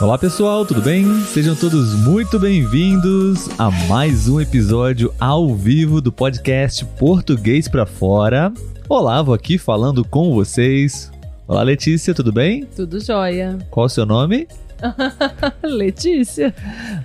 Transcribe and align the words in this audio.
Olá 0.00 0.16
pessoal, 0.16 0.64
tudo 0.64 0.80
bem? 0.80 1.04
Sejam 1.22 1.56
todos 1.56 1.92
muito 1.92 2.38
bem-vindos 2.38 3.48
a 3.58 3.68
mais 3.88 4.28
um 4.28 4.40
episódio 4.40 5.12
ao 5.18 5.52
vivo 5.56 6.00
do 6.00 6.12
podcast 6.12 6.84
Português 6.84 7.66
para 7.66 7.84
Fora. 7.84 8.52
Olá, 8.88 9.20
vou 9.22 9.34
aqui 9.34 9.58
falando 9.58 10.04
com 10.04 10.32
vocês. 10.32 11.10
Olá 11.48 11.64
Letícia, 11.64 12.14
tudo 12.14 12.30
bem? 12.30 12.64
Tudo 12.64 13.00
jóia. 13.00 13.58
Qual 13.72 13.86
o 13.86 13.88
seu 13.88 14.06
nome? 14.06 14.46
Letícia. 15.64 16.54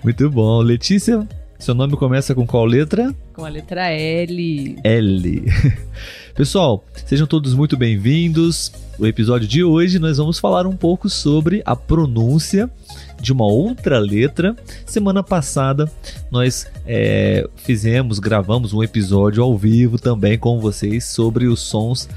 Muito 0.04 0.30
bom. 0.30 0.62
Letícia, 0.62 1.28
seu 1.64 1.74
nome 1.74 1.96
começa 1.96 2.36
com 2.36 2.46
qual 2.46 2.66
letra? 2.66 3.16
Com 3.32 3.46
a 3.46 3.48
letra 3.48 3.90
L. 3.90 4.76
L. 4.84 5.46
Pessoal, 6.36 6.84
sejam 7.06 7.26
todos 7.26 7.54
muito 7.54 7.78
bem-vindos. 7.78 8.70
O 9.00 9.08
episódio 9.08 9.48
de 9.48 9.64
hoje 9.64 9.98
nós 9.98 10.18
vamos 10.18 10.40
falar 10.40 10.68
um 10.68 10.76
pouco 10.76 11.10
sobre 11.10 11.64
a 11.66 11.74
pronúncia 11.74 12.70
de 13.22 13.32
uma 13.32 13.46
outra 13.46 13.98
letra. 13.98 14.54
Semana 14.86 15.24
passada 15.24 15.90
nós 16.30 16.68
é, 16.86 17.48
fizemos, 17.56 18.20
gravamos 18.20 18.74
um 18.74 18.84
episódio 18.84 19.42
ao 19.42 19.58
vivo 19.58 19.98
também 19.98 20.38
com 20.38 20.60
vocês 20.60 21.06
sobre 21.06 21.46
os 21.46 21.62
sons, 21.62 22.10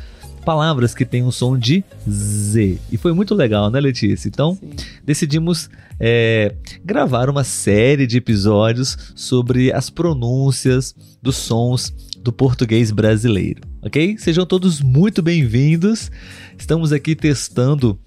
palavras 0.45 0.93
que 0.93 1.05
têm 1.05 1.23
o 1.23 1.27
um 1.27 1.31
som 1.31 1.57
de 1.57 1.85
Z. 2.11 2.81
E 2.91 2.97
foi 2.97 3.13
muito 3.13 3.33
legal, 3.33 3.71
né, 3.71 3.79
Letícia? 3.79 4.27
Então 4.27 4.57
Sim. 4.57 4.71
decidimos 5.05 5.71
é, 5.99 6.55
gravar 6.85 7.29
uma 7.29 7.45
série 7.45 8.07
de 8.07 8.19
episódios 8.19 8.97
sobre 9.15 9.73
as 9.73 9.91
pronúncias 9.91 10.95
dos 11.23 11.37
sons 11.37 11.95
do 12.19 12.33
português 12.33 12.91
brasileiro, 12.91 13.63
ok? 13.83 14.17
Sejam 14.19 14.45
todos 14.45 14.81
muito 14.81 15.23
bem-vindos. 15.23 16.11
Estamos 16.59 16.93
aqui 16.93 17.15
testando 17.15 17.99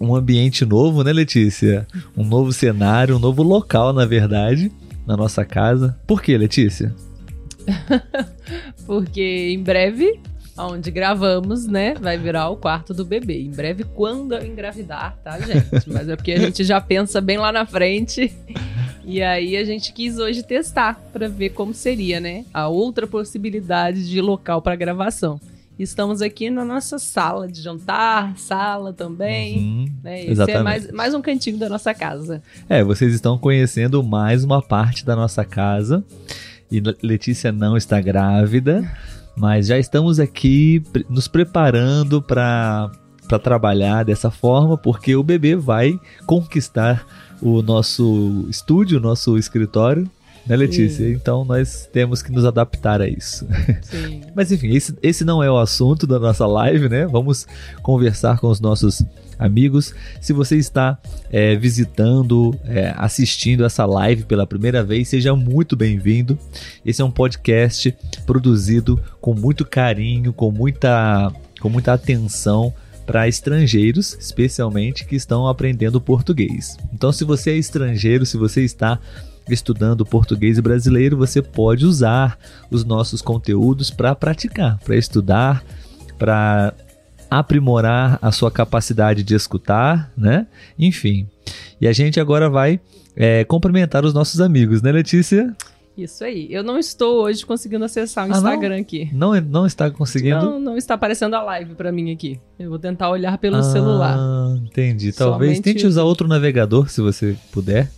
um 0.00 0.14
ambiente 0.14 0.64
novo, 0.64 1.04
né, 1.04 1.12
Letícia? 1.12 1.86
Um 2.16 2.24
novo 2.24 2.52
cenário, 2.52 3.16
um 3.16 3.20
novo 3.20 3.42
local, 3.42 3.92
na 3.92 4.04
verdade, 4.04 4.72
na 5.06 5.16
nossa 5.16 5.44
casa. 5.44 5.98
Por 6.06 6.22
que, 6.22 6.36
Letícia? 6.36 6.94
Porque 8.86 9.50
em 9.52 9.62
breve, 9.62 10.20
onde 10.56 10.90
gravamos, 10.90 11.66
né, 11.66 11.94
vai 11.94 12.16
virar 12.16 12.48
o 12.48 12.56
quarto 12.56 12.94
do 12.94 13.04
bebê. 13.04 13.42
Em 13.42 13.50
breve, 13.50 13.84
quando 13.84 14.34
eu 14.34 14.46
engravidar, 14.46 15.16
tá, 15.22 15.38
gente? 15.40 15.88
Mas 15.90 16.08
é 16.08 16.16
porque 16.16 16.32
a 16.32 16.38
gente 16.38 16.64
já 16.64 16.80
pensa 16.80 17.20
bem 17.20 17.38
lá 17.38 17.50
na 17.50 17.66
frente. 17.66 18.32
E 19.04 19.20
aí 19.20 19.56
a 19.56 19.64
gente 19.64 19.92
quis 19.92 20.18
hoje 20.18 20.42
testar 20.42 20.98
para 21.12 21.28
ver 21.28 21.50
como 21.50 21.74
seria, 21.74 22.20
né? 22.20 22.44
A 22.54 22.68
outra 22.68 23.06
possibilidade 23.06 24.08
de 24.08 24.20
local 24.20 24.62
para 24.62 24.74
gravação. 24.76 25.38
Estamos 25.78 26.22
aqui 26.22 26.50
na 26.50 26.64
nossa 26.64 27.00
sala 27.00 27.48
de 27.48 27.60
jantar, 27.60 28.38
sala 28.38 28.92
também. 28.92 29.58
Uhum, 29.58 29.92
né? 30.04 30.20
Esse 30.20 30.30
exatamente. 30.30 30.58
é 30.58 30.62
mais, 30.62 30.92
mais 30.92 31.14
um 31.14 31.20
cantinho 31.20 31.58
da 31.58 31.68
nossa 31.68 31.92
casa. 31.92 32.40
É, 32.68 32.82
vocês 32.84 33.12
estão 33.12 33.36
conhecendo 33.36 34.02
mais 34.02 34.44
uma 34.44 34.62
parte 34.62 35.04
da 35.04 35.16
nossa 35.16 35.44
casa. 35.44 36.04
E 36.70 36.80
Letícia 37.02 37.52
não 37.52 37.76
está 37.76 38.00
grávida, 38.00 38.88
mas 39.36 39.66
já 39.66 39.78
estamos 39.78 40.20
aqui 40.20 40.82
nos 41.08 41.28
preparando 41.28 42.22
para 42.22 42.90
trabalhar 43.42 44.04
dessa 44.04 44.30
forma, 44.30 44.78
porque 44.78 45.16
o 45.16 45.22
bebê 45.22 45.56
vai 45.56 45.98
conquistar 46.26 47.06
o 47.42 47.62
nosso 47.62 48.46
estúdio, 48.48 48.98
o 48.98 49.00
nosso 49.00 49.36
escritório, 49.36 50.08
né, 50.46 50.56
Letícia? 50.56 51.06
Sim. 51.06 51.12
Então 51.12 51.44
nós 51.44 51.88
temos 51.92 52.22
que 52.22 52.30
nos 52.30 52.44
adaptar 52.44 53.00
a 53.00 53.08
isso. 53.08 53.46
Sim. 53.82 54.22
Mas 54.36 54.52
enfim, 54.52 54.74
esse, 54.74 54.94
esse 55.02 55.24
não 55.24 55.42
é 55.42 55.50
o 55.50 55.58
assunto 55.58 56.06
da 56.06 56.18
nossa 56.18 56.46
live, 56.46 56.88
né? 56.88 57.06
Vamos 57.06 57.46
conversar 57.82 58.38
com 58.38 58.48
os 58.48 58.60
nossos 58.60 59.02
amigos. 59.38 59.94
Se 60.20 60.32
você 60.32 60.56
está 60.56 60.98
é, 61.30 61.56
visitando, 61.56 62.58
é, 62.64 62.92
assistindo 62.96 63.64
essa 63.64 63.84
live 63.86 64.24
pela 64.24 64.46
primeira 64.46 64.82
vez, 64.82 65.08
seja 65.08 65.34
muito 65.34 65.76
bem-vindo. 65.76 66.38
Esse 66.84 67.02
é 67.02 67.04
um 67.04 67.10
podcast 67.10 67.94
produzido 68.26 69.00
com 69.20 69.34
muito 69.34 69.64
carinho, 69.64 70.32
com 70.32 70.50
muita, 70.50 71.32
com 71.60 71.68
muita 71.68 71.92
atenção 71.92 72.72
para 73.06 73.28
estrangeiros, 73.28 74.16
especialmente 74.18 75.04
que 75.06 75.16
estão 75.16 75.46
aprendendo 75.46 76.00
português. 76.00 76.76
Então, 76.92 77.12
se 77.12 77.24
você 77.24 77.50
é 77.50 77.56
estrangeiro, 77.56 78.24
se 78.24 78.36
você 78.36 78.62
está 78.62 78.98
estudando 79.48 80.06
português 80.06 80.58
brasileiro, 80.58 81.16
você 81.16 81.42
pode 81.42 81.84
usar 81.84 82.38
os 82.70 82.84
nossos 82.84 83.20
conteúdos 83.20 83.90
para 83.90 84.14
praticar, 84.14 84.78
para 84.78 84.96
estudar, 84.96 85.64
para 86.18 86.72
aprimorar 87.38 88.18
a 88.20 88.30
sua 88.32 88.50
capacidade 88.50 89.22
de 89.22 89.34
escutar, 89.34 90.12
né? 90.16 90.46
Enfim. 90.78 91.28
E 91.80 91.86
a 91.86 91.92
gente 91.92 92.20
agora 92.20 92.48
vai 92.48 92.80
é, 93.16 93.44
cumprimentar 93.44 94.04
os 94.04 94.14
nossos 94.14 94.40
amigos, 94.40 94.82
né, 94.82 94.90
Letícia? 94.92 95.54
Isso 95.96 96.24
aí. 96.24 96.48
Eu 96.50 96.64
não 96.64 96.76
estou 96.76 97.22
hoje 97.22 97.46
conseguindo 97.46 97.84
acessar 97.84 98.28
o 98.28 98.32
ah, 98.32 98.36
Instagram 98.36 98.74
não? 98.74 98.80
aqui. 98.80 99.08
Não, 99.12 99.40
não 99.40 99.66
está 99.66 99.90
conseguindo? 99.90 100.44
Não, 100.44 100.58
não 100.58 100.76
está 100.76 100.94
aparecendo 100.94 101.34
a 101.34 101.42
live 101.42 101.74
para 101.74 101.92
mim 101.92 102.12
aqui. 102.12 102.40
Eu 102.58 102.68
vou 102.68 102.78
tentar 102.80 103.10
olhar 103.10 103.38
pelo 103.38 103.56
ah, 103.56 103.62
celular. 103.62 104.18
Entendi. 104.64 105.12
Talvez 105.12 105.52
Somente 105.52 105.62
tente 105.62 105.86
usar 105.86 106.02
outro 106.02 106.26
navegador, 106.26 106.88
se 106.88 107.00
você 107.00 107.36
puder. 107.52 107.90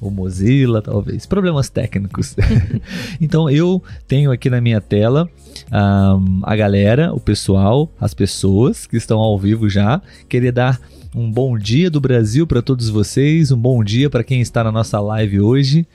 O 0.00 0.10
Mozilla, 0.10 0.80
talvez. 0.80 1.26
Problemas 1.26 1.68
técnicos. 1.68 2.34
então 3.20 3.50
eu 3.50 3.82
tenho 4.08 4.32
aqui 4.32 4.48
na 4.48 4.60
minha 4.60 4.80
tela 4.80 5.28
um, 5.70 6.40
a 6.42 6.56
galera, 6.56 7.12
o 7.12 7.20
pessoal, 7.20 7.92
as 8.00 8.14
pessoas 8.14 8.86
que 8.86 8.96
estão 8.96 9.18
ao 9.18 9.38
vivo 9.38 9.68
já. 9.68 10.00
Queria 10.28 10.50
dar 10.50 10.80
um 11.14 11.30
bom 11.30 11.58
dia 11.58 11.90
do 11.90 12.00
Brasil 12.00 12.46
para 12.46 12.62
todos 12.62 12.88
vocês, 12.88 13.50
um 13.50 13.58
bom 13.58 13.82
dia 13.84 14.08
para 14.08 14.24
quem 14.24 14.40
está 14.40 14.64
na 14.64 14.72
nossa 14.72 14.98
live 15.00 15.40
hoje. 15.40 15.86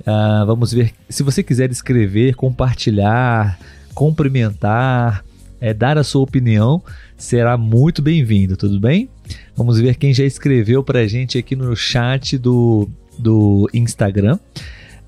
Uh, 0.00 0.46
vamos 0.46 0.72
ver. 0.72 0.92
Se 1.08 1.22
você 1.22 1.42
quiser 1.42 1.70
escrever, 1.70 2.34
compartilhar, 2.34 3.58
cumprimentar, 3.94 5.24
é, 5.60 5.74
dar 5.74 5.98
a 5.98 6.04
sua 6.04 6.22
opinião, 6.22 6.82
será 7.16 7.56
muito 7.56 8.00
bem-vindo, 8.00 8.56
tudo 8.56 8.80
bem? 8.80 9.08
Vamos 9.56 9.78
ver 9.80 9.96
quem 9.96 10.14
já 10.14 10.24
escreveu 10.24 10.82
para 10.82 11.00
a 11.00 11.06
gente 11.06 11.36
aqui 11.36 11.56
no 11.56 11.74
chat 11.76 12.38
do, 12.38 12.88
do 13.18 13.68
Instagram. 13.72 14.38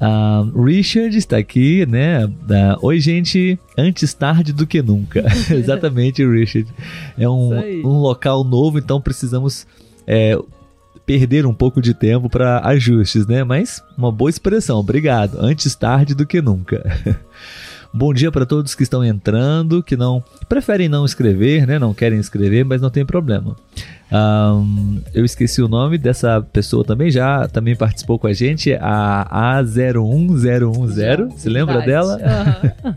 Uh, 0.00 0.62
Richard 0.64 1.14
está 1.16 1.36
aqui, 1.36 1.84
né? 1.84 2.24
Uh, 2.24 2.86
Oi, 2.86 2.98
gente. 3.00 3.58
Antes 3.76 4.14
tarde 4.14 4.52
do 4.52 4.66
que 4.66 4.80
nunca. 4.80 5.24
Exatamente, 5.52 6.26
Richard. 6.26 6.66
É 7.18 7.28
um, 7.28 7.50
um 7.84 7.98
local 7.98 8.42
novo, 8.42 8.78
então 8.78 9.00
precisamos 9.00 9.66
é, 10.06 10.38
perder 11.04 11.44
um 11.44 11.52
pouco 11.52 11.82
de 11.82 11.92
tempo 11.92 12.30
para 12.30 12.66
ajustes, 12.66 13.26
né? 13.26 13.44
Mas 13.44 13.82
uma 13.98 14.10
boa 14.10 14.30
expressão, 14.30 14.78
obrigado. 14.78 15.36
Antes 15.38 15.74
tarde 15.74 16.14
do 16.14 16.26
que 16.26 16.40
nunca. 16.40 16.82
Bom 17.92 18.14
dia 18.14 18.30
para 18.30 18.46
todos 18.46 18.74
que 18.74 18.84
estão 18.84 19.04
entrando, 19.04 19.82
que 19.82 19.96
não 19.96 20.22
preferem 20.48 20.88
não 20.88 21.04
escrever, 21.04 21.66
né? 21.66 21.76
Não 21.78 21.92
querem 21.92 22.20
escrever, 22.20 22.64
mas 22.64 22.80
não 22.80 22.88
tem 22.88 23.04
problema. 23.04 23.56
Um, 24.12 25.00
eu 25.12 25.24
esqueci 25.24 25.60
o 25.60 25.68
nome 25.68 25.98
dessa 25.98 26.40
pessoa 26.40 26.84
também, 26.84 27.10
já 27.10 27.48
também 27.48 27.74
participou 27.74 28.18
com 28.18 28.28
a 28.28 28.32
gente, 28.32 28.72
a 28.74 29.60
A01010. 29.62 31.30
Você 31.32 31.48
lembra 31.48 31.80
dela? 31.82 32.18
Uhum. 32.84 32.94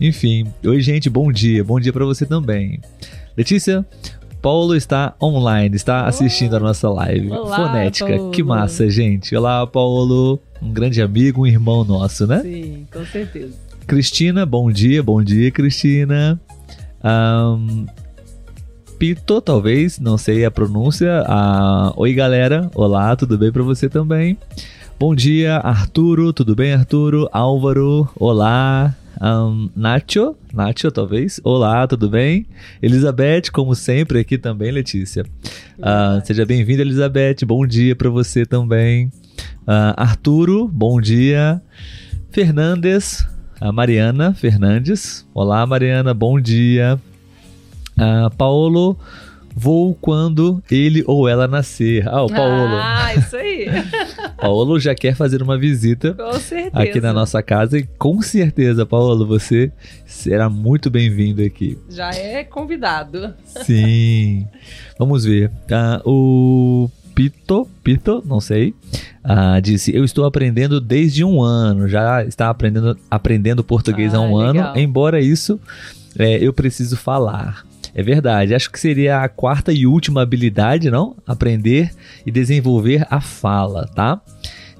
Enfim, 0.00 0.46
oi 0.64 0.80
gente, 0.80 1.10
bom 1.10 1.30
dia, 1.30 1.62
bom 1.62 1.78
dia 1.78 1.92
para 1.92 2.04
você 2.04 2.24
também. 2.24 2.80
Letícia, 3.36 3.84
Paulo 4.40 4.74
está 4.74 5.14
online, 5.20 5.76
está 5.76 6.06
assistindo 6.06 6.56
a 6.56 6.60
nossa 6.60 6.88
live. 6.88 7.30
Olá, 7.30 7.56
Fonética, 7.56 8.16
Paulo. 8.16 8.30
que 8.30 8.42
massa, 8.42 8.88
gente. 8.88 9.36
Olá, 9.36 9.66
Paulo. 9.66 10.40
Um 10.62 10.72
grande 10.72 11.02
amigo, 11.02 11.42
um 11.42 11.46
irmão 11.46 11.84
nosso, 11.84 12.26
né? 12.26 12.40
Sim, 12.40 12.86
com 12.92 13.04
certeza. 13.04 13.67
Cristina, 13.88 14.44
bom 14.44 14.70
dia, 14.70 15.02
bom 15.02 15.22
dia, 15.22 15.50
Cristina. 15.50 16.38
Um, 17.02 17.86
Pito, 18.98 19.40
talvez, 19.40 19.98
não 19.98 20.18
sei 20.18 20.44
a 20.44 20.50
pronúncia. 20.50 21.24
Uh, 21.26 21.94
Oi, 21.96 22.12
galera. 22.12 22.70
Olá, 22.74 23.16
tudo 23.16 23.38
bem 23.38 23.50
para 23.50 23.62
você 23.62 23.88
também? 23.88 24.36
Bom 25.00 25.14
dia, 25.14 25.56
Arturo. 25.56 26.34
Tudo 26.34 26.54
bem, 26.54 26.74
Arturo? 26.74 27.30
Álvaro, 27.32 28.06
olá. 28.16 28.94
Um, 29.22 29.70
Nacho, 29.74 30.36
Nacho 30.52 30.90
talvez. 30.90 31.40
Olá, 31.42 31.86
tudo 31.86 32.10
bem? 32.10 32.44
Elizabeth, 32.82 33.50
como 33.50 33.74
sempre, 33.74 34.18
aqui 34.18 34.36
também, 34.36 34.70
Letícia. 34.70 35.24
Uh, 35.78 36.24
seja 36.26 36.44
bem-vinda, 36.44 36.82
Elizabeth. 36.82 37.36
Bom 37.46 37.66
dia 37.66 37.96
para 37.96 38.10
você 38.10 38.44
também. 38.44 39.06
Uh, 39.66 39.96
Arturo, 39.96 40.68
bom 40.68 41.00
dia. 41.00 41.62
Fernandes, 42.30 43.26
a 43.60 43.72
Mariana 43.72 44.34
Fernandes. 44.34 45.26
Olá, 45.34 45.66
Mariana, 45.66 46.14
bom 46.14 46.40
dia. 46.40 46.98
Uh, 47.96 48.30
Paulo, 48.36 48.96
Vou 49.60 49.92
quando 49.92 50.62
ele 50.70 51.02
ou 51.04 51.28
ela 51.28 51.48
nascer. 51.48 52.06
Ah, 52.06 52.22
o 52.22 52.28
Paulo. 52.28 52.76
Ah, 52.76 53.12
isso 53.12 53.36
aí. 53.36 53.66
Paulo 54.38 54.78
já 54.78 54.94
quer 54.94 55.16
fazer 55.16 55.42
uma 55.42 55.58
visita 55.58 56.16
aqui 56.72 57.00
na 57.00 57.12
nossa 57.12 57.42
casa 57.42 57.76
e 57.76 57.82
com 57.98 58.22
certeza, 58.22 58.86
Paulo, 58.86 59.26
você 59.26 59.72
será 60.06 60.48
muito 60.48 60.88
bem-vindo 60.88 61.42
aqui. 61.42 61.76
Já 61.90 62.10
é 62.10 62.44
convidado. 62.44 63.34
Sim. 63.44 64.46
Vamos 64.96 65.24
ver. 65.24 65.50
Ah, 65.72 66.00
o 66.04 66.88
Pito, 67.12 67.68
Pito, 67.82 68.22
não 68.24 68.40
sei, 68.40 68.76
uh, 69.28 69.60
disse: 69.60 69.94
Eu 69.94 70.04
estou 70.04 70.24
aprendendo 70.24 70.80
desde 70.80 71.22
um 71.22 71.42
ano, 71.42 71.86
já 71.88 72.24
está 72.24 72.48
aprendendo, 72.48 72.98
aprendendo 73.10 73.62
português 73.62 74.14
ah, 74.14 74.18
há 74.18 74.20
um 74.20 74.36
legal. 74.36 74.70
ano, 74.70 74.78
embora 74.78 75.20
isso 75.20 75.60
é, 76.18 76.38
eu 76.44 76.52
preciso 76.52 76.96
falar. 76.96 77.66
É 77.94 78.02
verdade, 78.02 78.54
acho 78.54 78.70
que 78.70 78.78
seria 78.78 79.22
a 79.22 79.28
quarta 79.28 79.72
e 79.72 79.86
última 79.86 80.22
habilidade, 80.22 80.90
não? 80.90 81.16
Aprender 81.26 81.90
e 82.24 82.30
desenvolver 82.30 83.06
a 83.10 83.20
fala, 83.20 83.86
tá? 83.94 84.20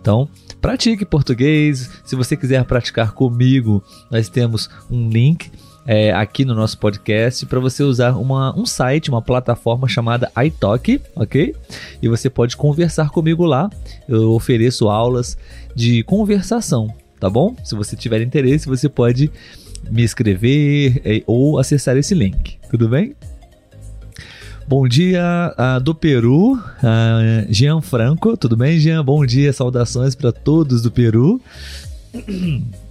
Então, 0.00 0.28
pratique 0.60 1.04
português. 1.04 1.90
Se 2.04 2.14
você 2.14 2.36
quiser 2.36 2.64
praticar 2.64 3.12
comigo, 3.12 3.82
nós 4.10 4.28
temos 4.28 4.70
um 4.90 5.08
link 5.08 5.50
é, 5.88 6.12
aqui 6.12 6.44
no 6.44 6.54
nosso 6.54 6.76
podcast 6.76 7.46
para 7.46 7.58
você 7.58 7.82
usar 7.82 8.12
uma, 8.12 8.54
um 8.54 8.66
site, 8.66 9.08
uma 9.08 9.22
plataforma 9.22 9.88
chamada 9.88 10.30
iTalk, 10.44 11.00
ok? 11.16 11.56
E 12.02 12.08
você 12.08 12.28
pode 12.28 12.58
conversar 12.58 13.08
comigo 13.08 13.46
lá. 13.46 13.70
Eu 14.06 14.32
ofereço 14.32 14.90
aulas 14.90 15.38
de 15.74 16.02
conversação, 16.02 16.94
tá 17.18 17.30
bom? 17.30 17.56
Se 17.64 17.74
você 17.74 17.96
tiver 17.96 18.20
interesse, 18.20 18.68
você 18.68 18.86
pode 18.86 19.30
me 19.90 20.02
escrever 20.02 21.00
é, 21.06 21.22
ou 21.26 21.58
acessar 21.58 21.96
esse 21.96 22.14
link, 22.14 22.58
tudo 22.70 22.86
bem? 22.90 23.16
Bom 24.66 24.86
dia 24.86 25.54
uh, 25.56 25.80
do 25.80 25.94
Peru, 25.94 26.52
uh, 26.52 26.60
Jean 27.48 27.80
Franco, 27.80 28.36
tudo 28.36 28.54
bem, 28.54 28.78
Jean? 28.78 29.02
Bom 29.02 29.24
dia, 29.24 29.50
saudações 29.54 30.14
para 30.14 30.32
todos 30.32 30.82
do 30.82 30.90
Peru. 30.90 31.40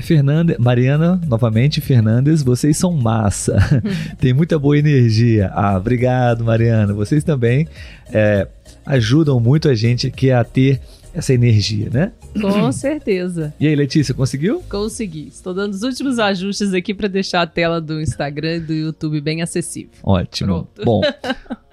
Fernanda, 0.00 0.56
Mariana, 0.58 1.20
novamente, 1.26 1.80
Fernandes, 1.80 2.42
vocês 2.42 2.76
são 2.76 2.92
massa. 2.92 3.56
Tem 4.18 4.32
muita 4.32 4.58
boa 4.58 4.78
energia. 4.78 5.50
Ah, 5.54 5.76
obrigado, 5.76 6.44
Mariana. 6.44 6.92
Vocês 6.92 7.24
também 7.24 7.66
é, 8.12 8.46
ajudam 8.86 9.38
muito 9.40 9.68
a 9.68 9.74
gente 9.74 10.06
aqui 10.06 10.30
a 10.30 10.44
ter 10.44 10.80
essa 11.12 11.34
energia, 11.34 11.90
né? 11.90 12.12
Com 12.40 12.70
certeza. 12.72 13.52
E 13.58 13.66
aí, 13.66 13.74
Letícia, 13.74 14.14
conseguiu? 14.14 14.62
Consegui. 14.68 15.28
Estou 15.28 15.52
dando 15.52 15.74
os 15.74 15.82
últimos 15.82 16.18
ajustes 16.18 16.72
aqui 16.72 16.94
para 16.94 17.08
deixar 17.08 17.42
a 17.42 17.46
tela 17.46 17.80
do 17.80 18.00
Instagram 18.00 18.56
e 18.56 18.60
do 18.60 18.72
YouTube 18.72 19.20
bem 19.20 19.42
acessível. 19.42 19.90
Ótimo. 20.02 20.68
Pronto. 20.74 20.84
Bom, 20.84 21.00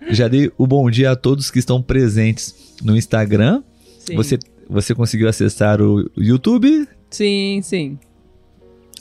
já 0.10 0.28
dei 0.28 0.52
o 0.58 0.66
bom 0.66 0.90
dia 0.90 1.12
a 1.12 1.16
todos 1.16 1.52
que 1.52 1.60
estão 1.60 1.82
presentes 1.82 2.76
no 2.84 2.96
Instagram. 2.98 3.62
Sim. 4.00 4.16
Você, 4.16 4.40
você 4.70 4.96
conseguiu 4.96 5.30
acessar 5.30 5.82
o 5.82 6.10
YouTube? 6.18 6.88
Sim, 7.10 7.62
sim. 7.64 7.98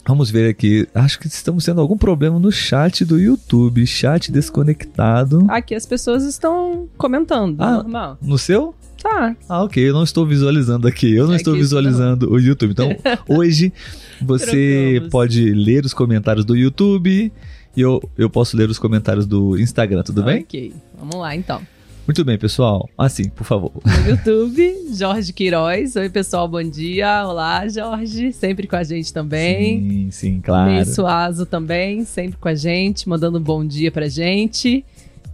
Vamos 0.07 0.31
ver 0.31 0.49
aqui. 0.49 0.87
Acho 0.95 1.19
que 1.19 1.27
estamos 1.27 1.65
tendo 1.65 1.81
algum 1.81 1.97
problema 1.97 2.39
no 2.39 2.49
chat 2.49 3.03
do 3.03 3.19
YouTube. 3.19 3.85
Chat 3.85 4.31
desconectado. 4.31 5.45
Aqui 5.49 5.75
as 5.75 5.85
pessoas 5.85 6.23
estão 6.23 6.87
comentando. 6.97 7.61
Ah, 7.61 7.73
normal. 7.73 8.17
No 8.21 8.37
seu? 8.37 8.73
Tá. 9.03 9.35
Ah, 9.49 9.63
ok. 9.63 9.83
Eu 9.83 9.93
não 9.93 10.03
estou 10.03 10.25
visualizando 10.25 10.87
aqui. 10.87 11.13
Eu 11.13 11.27
não 11.27 11.33
é 11.33 11.35
estou 11.35 11.53
visualizando 11.53 12.31
o 12.31 12.39
YouTube. 12.39 12.71
Então, 12.71 12.95
hoje 13.27 13.73
você 14.21 15.05
pode 15.11 15.53
ler 15.53 15.83
os 15.83 15.93
comentários 15.93 16.45
do 16.45 16.55
YouTube 16.55 17.31
e 17.75 17.81
eu, 17.81 18.01
eu 18.17 18.29
posso 18.29 18.55
ler 18.55 18.69
os 18.69 18.79
comentários 18.79 19.25
do 19.25 19.59
Instagram, 19.59 20.03
tudo 20.03 20.23
bem? 20.23 20.41
Ok. 20.41 20.73
Vamos 20.97 21.17
lá 21.17 21.35
então. 21.35 21.61
Muito 22.07 22.23
bem, 22.23 22.37
pessoal. 22.37 22.89
Assim, 22.97 23.27
por 23.27 23.43
favor. 23.43 23.71
No 23.83 24.09
YouTube, 24.09 24.87
Jorge 24.93 25.33
Queiroz. 25.33 25.97
Oi, 25.97 26.09
pessoal, 26.09 26.47
bom 26.47 26.63
dia. 26.63 27.27
Olá, 27.27 27.67
Jorge. 27.67 28.31
Sempre 28.31 28.65
com 28.65 28.77
a 28.77 28.83
gente 28.83 29.11
também. 29.11 29.81
Sim, 29.81 30.11
sim, 30.11 30.41
claro. 30.41 30.71
Ney 30.71 30.85
Suazo 30.85 31.45
também, 31.45 32.05
sempre 32.05 32.37
com 32.37 32.47
a 32.47 32.55
gente, 32.55 33.09
mandando 33.09 33.37
um 33.37 33.41
bom 33.41 33.65
dia 33.65 33.91
pra 33.91 34.07
gente. 34.07 34.85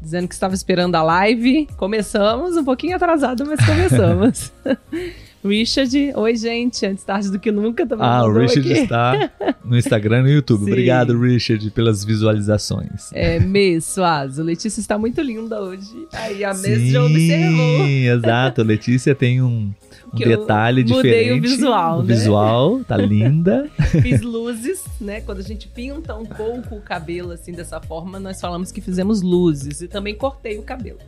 Dizendo 0.02 0.28
que 0.28 0.34
estava 0.34 0.56
esperando 0.56 0.96
a 0.96 1.04
live. 1.04 1.68
Começamos, 1.78 2.58
um 2.58 2.64
pouquinho 2.64 2.96
atrasado, 2.96 3.46
mas 3.46 3.64
começamos. 3.64 4.52
Richard, 5.44 6.14
oi 6.16 6.36
gente, 6.38 6.86
antes 6.86 7.04
tarde 7.04 7.30
do 7.30 7.38
que 7.38 7.52
nunca 7.52 7.86
também. 7.86 8.06
Ah, 8.08 8.24
o 8.24 8.32
Richard 8.32 8.72
aqui. 8.72 8.82
está 8.82 9.30
no 9.64 9.78
Instagram 9.78 10.20
e 10.20 10.24
no 10.24 10.30
YouTube. 10.30 10.64
Sim. 10.64 10.72
Obrigado, 10.72 11.20
Richard, 11.20 11.70
pelas 11.72 12.06
visualizações. 12.06 13.12
É, 13.12 13.40
Mês 13.40 13.84
Suazo. 13.84 14.42
Letícia 14.42 14.80
está 14.80 14.98
muito 14.98 15.22
linda 15.22 15.62
hoje. 15.62 16.08
Aí 16.14 16.46
a 16.46 16.54
Mês 16.54 16.92
já 16.92 17.04
observou. 17.04 17.86
Sim, 17.86 18.08
exato. 18.08 18.64
Letícia 18.64 19.14
tem 19.14 19.42
um, 19.42 19.74
um 20.14 20.18
detalhe 20.18 20.82
diferente. 20.82 21.32
Mudei 21.32 21.38
o 21.38 21.42
visual, 21.42 22.00
o 22.00 22.04
né? 22.04 22.14
visual, 22.14 22.84
tá 22.86 22.96
linda. 22.96 23.70
Fiz 24.02 24.22
luzes, 24.22 24.86
né? 25.02 25.20
Quando 25.20 25.40
a 25.40 25.44
gente 25.44 25.68
pinta 25.68 26.16
um 26.16 26.26
pouco 26.26 26.76
o 26.76 26.82
cabelo 26.82 27.32
assim 27.32 27.52
dessa 27.52 27.82
forma, 27.82 28.18
nós 28.18 28.40
falamos 28.40 28.72
que 28.72 28.80
fizemos 28.80 29.22
luzes 29.22 29.82
e 29.82 29.90
também 29.90 30.16
cortei 30.16 30.58
o 30.58 30.64
cabelo. 30.64 31.00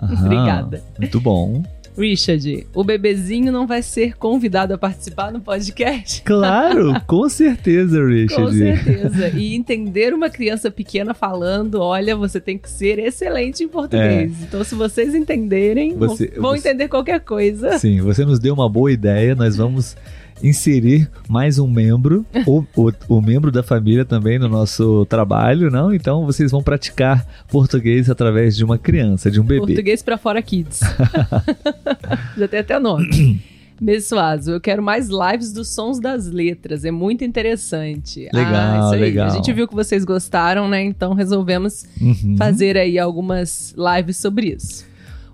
Aham, 0.00 0.26
Obrigada. 0.26 0.84
Muito 0.96 1.20
bom. 1.20 1.64
Richard, 1.96 2.66
o 2.74 2.84
bebezinho 2.84 3.52
não 3.52 3.66
vai 3.66 3.82
ser 3.82 4.16
convidado 4.16 4.72
a 4.74 4.78
participar 4.78 5.32
no 5.32 5.40
podcast? 5.40 6.22
Claro, 6.22 6.94
com 7.06 7.28
certeza, 7.28 8.04
Richard. 8.04 8.42
Com 8.44 8.52
certeza. 8.52 9.28
E 9.30 9.54
entender 9.54 10.14
uma 10.14 10.30
criança 10.30 10.70
pequena 10.70 11.14
falando, 11.14 11.80
olha, 11.80 12.16
você 12.16 12.40
tem 12.40 12.56
que 12.56 12.70
ser 12.70 12.98
excelente 12.98 13.64
em 13.64 13.68
português. 13.68 14.32
É. 14.40 14.44
Então, 14.44 14.64
se 14.64 14.74
vocês 14.74 15.14
entenderem, 15.14 15.96
você, 15.96 16.32
vão, 16.36 16.50
você... 16.52 16.68
entender 16.68 16.88
qualquer 16.88 17.20
coisa. 17.20 17.78
Sim, 17.78 18.00
você 18.00 18.24
nos 18.24 18.38
deu 18.38 18.54
uma 18.54 18.68
boa 18.68 18.90
ideia. 18.90 19.34
Nós 19.34 19.56
vamos 19.56 19.96
inserir 20.42 21.10
mais 21.28 21.58
um 21.58 21.68
membro, 21.68 22.24
o, 22.46 22.64
o, 23.08 23.20
membro 23.20 23.50
da 23.50 23.62
família 23.62 24.04
também 24.04 24.38
no 24.38 24.48
nosso 24.48 25.04
trabalho, 25.06 25.70
não? 25.70 25.92
Então 25.92 26.24
vocês 26.24 26.50
vão 26.50 26.62
praticar 26.62 27.26
português 27.48 28.08
através 28.10 28.56
de 28.56 28.64
uma 28.64 28.78
criança, 28.78 29.30
de 29.30 29.40
um 29.40 29.44
bebê. 29.44 29.66
Português 29.66 30.02
para 30.02 30.16
fora 30.16 30.40
kids. 30.42 30.80
Já 32.36 32.48
tem 32.48 32.60
até 32.60 32.78
nome. 32.78 33.40
Messuazo, 33.80 34.50
eu 34.52 34.60
quero 34.60 34.82
mais 34.82 35.08
lives 35.08 35.52
dos 35.52 35.68
sons 35.68 35.98
das 35.98 36.26
letras, 36.26 36.84
é 36.84 36.90
muito 36.90 37.24
interessante. 37.24 38.28
Legal, 38.32 38.54
ah, 38.54 38.90
legal. 38.90 39.28
A 39.28 39.30
gente 39.30 39.50
viu 39.54 39.66
que 39.66 39.74
vocês 39.74 40.04
gostaram, 40.04 40.68
né? 40.68 40.84
Então 40.84 41.14
resolvemos 41.14 41.86
uhum. 41.98 42.36
fazer 42.36 42.76
aí 42.76 42.98
algumas 42.98 43.74
lives 43.74 44.18
sobre 44.18 44.54
isso. 44.54 44.84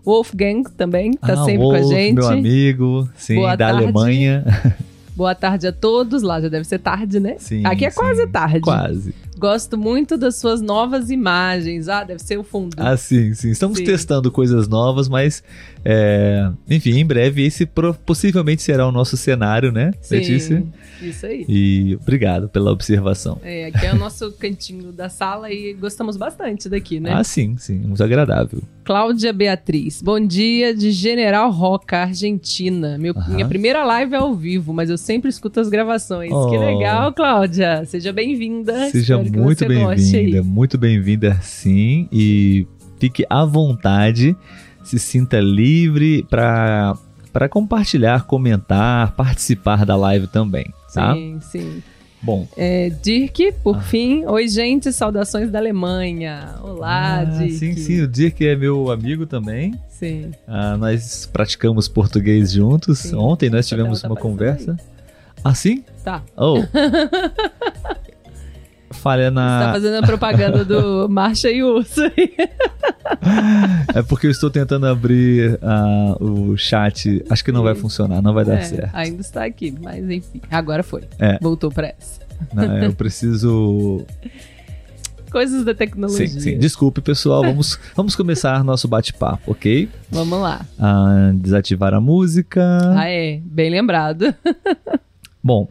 Wolfgang 0.04 0.62
também 0.76 1.14
tá 1.14 1.32
ah, 1.32 1.44
sempre 1.44 1.56
Wolf, 1.56 1.76
com 1.76 1.84
a 1.84 1.92
gente. 1.92 2.14
Meu 2.14 2.28
amigo, 2.28 3.08
sim, 3.16 3.34
Boa 3.34 3.56
da 3.56 3.66
tarde. 3.66 3.82
Alemanha. 3.82 4.44
Boa 5.16 5.34
tarde 5.34 5.66
a 5.66 5.72
todos. 5.72 6.22
Lá 6.22 6.40
já 6.40 6.48
deve 6.48 6.64
ser 6.64 6.78
tarde, 6.78 7.18
né? 7.18 7.36
Sim. 7.38 7.64
Aqui 7.64 7.86
é 7.86 7.90
sim, 7.90 7.98
quase 7.98 8.26
tarde. 8.26 8.60
Quase. 8.60 9.14
Gosto 9.38 9.78
muito 9.78 10.18
das 10.18 10.36
suas 10.36 10.60
novas 10.60 11.10
imagens. 11.10 11.88
Ah, 11.88 12.04
deve 12.04 12.22
ser 12.22 12.38
o 12.38 12.44
fundo. 12.44 12.76
Ah, 12.76 12.96
sim, 12.98 13.32
sim. 13.32 13.50
Estamos 13.50 13.78
sim. 13.78 13.84
testando 13.84 14.30
coisas 14.30 14.68
novas, 14.68 15.08
mas, 15.08 15.42
é... 15.88 16.50
enfim, 16.68 16.98
em 16.98 17.06
breve 17.06 17.44
esse 17.44 17.64
possivelmente 18.04 18.60
será 18.60 18.88
o 18.88 18.90
nosso 18.90 19.16
cenário, 19.16 19.70
né, 19.70 19.92
sim, 20.00 20.16
Letícia? 20.16 20.64
Isso 21.00 21.26
aí. 21.26 21.44
E 21.48 21.98
obrigado 22.02 22.48
pela 22.48 22.72
observação. 22.72 23.38
É, 23.44 23.66
aqui 23.66 23.86
é 23.86 23.92
o 23.92 23.96
nosso 23.96 24.32
cantinho 24.40 24.90
da 24.90 25.08
sala 25.08 25.52
e 25.52 25.74
gostamos 25.74 26.16
bastante 26.16 26.68
daqui, 26.68 26.98
né? 26.98 27.12
Ah, 27.12 27.22
sim, 27.22 27.56
sim. 27.56 27.78
Muito 27.78 28.02
agradável. 28.02 28.60
Cláudia 28.82 29.32
Beatriz. 29.32 30.02
Bom 30.02 30.18
dia 30.18 30.74
de 30.74 30.90
General 30.90 31.50
Roca, 31.50 31.98
Argentina. 31.98 32.96
Meu, 32.98 33.14
minha 33.28 33.46
primeira 33.46 33.84
live 33.84 34.14
é 34.14 34.18
ao 34.18 34.34
vivo, 34.34 34.72
mas 34.72 34.90
eu 34.90 34.98
sempre 34.98 35.28
escuto 35.28 35.60
as 35.60 35.68
gravações. 35.68 36.32
Oh. 36.32 36.50
Que 36.50 36.58
legal, 36.58 37.12
Cláudia. 37.12 37.84
Seja 37.84 38.12
bem-vinda. 38.12 38.90
Seja 38.90 39.18
muito 39.18 39.66
bem-vinda, 39.66 40.42
muito 40.42 40.78
bem-vinda 40.78 41.38
sim. 41.42 42.08
E 42.10 42.66
fique 42.98 43.26
à 43.28 43.44
vontade, 43.44 44.36
se 44.86 44.98
sinta 44.98 45.40
livre 45.40 46.24
para 46.30 46.96
para 47.32 47.50
compartilhar, 47.50 48.24
comentar, 48.24 49.12
participar 49.12 49.84
da 49.84 49.94
live 49.94 50.26
também, 50.26 50.72
tá? 50.94 51.12
Sim, 51.12 51.38
sim. 51.42 51.82
Bom. 52.22 52.48
É, 52.56 52.88
Dirk, 52.88 53.52
por 53.62 53.76
ah. 53.76 53.80
fim. 53.80 54.24
Oi, 54.24 54.48
gente, 54.48 54.90
saudações 54.90 55.50
da 55.50 55.58
Alemanha. 55.58 56.54
Olá, 56.62 57.18
ah, 57.18 57.24
Dirk. 57.24 57.52
Sim, 57.52 57.76
sim, 57.76 58.00
o 58.00 58.08
Dirk 58.08 58.44
é 58.44 58.56
meu 58.56 58.90
amigo 58.90 59.26
também. 59.26 59.74
Sim. 59.88 60.32
Ah, 60.46 60.78
nós 60.78 61.28
praticamos 61.30 61.88
português 61.88 62.52
juntos. 62.52 63.00
Sim. 63.00 63.16
Ontem 63.16 63.50
nós 63.50 63.68
tivemos 63.68 64.02
uma 64.02 64.16
conversa. 64.16 64.72
Aí. 64.72 64.86
Ah, 65.44 65.54
sim? 65.54 65.84
Tá. 66.02 66.22
Oh. 66.36 66.56
falha 68.96 69.30
na. 69.30 69.58
Você 69.58 69.64
tá 69.66 69.72
fazendo 69.72 69.94
a 69.96 70.06
propaganda 70.06 70.64
do 70.64 71.08
Marcha 71.10 71.50
e 71.50 71.62
Urso 71.62 72.02
aí. 72.02 72.34
É 73.94 74.02
porque 74.02 74.26
eu 74.26 74.30
estou 74.30 74.50
tentando 74.50 74.86
abrir 74.86 75.58
uh, 75.62 76.24
o 76.24 76.56
chat. 76.56 77.24
Acho 77.30 77.44
que 77.44 77.52
não 77.52 77.62
vai 77.62 77.74
funcionar, 77.74 78.20
não 78.20 78.34
vai 78.34 78.44
dar 78.44 78.56
é, 78.56 78.62
certo. 78.62 78.90
Ainda 78.94 79.20
está 79.20 79.44
aqui, 79.44 79.74
mas 79.80 80.08
enfim. 80.10 80.40
Agora 80.50 80.82
foi. 80.82 81.04
É. 81.18 81.38
Voltou 81.40 81.70
para 81.70 81.88
essa. 81.88 82.20
Não, 82.52 82.78
eu 82.78 82.92
preciso. 82.92 84.04
Coisas 85.30 85.64
da 85.64 85.74
tecnologia. 85.74 86.26
Sim, 86.26 86.40
sim. 86.40 86.58
Desculpe, 86.58 87.00
pessoal. 87.00 87.42
Vamos, 87.42 87.78
vamos 87.94 88.16
começar 88.16 88.62
nosso 88.64 88.88
bate-papo, 88.88 89.52
ok? 89.52 89.88
Vamos 90.10 90.40
lá. 90.40 90.64
Uh, 90.78 91.34
desativar 91.34 91.92
a 91.92 92.00
música. 92.00 92.62
Ah, 92.96 93.08
é. 93.08 93.40
Bem 93.44 93.68
lembrado. 93.70 94.34
Bom. 95.42 95.68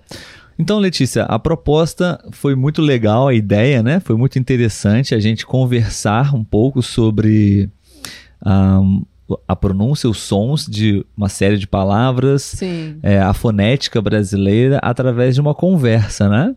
Então, 0.57 0.79
Letícia, 0.79 1.23
a 1.23 1.37
proposta 1.37 2.23
foi 2.31 2.55
muito 2.55 2.81
legal, 2.81 3.27
a 3.27 3.33
ideia, 3.33 3.83
né? 3.83 3.99
Foi 3.99 4.15
muito 4.15 4.39
interessante 4.39 5.13
a 5.13 5.19
gente 5.19 5.45
conversar 5.45 6.33
um 6.33 6.43
pouco 6.43 6.81
sobre 6.81 7.69
um, 8.45 9.03
a 9.47 9.55
pronúncia, 9.55 10.09
os 10.09 10.19
sons 10.19 10.65
de 10.65 11.05
uma 11.17 11.27
série 11.27 11.57
de 11.57 11.67
palavras, 11.67 12.61
é, 13.03 13.19
a 13.19 13.33
fonética 13.33 14.01
brasileira 14.01 14.79
através 14.81 15.35
de 15.35 15.41
uma 15.41 15.53
conversa, 15.53 16.29
né? 16.29 16.55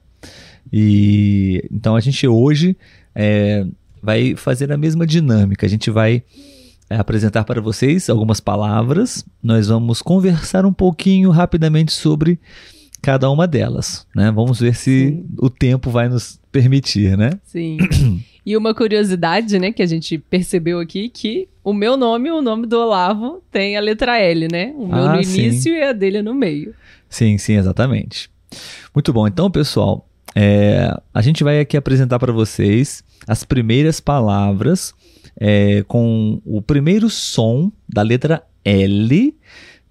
E 0.72 1.66
então 1.72 1.96
a 1.96 2.00
gente 2.00 2.28
hoje 2.28 2.76
é, 3.14 3.66
vai 4.02 4.36
fazer 4.36 4.70
a 4.70 4.76
mesma 4.76 5.06
dinâmica. 5.06 5.66
A 5.66 5.68
gente 5.68 5.90
vai 5.90 6.22
é, 6.88 6.96
apresentar 6.96 7.44
para 7.44 7.60
vocês 7.60 8.08
algumas 8.08 8.38
palavras. 8.38 9.24
Nós 9.42 9.68
vamos 9.68 10.02
conversar 10.02 10.66
um 10.66 10.72
pouquinho 10.72 11.30
rapidamente 11.30 11.92
sobre 11.92 12.38
cada 13.00 13.30
uma 13.30 13.46
delas, 13.46 14.06
né? 14.14 14.30
Vamos 14.30 14.60
ver 14.60 14.74
se 14.74 15.08
Sim. 15.08 15.26
o 15.38 15.48
tempo 15.48 15.90
vai 15.90 16.08
nos 16.08 16.40
permitir, 16.50 17.16
né? 17.16 17.32
Sim. 17.44 17.78
E 18.46 18.56
uma 18.56 18.72
curiosidade, 18.72 19.58
né, 19.58 19.70
que 19.72 19.82
a 19.82 19.86
gente 19.86 20.16
percebeu 20.16 20.80
aqui, 20.80 21.10
que 21.10 21.46
o 21.62 21.74
meu 21.74 21.98
nome 21.98 22.30
e 22.30 22.32
o 22.32 22.40
nome 22.40 22.66
do 22.66 22.78
Olavo 22.78 23.42
tem 23.52 23.76
a 23.76 23.80
letra 23.80 24.18
L, 24.18 24.48
né? 24.50 24.72
O 24.74 24.86
meu 24.86 25.04
ah, 25.04 25.12
no 25.12 25.20
início 25.20 25.74
sim. 25.74 25.78
e 25.78 25.82
a 25.82 25.92
dele 25.92 26.22
no 26.22 26.32
meio. 26.34 26.74
Sim, 27.10 27.36
sim, 27.36 27.56
exatamente. 27.56 28.30
Muito 28.94 29.12
bom. 29.12 29.28
Então, 29.28 29.50
pessoal, 29.50 30.08
é, 30.34 30.90
a 31.12 31.20
gente 31.20 31.44
vai 31.44 31.60
aqui 31.60 31.76
apresentar 31.76 32.18
para 32.18 32.32
vocês 32.32 33.04
as 33.26 33.44
primeiras 33.44 34.00
palavras 34.00 34.94
é, 35.38 35.84
com 35.86 36.40
o 36.42 36.62
primeiro 36.62 37.10
som 37.10 37.70
da 37.86 38.00
letra 38.00 38.42
L, 38.64 39.36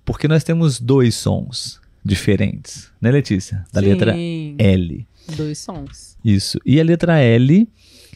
porque 0.04 0.28
nós 0.28 0.44
temos 0.44 0.80
dois 0.80 1.14
sons 1.14 1.80
diferentes, 2.08 2.90
né, 3.02 3.12
Letícia? 3.12 3.66
Da 3.74 3.82
Sim, 3.82 3.88
letra 3.88 4.16
L. 4.18 5.08
Dois 5.36 5.58
sons. 5.58 6.18
Isso. 6.24 6.60
E 6.66 6.80
a 6.80 6.84
letra 6.84 7.20
L, 7.20 7.68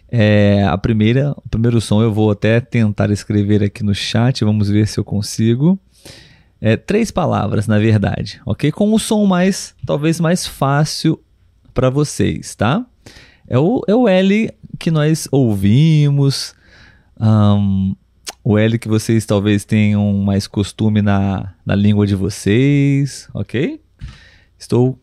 é, 0.09 0.63
a 0.63 0.77
primeira, 0.77 1.31
o 1.31 1.49
primeiro 1.49 1.81
som 1.81 2.01
eu 2.01 2.13
vou 2.13 2.31
até 2.31 2.59
tentar 2.61 3.11
escrever 3.11 3.63
aqui 3.63 3.83
no 3.83 3.93
chat, 3.93 4.43
vamos 4.43 4.69
ver 4.69 4.87
se 4.87 4.99
eu 4.99 5.03
consigo. 5.03 5.77
É, 6.59 6.77
três 6.77 7.11
palavras, 7.11 7.67
na 7.67 7.79
verdade, 7.79 8.39
ok? 8.45 8.71
Com 8.71 8.93
o 8.93 8.99
som 8.99 9.25
mais, 9.25 9.75
talvez 9.85 10.19
mais 10.19 10.45
fácil 10.45 11.19
para 11.73 11.89
vocês, 11.89 12.55
tá? 12.55 12.85
É 13.47 13.57
o, 13.57 13.81
é 13.87 13.95
o 13.95 14.07
L 14.07 14.49
que 14.79 14.91
nós 14.91 15.27
ouvimos, 15.31 16.53
um, 17.19 17.95
o 18.43 18.57
L 18.57 18.77
que 18.79 18.87
vocês 18.87 19.25
talvez 19.25 19.65
tenham 19.65 20.13
mais 20.13 20.47
costume 20.47 21.01
na, 21.01 21.53
na 21.65 21.75
língua 21.75 22.07
de 22.07 22.15
vocês, 22.15 23.27
ok? 23.33 23.80
Estou 24.61 24.99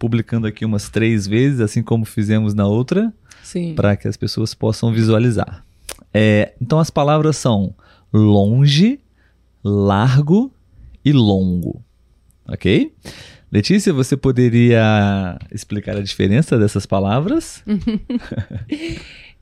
publicando 0.00 0.48
aqui 0.48 0.64
umas 0.64 0.90
três 0.90 1.28
vezes, 1.28 1.60
assim 1.60 1.80
como 1.80 2.04
fizemos 2.04 2.54
na 2.54 2.66
outra, 2.66 3.14
para 3.76 3.96
que 3.96 4.08
as 4.08 4.16
pessoas 4.16 4.52
possam 4.52 4.92
visualizar. 4.92 5.64
É, 6.12 6.54
então 6.60 6.80
as 6.80 6.90
palavras 6.90 7.36
são 7.36 7.72
longe, 8.12 8.98
largo 9.62 10.52
e 11.04 11.12
longo, 11.12 11.80
ok? 12.48 12.92
Letícia, 13.50 13.92
você 13.92 14.16
poderia 14.16 15.38
explicar 15.52 15.96
a 15.96 16.02
diferença 16.02 16.58
dessas 16.58 16.84
palavras? 16.84 17.62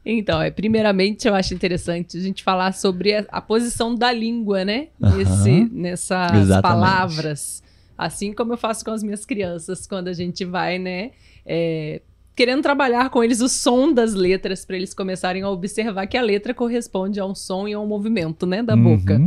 Então, 0.06 0.42
é, 0.42 0.50
primeiramente 0.50 1.26
eu 1.26 1.34
acho 1.34 1.54
interessante 1.54 2.18
a 2.18 2.20
gente 2.20 2.42
falar 2.42 2.74
sobre 2.74 3.14
a, 3.14 3.24
a 3.26 3.40
posição 3.40 3.94
da 3.94 4.12
língua, 4.12 4.62
né? 4.62 4.88
Nesse, 5.00 5.64
nessas 5.72 6.42
Exatamente. 6.42 6.60
palavras. 6.60 7.62
Assim 7.96 8.32
como 8.32 8.52
eu 8.52 8.56
faço 8.56 8.84
com 8.84 8.90
as 8.90 9.02
minhas 9.02 9.24
crianças 9.24 9.86
quando 9.86 10.08
a 10.08 10.12
gente 10.12 10.44
vai, 10.44 10.78
né? 10.78 11.12
É, 11.46 12.00
querendo 12.34 12.62
trabalhar 12.62 13.10
com 13.10 13.22
eles 13.22 13.40
o 13.40 13.48
som 13.48 13.92
das 13.92 14.14
letras 14.14 14.64
para 14.64 14.76
eles 14.76 14.92
começarem 14.92 15.42
a 15.42 15.50
observar 15.50 16.06
que 16.06 16.16
a 16.16 16.22
letra 16.22 16.52
corresponde 16.52 17.20
a 17.20 17.24
um 17.26 17.34
som 17.34 17.68
e 17.68 17.72
a 17.72 17.80
um 17.80 17.86
movimento, 17.86 18.44
né, 18.44 18.62
da 18.62 18.74
uhum. 18.74 18.96
boca. 18.96 19.20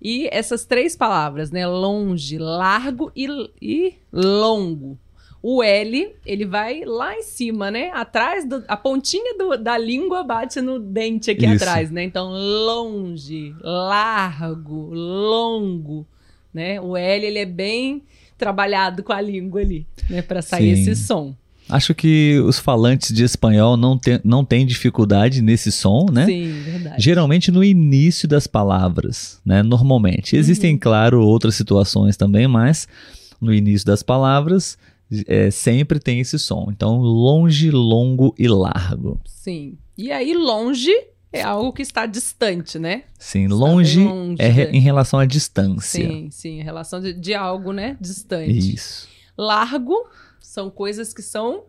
E 0.00 0.28
essas 0.30 0.64
três 0.64 0.94
palavras, 0.94 1.50
né, 1.50 1.66
longe, 1.66 2.38
largo 2.38 3.10
e, 3.16 3.50
e 3.60 3.94
longo, 4.12 4.98
o 5.42 5.62
L, 5.62 6.14
ele 6.24 6.44
vai 6.44 6.84
lá 6.84 7.16
em 7.16 7.22
cima, 7.22 7.70
né? 7.70 7.90
Atrás, 7.92 8.44
do, 8.44 8.64
a 8.66 8.76
pontinha 8.76 9.36
do, 9.38 9.56
da 9.56 9.78
língua 9.78 10.24
bate 10.24 10.60
no 10.60 10.78
dente 10.78 11.30
aqui 11.30 11.46
Isso. 11.46 11.62
atrás, 11.62 11.90
né? 11.90 12.02
Então, 12.02 12.32
longe, 12.32 13.54
largo, 13.60 14.92
longo, 14.92 16.06
né? 16.56 16.80
O 16.80 16.96
L, 16.96 17.26
ele 17.26 17.38
é 17.38 17.44
bem 17.44 18.02
trabalhado 18.38 19.02
com 19.02 19.12
a 19.12 19.20
língua 19.20 19.60
ali, 19.60 19.86
né? 20.08 20.22
Para 20.22 20.40
sair 20.40 20.74
Sim. 20.74 20.90
esse 20.90 20.96
som. 20.96 21.34
Acho 21.68 21.94
que 21.94 22.40
os 22.46 22.58
falantes 22.58 23.12
de 23.12 23.24
espanhol 23.24 23.76
não, 23.76 23.98
tem, 23.98 24.20
não 24.24 24.44
têm 24.44 24.64
dificuldade 24.64 25.42
nesse 25.42 25.70
som, 25.70 26.06
né? 26.10 26.24
Sim, 26.24 26.52
verdade. 26.64 27.02
Geralmente 27.02 27.50
no 27.50 27.62
início 27.62 28.26
das 28.26 28.46
palavras, 28.46 29.40
né? 29.44 29.62
Normalmente. 29.62 30.36
Existem, 30.36 30.74
uhum. 30.74 30.78
claro, 30.78 31.20
outras 31.20 31.56
situações 31.56 32.16
também, 32.16 32.46
mas 32.46 32.88
no 33.40 33.52
início 33.52 33.86
das 33.86 34.02
palavras 34.02 34.78
é, 35.26 35.50
sempre 35.50 35.98
tem 35.98 36.20
esse 36.20 36.38
som. 36.38 36.68
Então, 36.70 36.98
longe, 36.98 37.70
longo 37.70 38.34
e 38.38 38.48
largo. 38.48 39.20
Sim. 39.26 39.76
E 39.98 40.10
aí, 40.10 40.32
longe 40.34 40.92
é 41.38 41.42
algo 41.42 41.72
que 41.72 41.82
está 41.82 42.06
distante, 42.06 42.78
né? 42.78 43.04
Sim, 43.18 43.48
longe, 43.48 44.04
longe, 44.04 44.40
é 44.40 44.48
re, 44.48 44.64
em 44.72 44.80
relação 44.80 45.18
à 45.18 45.26
distância. 45.26 46.06
Sim, 46.06 46.28
sim, 46.30 46.60
em 46.60 46.62
relação 46.62 47.00
de, 47.00 47.12
de 47.12 47.34
algo, 47.34 47.72
né? 47.72 47.96
Distante. 48.00 48.74
Isso. 48.74 49.08
Largo 49.36 49.94
são 50.40 50.70
coisas 50.70 51.12
que 51.12 51.20
são 51.20 51.64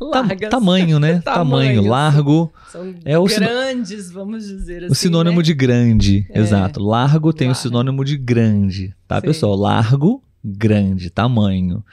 largas. 0.00 0.50
tamanho, 0.50 0.98
né? 0.98 1.20
tamanho, 1.24 1.82
largo. 1.82 2.52
São 2.70 2.94
é 3.04 3.16
o 3.18 3.24
grandes, 3.24 4.10
vamos 4.10 4.46
dizer 4.46 4.84
assim. 4.84 4.92
O 4.92 4.94
sinônimo 4.94 5.36
né? 5.36 5.42
de 5.42 5.54
grande, 5.54 6.26
é. 6.30 6.40
exato. 6.40 6.82
Largo 6.82 7.32
tem 7.32 7.48
largo. 7.48 7.58
o 7.58 7.62
sinônimo 7.62 8.04
de 8.04 8.16
grande, 8.16 8.94
tá, 9.06 9.20
Sim. 9.20 9.26
pessoal? 9.28 9.54
Largo, 9.54 10.24
grande, 10.44 11.08
tamanho. 11.08 11.84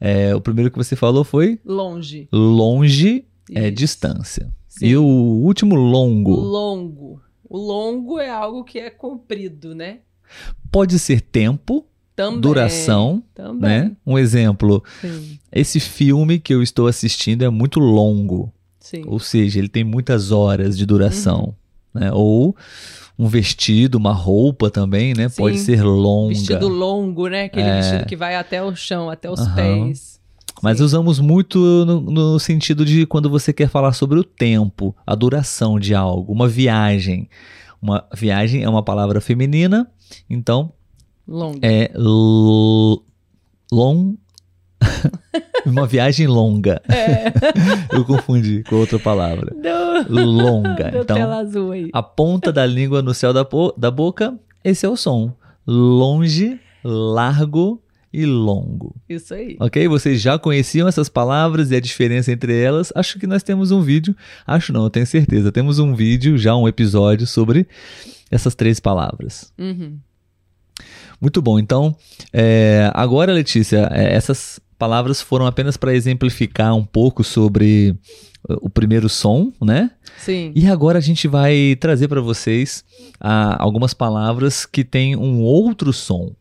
É, 0.00 0.34
o 0.34 0.40
primeiro 0.40 0.70
que 0.70 0.78
você 0.78 0.96
falou 0.96 1.22
foi? 1.22 1.60
Longe. 1.64 2.28
Longe 2.32 3.26
é 3.50 3.58
Isso. 3.58 3.66
é 3.66 3.70
distância. 3.70 4.59
Sim. 4.80 4.86
E 4.86 4.96
o 4.96 5.04
último, 5.04 5.74
longo? 5.74 6.34
Longo. 6.34 7.20
O 7.46 7.58
longo 7.58 8.18
é 8.18 8.30
algo 8.30 8.64
que 8.64 8.78
é 8.78 8.88
comprido, 8.88 9.74
né? 9.74 9.98
Pode 10.72 10.98
ser 10.98 11.20
tempo, 11.20 11.84
também, 12.16 12.40
duração, 12.40 13.22
também. 13.34 13.68
né? 13.68 13.96
Um 14.06 14.18
exemplo, 14.18 14.82
Sim. 15.02 15.38
esse 15.52 15.78
filme 15.80 16.38
que 16.38 16.54
eu 16.54 16.62
estou 16.62 16.86
assistindo 16.86 17.44
é 17.44 17.50
muito 17.50 17.78
longo. 17.78 18.50
Sim. 18.78 19.02
Ou 19.06 19.18
seja, 19.18 19.58
ele 19.58 19.68
tem 19.68 19.84
muitas 19.84 20.32
horas 20.32 20.78
de 20.78 20.86
duração. 20.86 21.54
Uhum. 21.94 22.00
Né? 22.00 22.10
Ou 22.14 22.56
um 23.18 23.26
vestido, 23.26 23.98
uma 23.98 24.14
roupa 24.14 24.70
também, 24.70 25.12
né? 25.12 25.28
Sim, 25.28 25.42
Pode 25.42 25.58
ser 25.58 25.82
longa. 25.82 26.30
Vestido 26.30 26.68
longo, 26.68 27.28
né? 27.28 27.44
Aquele 27.44 27.68
é... 27.68 27.82
vestido 27.82 28.06
que 28.06 28.16
vai 28.16 28.34
até 28.34 28.62
o 28.62 28.74
chão, 28.74 29.10
até 29.10 29.30
os 29.30 29.40
uhum. 29.40 29.54
pés. 29.54 30.19
Mas 30.62 30.78
Sim. 30.78 30.84
usamos 30.84 31.18
muito 31.18 31.58
no, 31.58 32.00
no, 32.00 32.38
sentido 32.38 32.84
de 32.84 33.06
quando 33.06 33.30
você 33.30 33.52
quer 33.52 33.68
falar 33.68 33.92
sobre 33.92 34.18
o 34.18 34.24
tempo, 34.24 34.94
a 35.06 35.14
duração 35.14 35.78
de 35.78 35.94
algo, 35.94 36.32
uma 36.32 36.48
viagem. 36.48 37.28
Uma 37.80 38.04
viagem 38.14 38.62
é 38.62 38.68
uma 38.68 38.82
palavra 38.82 39.20
feminina, 39.20 39.90
então 40.28 40.72
Long. 41.26 41.54
é 41.62 41.90
long 43.72 44.16
uma 45.66 45.86
viagem 45.86 46.26
longa. 46.26 46.80
É. 46.88 47.32
Eu 47.94 48.04
confundi 48.04 48.62
com 48.64 48.76
outra 48.76 48.98
palavra. 48.98 49.54
Longa. 50.08 50.90
Deu 50.90 51.02
então, 51.02 51.32
azul 51.32 51.72
aí. 51.72 51.90
a 51.92 52.02
ponta 52.02 52.52
da 52.52 52.64
língua 52.66 53.02
no 53.02 53.14
céu 53.14 53.32
da, 53.32 53.46
da 53.76 53.90
boca, 53.90 54.38
esse 54.64 54.86
é 54.86 54.88
o 54.88 54.96
som. 54.96 55.32
Longe, 55.66 56.58
largo 56.82 57.82
e 58.12 58.26
longo. 58.26 58.94
Isso 59.08 59.32
aí. 59.34 59.56
Ok? 59.60 59.86
Vocês 59.88 60.20
já 60.20 60.38
conheciam 60.38 60.88
essas 60.88 61.08
palavras 61.08 61.70
e 61.70 61.76
a 61.76 61.80
diferença 61.80 62.32
entre 62.32 62.60
elas? 62.60 62.92
Acho 62.94 63.18
que 63.18 63.26
nós 63.26 63.42
temos 63.42 63.70
um 63.70 63.80
vídeo. 63.80 64.14
Acho 64.46 64.72
não, 64.72 64.84
eu 64.84 64.90
tenho 64.90 65.06
certeza. 65.06 65.52
Temos 65.52 65.78
um 65.78 65.94
vídeo, 65.94 66.36
já 66.36 66.56
um 66.56 66.66
episódio 66.66 67.26
sobre 67.26 67.66
essas 68.30 68.54
três 68.54 68.80
palavras. 68.80 69.52
Uhum. 69.58 69.98
Muito 71.20 71.42
bom. 71.42 71.58
Então, 71.58 71.94
é, 72.32 72.90
agora, 72.94 73.32
Letícia, 73.32 73.88
é, 73.92 74.14
essas 74.14 74.60
palavras 74.78 75.20
foram 75.20 75.46
apenas 75.46 75.76
para 75.76 75.94
exemplificar 75.94 76.74
um 76.74 76.84
pouco 76.84 77.22
sobre 77.22 77.94
uh, 78.48 78.56
o 78.62 78.70
primeiro 78.70 79.10
som, 79.10 79.52
né? 79.60 79.90
Sim. 80.16 80.52
E 80.54 80.66
agora 80.66 80.98
a 80.98 81.02
gente 81.02 81.28
vai 81.28 81.76
trazer 81.78 82.08
para 82.08 82.22
vocês 82.22 82.82
ah, 83.20 83.62
algumas 83.62 83.92
palavras 83.92 84.64
que 84.64 84.82
têm 84.82 85.14
um 85.16 85.42
outro 85.42 85.92
som, 85.92 86.34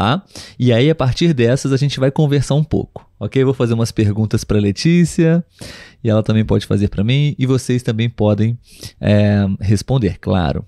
tá? 0.00 0.24
E 0.58 0.72
aí 0.72 0.88
a 0.88 0.94
partir 0.94 1.34
dessas 1.34 1.74
a 1.74 1.76
gente 1.76 2.00
vai 2.00 2.10
conversar 2.10 2.54
um 2.54 2.64
pouco, 2.64 3.06
ok? 3.20 3.44
vou 3.44 3.52
fazer 3.52 3.74
umas 3.74 3.92
perguntas 3.92 4.44
para 4.44 4.58
Letícia 4.58 5.44
e 6.02 6.08
ela 6.08 6.22
também 6.22 6.42
pode 6.42 6.64
fazer 6.64 6.88
para 6.88 7.04
mim 7.04 7.34
e 7.38 7.44
vocês 7.44 7.82
também 7.82 8.08
podem 8.08 8.58
é, 8.98 9.46
responder, 9.60 10.18
claro. 10.18 10.64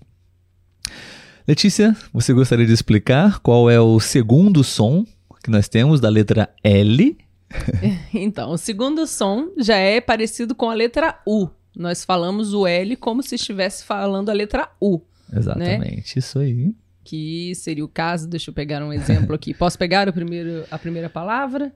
Letícia, 1.48 1.96
você 2.12 2.34
gostaria 2.34 2.66
de 2.66 2.74
explicar 2.74 3.38
qual 3.40 3.70
é 3.70 3.80
o 3.80 3.98
segundo 3.98 4.62
som 4.62 5.02
que 5.42 5.50
nós 5.50 5.66
temos 5.66 5.98
da 5.98 6.10
letra 6.10 6.50
L. 6.62 7.16
então, 8.12 8.50
o 8.50 8.58
segundo 8.58 9.06
som 9.06 9.48
já 9.56 9.76
é 9.76 9.98
parecido 9.98 10.54
com 10.54 10.68
a 10.68 10.74
letra 10.74 11.18
U. 11.26 11.48
Nós 11.74 12.04
falamos 12.04 12.52
o 12.52 12.66
L 12.66 12.96
como 12.96 13.22
se 13.22 13.36
estivesse 13.36 13.82
falando 13.82 14.28
a 14.28 14.34
letra 14.34 14.68
U. 14.78 15.00
Né? 15.28 15.38
Exatamente, 15.38 16.16
né? 16.16 16.18
isso 16.18 16.38
aí. 16.38 16.74
Que 17.04 17.54
seria 17.54 17.84
o 17.84 17.88
caso. 17.88 18.28
Deixa 18.28 18.50
eu 18.50 18.54
pegar 18.54 18.82
um 18.82 18.92
exemplo 18.92 19.34
aqui. 19.34 19.52
Posso 19.54 19.78
pegar 19.78 20.08
o 20.08 20.12
primeiro, 20.12 20.64
a 20.70 20.78
primeira 20.78 21.08
palavra? 21.08 21.72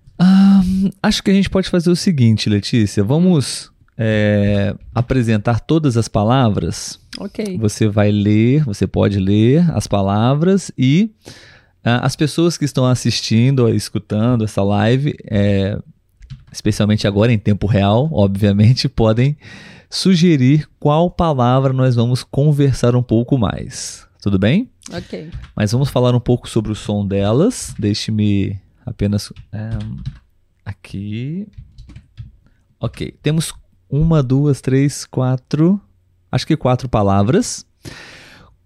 Acho 1.03 1.23
que 1.23 1.31
a 1.31 1.35
gente 1.35 1.51
pode 1.51 1.69
fazer 1.69 1.91
o 1.91 1.97
seguinte, 1.97 2.49
Letícia. 2.49 3.03
Vamos 3.03 3.71
é, 3.97 4.75
apresentar 4.95 5.61
todas 5.61 5.97
as 5.97 6.09
palavras. 6.09 7.01
Ok. 7.19 7.59
Você 7.59 7.89
vai 7.89 8.11
ler, 8.11 8.65
você 8.65 8.87
pode 8.87 9.19
ler 9.19 9.65
as 9.73 9.87
palavras 9.87 10.71
e 10.77 11.11
uh, 11.85 12.03
as 12.03 12.15
pessoas 12.15 12.59
que 12.59 12.65
estão 12.65 12.85
assistindo 12.87 13.61
ou 13.61 13.69
escutando 13.71 14.45
essa 14.45 14.63
live, 14.63 15.17
é, 15.31 15.79
especialmente 16.53 17.07
agora 17.07 17.33
em 17.33 17.39
tempo 17.39 17.67
real, 17.67 18.09
obviamente, 18.13 18.89
podem 18.91 19.37
sugerir 19.89 20.69
qual 20.79 21.11
palavra 21.11 21.73
nós 21.73 21.95
vamos 21.95 22.23
conversar 22.23 22.95
um 22.95 23.03
pouco 23.03 23.39
mais. 23.39 24.07
Tudo 24.21 24.39
bem? 24.39 24.69
Ok. 24.93 25.31
Mas 25.55 25.73
vamos 25.73 25.89
falar 25.89 26.15
um 26.15 26.21
pouco 26.21 26.49
sobre 26.49 26.71
o 26.73 26.75
som 26.75 27.07
delas. 27.07 27.75
Deixe-me 27.79 28.59
apenas. 28.85 29.33
Um, 29.53 30.03
aqui. 30.65 31.49
Ok. 32.81 33.17
Temos 33.23 33.53
uma, 33.89 34.23
duas, 34.23 34.61
três, 34.61 35.05
quatro. 35.05 35.81
Acho 36.31 36.47
que 36.47 36.57
quatro 36.57 36.89
palavras. 36.89 37.67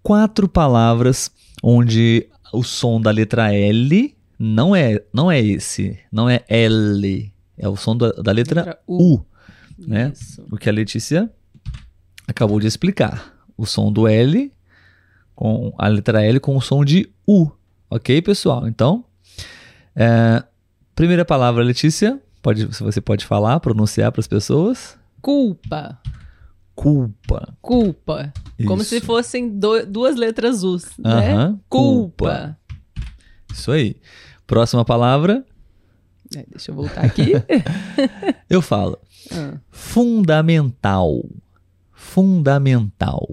Quatro 0.03 0.47
palavras 0.47 1.31
onde 1.63 2.27
o 2.51 2.63
som 2.63 2.99
da 2.99 3.11
letra 3.11 3.53
L 3.53 4.15
não 4.37 4.75
é, 4.75 5.03
não 5.13 5.31
é 5.31 5.39
esse. 5.39 5.99
Não 6.11 6.29
é 6.29 6.43
L. 6.47 7.31
É 7.57 7.69
o 7.69 7.75
som 7.75 7.95
da, 7.95 8.11
da 8.11 8.31
letra, 8.31 8.61
letra, 8.61 8.79
U. 8.87 9.15
U 9.15 9.25
né? 9.77 10.11
O 10.51 10.57
que 10.57 10.69
a 10.69 10.73
Letícia 10.73 11.31
acabou 12.27 12.59
de 12.59 12.67
explicar. 12.67 13.35
O 13.57 13.65
som 13.65 13.91
do 13.91 14.07
L 14.07 14.51
com 15.41 15.73
a 15.75 15.87
letra 15.87 16.23
L 16.23 16.39
com 16.39 16.55
o 16.55 16.61
som 16.61 16.85
de 16.85 17.09
U. 17.27 17.49
Ok, 17.89 18.21
pessoal? 18.21 18.67
Então, 18.67 19.03
é, 19.95 20.43
primeira 20.93 21.25
palavra, 21.25 21.63
Letícia, 21.63 22.21
pode, 22.43 22.65
você 22.65 23.01
pode 23.01 23.25
falar, 23.25 23.59
pronunciar 23.59 24.11
para 24.11 24.19
as 24.19 24.27
pessoas? 24.27 24.95
Culpa. 25.19 25.99
Culpa. 26.75 27.57
Culpa. 27.59 28.31
Isso. 28.59 28.67
Como 28.67 28.83
se 28.83 29.01
fossem 29.01 29.49
do, 29.49 29.83
duas 29.87 30.15
letras 30.15 30.61
U, 30.61 30.77
né? 30.99 31.33
Uh 31.33 31.39
-huh. 31.39 31.59
Culpa. 31.67 32.25
Culpa. 32.27 32.57
Isso 33.51 33.71
aí. 33.71 33.95
Próxima 34.45 34.85
palavra. 34.85 35.43
É, 36.35 36.45
deixa 36.51 36.69
eu 36.69 36.75
voltar 36.75 37.03
aqui. 37.03 37.31
eu 38.47 38.61
falo. 38.61 38.99
Uh. 39.31 39.59
Fundamental. 39.71 41.25
Fundamental 41.91 43.27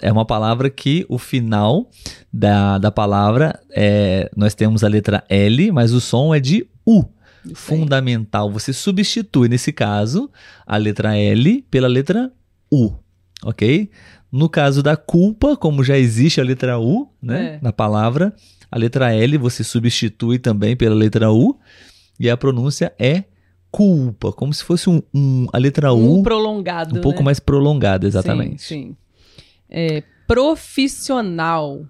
é 0.00 0.12
uma 0.12 0.24
palavra 0.24 0.70
que 0.70 1.04
o 1.08 1.18
final 1.18 1.90
da, 2.32 2.78
da 2.78 2.90
palavra 2.90 3.58
é, 3.70 4.30
nós 4.36 4.54
temos 4.54 4.84
a 4.84 4.88
letra 4.88 5.24
L, 5.28 5.72
mas 5.72 5.92
o 5.92 6.00
som 6.00 6.34
é 6.34 6.40
de 6.40 6.66
U. 6.86 7.04
Fundamental. 7.54 8.50
Você 8.52 8.72
substitui, 8.72 9.48
nesse 9.48 9.72
caso, 9.72 10.30
a 10.64 10.76
letra 10.76 11.16
L 11.16 11.64
pela 11.70 11.88
letra 11.88 12.32
U. 12.70 12.92
Ok? 13.44 13.90
No 14.30 14.48
caso 14.48 14.82
da 14.82 14.96
culpa, 14.96 15.56
como 15.56 15.82
já 15.82 15.98
existe 15.98 16.40
a 16.40 16.44
letra 16.44 16.78
U 16.78 17.10
né, 17.20 17.56
é. 17.56 17.58
na 17.60 17.72
palavra, 17.72 18.32
a 18.70 18.78
letra 18.78 19.12
L 19.12 19.36
você 19.38 19.64
substitui 19.64 20.38
também 20.38 20.76
pela 20.76 20.94
letra 20.94 21.30
U 21.30 21.58
e 22.18 22.30
a 22.30 22.36
pronúncia 22.36 22.94
é 22.98 23.24
culpa, 23.70 24.32
como 24.32 24.52
se 24.52 24.62
fosse 24.62 24.88
um, 24.88 25.02
um 25.14 25.46
a 25.52 25.58
letra 25.58 25.92
U 25.92 26.18
um 26.18 26.22
prolongado, 26.22 26.98
um 26.98 27.00
pouco 27.00 27.18
né? 27.18 27.24
mais 27.24 27.40
prolongada, 27.40 28.06
exatamente. 28.06 28.62
Sim, 28.62 28.84
sim. 28.84 28.96
É, 29.72 30.02
profissional. 30.26 31.86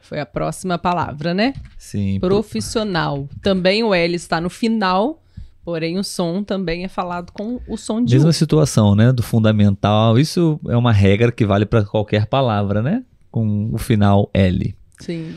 Foi 0.00 0.18
a 0.18 0.26
próxima 0.26 0.78
palavra, 0.78 1.34
né? 1.34 1.52
Sim. 1.78 2.18
Profissional. 2.18 3.28
Também 3.42 3.84
o 3.84 3.94
L 3.94 4.14
está 4.14 4.40
no 4.40 4.48
final, 4.48 5.22
porém 5.64 5.98
o 5.98 6.04
som 6.04 6.42
também 6.42 6.84
é 6.84 6.88
falado 6.88 7.30
com 7.32 7.60
o 7.68 7.76
som 7.76 8.02
de 8.02 8.14
Mesma 8.14 8.30
U. 8.30 8.32
situação, 8.32 8.94
né? 8.94 9.12
Do 9.12 9.22
fundamental. 9.22 10.18
Isso 10.18 10.58
é 10.66 10.76
uma 10.76 10.92
regra 10.92 11.30
que 11.30 11.44
vale 11.44 11.66
para 11.66 11.84
qualquer 11.84 12.26
palavra, 12.26 12.82
né? 12.82 13.04
Com 13.30 13.70
o 13.72 13.78
final 13.78 14.30
L. 14.32 14.74
Sim. 14.98 15.34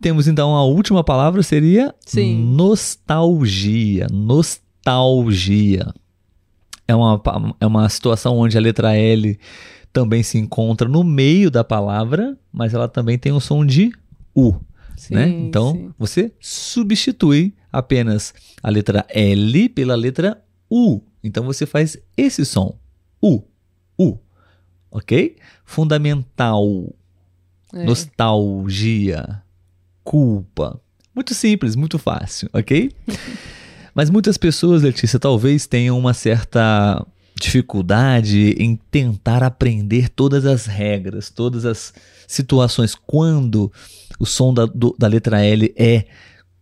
Temos 0.00 0.28
então 0.28 0.54
a 0.54 0.64
última 0.64 1.02
palavra 1.02 1.42
seria 1.42 1.94
Sim. 2.04 2.44
nostalgia. 2.54 4.06
Nostalgia. 4.10 5.92
É 6.88 6.94
uma, 6.94 7.20
é 7.60 7.66
uma 7.66 7.88
situação 7.88 8.36
onde 8.36 8.56
a 8.56 8.60
letra 8.60 8.96
L 8.96 9.38
também 9.96 10.22
se 10.22 10.36
encontra 10.36 10.86
no 10.86 11.02
meio 11.02 11.50
da 11.50 11.64
palavra, 11.64 12.38
mas 12.52 12.74
ela 12.74 12.86
também 12.86 13.18
tem 13.18 13.32
o 13.32 13.40
som 13.40 13.64
de 13.64 13.90
U. 14.34 14.52
Sim, 14.94 15.14
né? 15.14 15.26
Então 15.26 15.72
sim. 15.72 15.94
você 15.98 16.32
substitui 16.38 17.54
apenas 17.72 18.34
a 18.62 18.68
letra 18.68 19.06
L 19.08 19.70
pela 19.70 19.94
letra 19.94 20.44
U. 20.70 21.00
Então 21.24 21.44
você 21.44 21.64
faz 21.64 21.96
esse 22.14 22.44
som. 22.44 22.78
U. 23.22 23.40
U. 23.98 24.18
Ok? 24.90 25.36
Fundamental. 25.64 26.94
É. 27.72 27.82
Nostalgia. 27.82 29.42
Culpa. 30.04 30.78
Muito 31.14 31.32
simples, 31.32 31.74
muito 31.74 31.98
fácil, 31.98 32.50
ok? 32.52 32.92
Mas 33.94 34.10
muitas 34.10 34.36
pessoas, 34.36 34.82
Letícia, 34.82 35.18
talvez 35.18 35.66
tenham 35.66 35.98
uma 35.98 36.12
certa 36.12 37.02
dificuldade 37.38 38.54
em 38.58 38.76
tentar 38.90 39.42
aprender 39.42 40.08
todas 40.08 40.46
as 40.46 40.66
regras, 40.66 41.30
todas 41.30 41.64
as 41.64 41.92
situações. 42.26 42.94
Quando 42.94 43.70
o 44.18 44.24
som 44.24 44.52
da, 44.54 44.64
do, 44.64 44.96
da 44.98 45.06
letra 45.06 45.44
L 45.44 45.72
é 45.76 46.06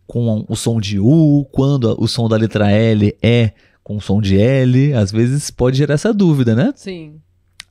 com 0.05 0.45
o 0.47 0.55
som 0.55 0.79
de 0.79 0.99
U, 0.99 1.47
quando 1.51 1.95
o 1.99 2.07
som 2.07 2.27
da 2.27 2.35
letra 2.35 2.69
L 2.69 3.15
é 3.21 3.53
com 3.83 3.97
o 3.97 4.01
som 4.01 4.21
de 4.21 4.37
L, 4.37 4.93
às 4.93 5.11
vezes 5.11 5.49
pode 5.49 5.77
gerar 5.77 5.93
essa 5.93 6.13
dúvida, 6.13 6.53
né? 6.53 6.73
Sim. 6.75 7.21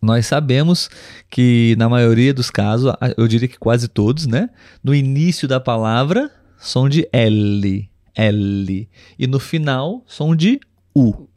Nós 0.01 0.27
sabemos 0.27 0.91
que 1.31 1.75
na 1.79 1.89
maioria 1.89 2.33
dos 2.33 2.51
casos, 2.51 2.93
eu 3.17 3.27
diria 3.27 3.49
que 3.49 3.59
quase 3.59 3.89
todos, 3.89 4.27
né? 4.27 4.51
No 4.83 4.95
início 4.95 5.47
da 5.49 5.61
palavra, 5.61 6.31
som 6.59 6.89
de 6.89 7.09
L, 7.13 7.89
L. 8.15 8.89
E 9.19 9.27
no 9.27 9.41
final, 9.41 10.03
som 10.07 10.35
de 10.35 10.61
U 10.95 11.29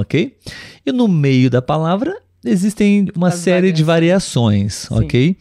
ok? 0.00 0.36
E 0.84 0.92
no 0.92 1.06
meio 1.06 1.50
da 1.50 1.62
palavra 1.62 2.16
existem 2.44 3.08
uma 3.14 3.28
As 3.28 3.34
série 3.34 3.72
de 3.72 3.84
variações, 3.84 4.86
Sim. 4.88 4.94
ok? 4.94 5.36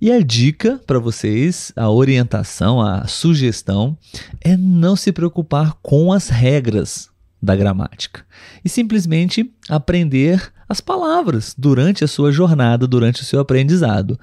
E 0.00 0.12
a 0.12 0.20
dica 0.20 0.80
para 0.86 0.98
vocês, 0.98 1.72
a 1.74 1.90
orientação, 1.90 2.80
a 2.80 3.06
sugestão 3.06 3.96
é 4.40 4.56
não 4.56 4.94
se 4.94 5.10
preocupar 5.10 5.74
com 5.82 6.12
as 6.12 6.28
regras 6.28 7.08
da 7.42 7.56
gramática 7.56 8.24
e 8.64 8.68
simplesmente 8.68 9.50
aprender 9.68 10.52
as 10.68 10.80
palavras 10.80 11.54
durante 11.56 12.04
a 12.04 12.08
sua 12.08 12.30
jornada, 12.30 12.86
durante 12.86 13.22
o 13.22 13.24
seu 13.24 13.40
aprendizado. 13.40 14.18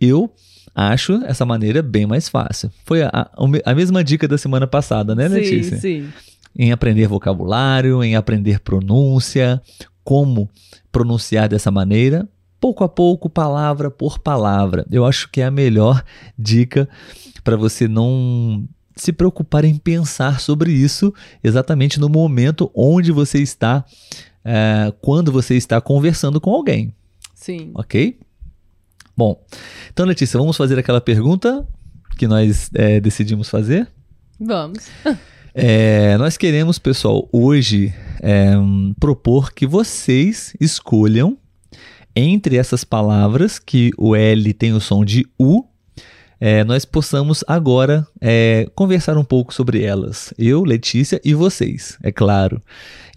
Eu 0.00 0.32
acho 0.74 1.12
essa 1.24 1.44
maneira 1.44 1.82
bem 1.82 2.06
mais 2.06 2.28
fácil. 2.28 2.70
Foi 2.84 3.02
a, 3.02 3.30
a 3.64 3.74
mesma 3.74 4.02
dica 4.02 4.26
da 4.26 4.38
semana 4.38 4.66
passada, 4.66 5.14
né, 5.14 5.28
Letícia? 5.28 5.76
Sim, 5.76 6.02
sim 6.04 6.29
em 6.56 6.72
aprender 6.72 7.06
vocabulário, 7.06 8.02
em 8.02 8.16
aprender 8.16 8.60
pronúncia, 8.60 9.60
como 10.02 10.48
pronunciar 10.90 11.48
dessa 11.48 11.70
maneira, 11.70 12.28
pouco 12.60 12.84
a 12.84 12.88
pouco, 12.88 13.30
palavra 13.30 13.90
por 13.90 14.18
palavra. 14.18 14.86
Eu 14.90 15.04
acho 15.04 15.30
que 15.30 15.40
é 15.40 15.44
a 15.44 15.50
melhor 15.50 16.04
dica 16.38 16.88
para 17.42 17.56
você 17.56 17.88
não 17.88 18.68
se 18.94 19.12
preocupar 19.12 19.64
em 19.64 19.76
pensar 19.76 20.40
sobre 20.40 20.72
isso 20.72 21.14
exatamente 21.42 21.98
no 21.98 22.08
momento 22.08 22.70
onde 22.74 23.10
você 23.10 23.38
está, 23.38 23.84
é, 24.44 24.92
quando 25.00 25.32
você 25.32 25.56
está 25.56 25.80
conversando 25.80 26.40
com 26.40 26.50
alguém. 26.50 26.94
Sim. 27.34 27.70
Ok? 27.74 28.18
Bom, 29.16 29.42
então 29.92 30.04
Letícia, 30.04 30.38
vamos 30.38 30.56
fazer 30.56 30.78
aquela 30.78 31.00
pergunta 31.00 31.66
que 32.18 32.26
nós 32.26 32.70
é, 32.74 33.00
decidimos 33.00 33.48
fazer? 33.48 33.88
Vamos. 34.38 34.86
É, 35.52 36.16
nós 36.16 36.36
queremos, 36.36 36.78
pessoal, 36.78 37.28
hoje 37.32 37.92
é, 38.22 38.52
propor 39.00 39.52
que 39.52 39.66
vocês 39.66 40.54
escolham 40.60 41.36
entre 42.14 42.56
essas 42.56 42.84
palavras 42.84 43.58
que 43.58 43.90
o 43.98 44.14
L 44.14 44.52
tem 44.52 44.72
o 44.72 44.80
som 44.80 45.04
de 45.04 45.26
U, 45.38 45.64
é, 46.38 46.62
nós 46.64 46.84
possamos 46.84 47.44
agora 47.48 48.06
é, 48.20 48.68
conversar 48.74 49.18
um 49.18 49.24
pouco 49.24 49.52
sobre 49.52 49.82
elas. 49.82 50.32
Eu, 50.38 50.62
Letícia 50.62 51.20
e 51.24 51.34
vocês, 51.34 51.98
é 52.02 52.12
claro. 52.12 52.62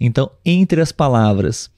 Então, 0.00 0.30
entre 0.44 0.80
as 0.80 0.90
palavras 0.90 1.70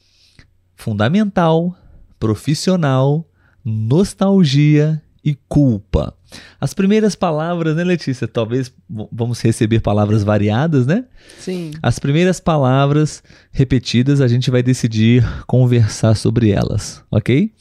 fundamental, 0.75 1.77
profissional, 2.19 3.29
nostalgia 3.62 5.03
e 5.26 5.36
culpa. 5.48 6.16
As 6.60 6.72
primeiras 6.72 7.16
palavras, 7.16 7.74
né, 7.74 7.82
Letícia? 7.82 8.28
Talvez 8.28 8.72
vamos 9.10 9.40
receber 9.40 9.80
palavras 9.80 10.22
variadas, 10.22 10.86
né? 10.86 11.04
Sim. 11.40 11.72
As 11.82 11.98
primeiras 11.98 12.38
palavras 12.38 13.24
repetidas, 13.50 14.20
a 14.20 14.28
gente 14.28 14.52
vai 14.52 14.62
decidir 14.62 15.26
conversar 15.48 16.14
sobre 16.14 16.50
elas, 16.50 17.02
ok? 17.10 17.52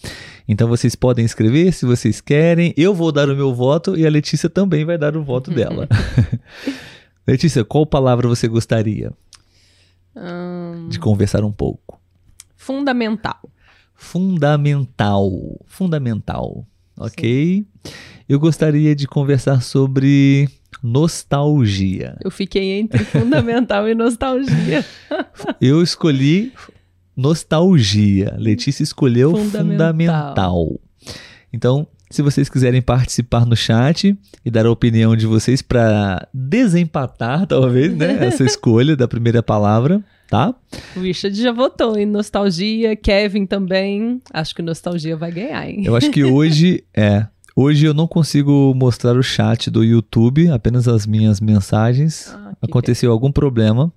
Então 0.48 0.68
vocês 0.68 0.96
podem 0.96 1.26
escrever 1.26 1.74
se 1.74 1.88
vocês 1.88 2.22
querem. 2.22 2.72
Eu 2.78 2.94
vou 2.94 3.12
dar 3.12 3.28
o 3.32 3.36
meu 3.36 3.52
voto 3.52 3.98
e 3.98 4.06
a 4.06 4.10
Letícia 4.12 4.48
também 4.48 4.86
vai 4.86 5.00
dar 5.00 5.18
o 5.18 5.24
voto 5.24 5.50
dela. 5.50 5.90
Letícia, 7.26 7.66
qual 7.66 7.84
palavra 7.84 8.28
você 8.28 8.48
gostaria 8.48 9.12
hum... 10.16 10.88
de 10.88 11.00
conversar 11.00 11.44
um 11.44 11.52
pouco? 11.52 12.00
Fundamental. 12.56 13.50
Fundamental. 13.96 15.32
Fundamental. 15.66 16.64
Ok. 17.00 17.24
Sim. 17.24 17.66
Eu 18.28 18.40
gostaria 18.40 18.96
de 18.96 19.08
conversar 19.08 19.62
sobre 19.62 20.50
nostalgia. 20.82 22.18
Eu 22.24 22.32
fiquei 22.32 22.80
entre 22.80 23.04
fundamental 23.06 23.88
e 23.88 23.94
nostalgia. 23.94 24.84
Eu 25.62 25.82
escolhi 25.82 26.52
nostalgia. 27.16 28.36
Letícia 28.38 28.84
escolheu 28.84 29.32
fundamental. 29.36 29.92
fundamental. 29.92 30.80
Então, 31.54 31.88
se 32.10 32.22
vocês 32.22 32.50
quiserem 32.50 32.82
participar 32.82 33.46
no 33.46 33.56
chat 33.56 34.18
e 34.44 34.52
dar 34.52 34.66
a 34.66 34.72
opinião 34.72 35.16
de 35.16 35.26
vocês 35.26 35.62
para 35.62 36.28
desempatar, 36.34 37.46
talvez, 37.46 37.96
né, 37.96 38.18
essa 38.26 38.44
escolha 38.44 38.96
da 38.96 39.08
primeira 39.08 39.42
palavra, 39.42 40.04
tá? 40.30 40.54
O 40.96 41.02
Richard 41.02 41.40
já 41.40 41.52
votou 41.52 41.98
em 41.98 42.06
nostalgia, 42.06 42.96
Kevin 42.96 43.46
também. 43.46 44.22
Acho 44.34 44.56
que 44.56 44.62
nostalgia 44.62 45.16
vai 45.16 45.32
ganhar, 45.32 45.70
hein? 45.70 45.84
Eu 45.86 45.96
acho 45.96 46.10
que 46.12 46.24
hoje 46.24 46.84
é. 46.96 47.28
Hoje 47.58 47.86
eu 47.86 47.94
não 47.94 48.06
consigo 48.06 48.74
mostrar 48.76 49.16
o 49.16 49.24
chat 49.24 49.72
do 49.72 49.82
YouTube, 49.82 50.50
apenas 50.50 50.90
as 50.90 51.08
minhas 51.08 51.40
mensagens. 51.40 52.30
Ah, 52.34 52.54
Aconteceu 52.62 53.10
algum 53.10 53.32
problema. 53.32 53.94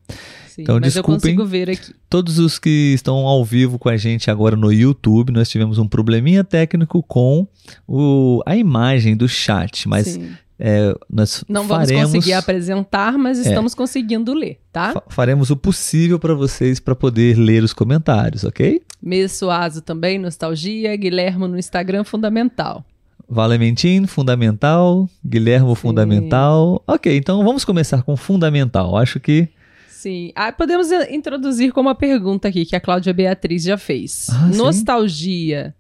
Sim, 0.49 0.62
então, 0.62 0.77
mas 0.77 0.93
desculpem. 0.93 1.33
Eu 1.33 1.37
consigo 1.38 1.45
ver 1.45 1.71
aqui. 1.71 1.93
Todos 2.09 2.38
os 2.38 2.57
que 2.59 2.93
estão 2.95 3.17
ao 3.17 3.45
vivo 3.45 3.77
com 3.77 3.88
a 3.88 3.97
gente 3.97 4.31
agora 4.31 4.55
no 4.55 4.73
YouTube, 4.73 5.33
nós 5.33 5.49
tivemos 5.49 5.77
um 5.79 5.88
probleminha 5.88 6.45
técnico 6.45 7.03
com 7.03 7.49
o, 7.87 8.41
a 8.47 8.57
imagem 8.57 9.17
do 9.17 9.29
chat, 9.29 9.88
mas 9.88 10.19
é, 10.59 10.92
nós 11.09 11.44
não 11.49 11.66
faremos, 11.66 11.92
vamos 11.92 12.12
conseguir 12.12 12.33
apresentar, 12.33 13.16
mas 13.16 13.38
é, 13.38 13.49
estamos 13.49 13.75
conseguindo 13.75 14.35
ler, 14.35 14.59
tá? 14.73 14.92
Fa 14.92 15.03
faremos 15.09 15.51
o 15.51 15.57
possível 15.57 16.18
para 16.18 16.35
vocês 16.35 16.81
para 16.81 16.97
poder 16.97 17.37
ler 17.38 17.62
os 17.62 17.73
comentários, 17.73 18.42
ok? 18.44 18.83
Messoazo 19.01 19.83
também, 19.83 20.18
nostalgia, 20.18 20.97
Guilherme 20.97 21.47
no 21.47 21.59
Instagram, 21.59 22.03
fundamental. 22.03 22.85
Valementin, 23.29 24.07
fundamental. 24.07 25.09
Guilhermo, 25.25 25.77
Sim. 25.77 25.83
fundamental. 25.83 26.83
Ok, 26.87 27.14
então 27.14 27.44
vamos 27.44 27.64
começar 27.64 28.03
com 28.03 28.16
fundamental. 28.16 28.97
Acho 28.97 29.21
que 29.21 29.49
Sim. 29.88 30.31
Ah, 30.35 30.53
podemos 30.53 30.90
introduzir 31.11 31.73
com 31.73 31.81
uma 31.81 31.94
pergunta 31.94 32.49
aqui 32.49 32.64
que 32.64 32.77
a 32.77 32.81
Cláudia 32.81 33.12
Beatriz 33.12 33.64
já 33.64 33.77
fez. 33.77 34.29
Ah, 34.31 34.47
Nostalgia. 34.55 35.75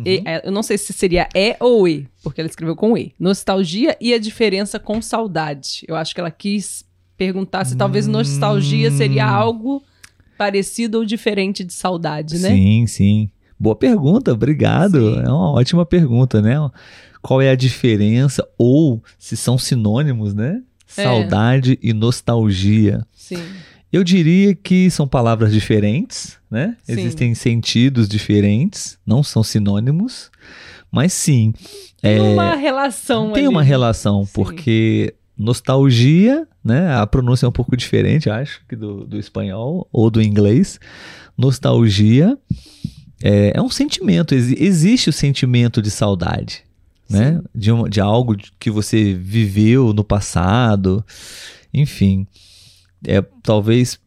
Uhum. 0.00 0.12
E, 0.12 0.22
é, 0.24 0.46
eu 0.46 0.52
não 0.52 0.62
sei 0.62 0.78
se 0.78 0.92
seria 0.92 1.28
E 1.34 1.56
ou 1.60 1.86
E, 1.86 2.08
porque 2.22 2.40
ela 2.40 2.48
escreveu 2.48 2.74
com 2.74 2.96
E. 2.96 3.12
Nostalgia 3.18 3.96
e 4.00 4.14
a 4.14 4.18
diferença 4.18 4.78
com 4.78 5.00
saudade. 5.00 5.84
Eu 5.86 5.96
acho 5.96 6.14
que 6.14 6.20
ela 6.20 6.30
quis 6.30 6.84
perguntar 7.16 7.64
se 7.66 7.76
talvez 7.76 8.08
hum... 8.08 8.12
nostalgia 8.12 8.90
seria 8.90 9.26
algo 9.26 9.82
parecido 10.38 10.98
ou 10.98 11.04
diferente 11.04 11.62
de 11.62 11.72
saudade, 11.72 12.38
né? 12.38 12.48
Sim, 12.48 12.86
sim. 12.86 13.30
Boa 13.58 13.76
pergunta, 13.76 14.32
obrigado. 14.32 14.98
Sim. 14.98 15.20
É 15.20 15.28
uma 15.28 15.50
ótima 15.52 15.84
pergunta, 15.84 16.40
né? 16.40 16.56
Qual 17.20 17.42
é 17.42 17.50
a 17.50 17.54
diferença 17.54 18.46
ou 18.56 19.02
se 19.18 19.36
são 19.36 19.58
sinônimos, 19.58 20.32
né? 20.32 20.62
É. 20.96 21.02
Saudade 21.02 21.78
e 21.82 21.92
nostalgia. 21.92 23.06
Sim. 23.12 23.42
Eu 23.92 24.04
diria 24.04 24.54
que 24.54 24.88
são 24.90 25.06
palavras 25.06 25.52
diferentes, 25.52 26.38
né? 26.50 26.76
Sim. 26.84 26.92
Existem 26.92 27.34
sentidos 27.34 28.08
diferentes, 28.08 28.96
não 29.04 29.22
são 29.22 29.42
sinônimos, 29.42 30.30
mas 30.92 31.12
sim. 31.12 31.52
Tem 32.00 32.16
é, 32.16 32.20
uma 32.20 32.54
relação. 32.54 33.32
Tem 33.32 33.46
ali. 33.46 33.54
uma 33.54 33.62
relação, 33.62 34.24
sim. 34.24 34.32
porque 34.32 35.14
nostalgia, 35.36 36.46
né? 36.62 36.94
A 36.94 37.06
pronúncia 37.06 37.46
é 37.46 37.48
um 37.48 37.52
pouco 37.52 37.76
diferente, 37.76 38.30
acho, 38.30 38.60
que 38.68 38.76
do, 38.76 39.04
do 39.04 39.18
espanhol 39.18 39.88
ou 39.92 40.08
do 40.08 40.22
inglês. 40.22 40.78
Nostalgia 41.36 42.38
é, 43.22 43.52
é 43.56 43.62
um 43.62 43.70
sentimento, 43.70 44.34
existe 44.34 45.10
o 45.10 45.12
sentimento 45.12 45.82
de 45.82 45.90
saudade, 45.90 46.62
né? 47.08 47.40
De, 47.52 47.72
um, 47.72 47.88
de 47.88 48.00
algo 48.00 48.36
que 48.58 48.70
você 48.70 49.14
viveu 49.14 49.92
no 49.92 50.04
passado, 50.04 51.04
enfim 51.74 52.28
é, 53.06 53.22
talvez 53.42 53.98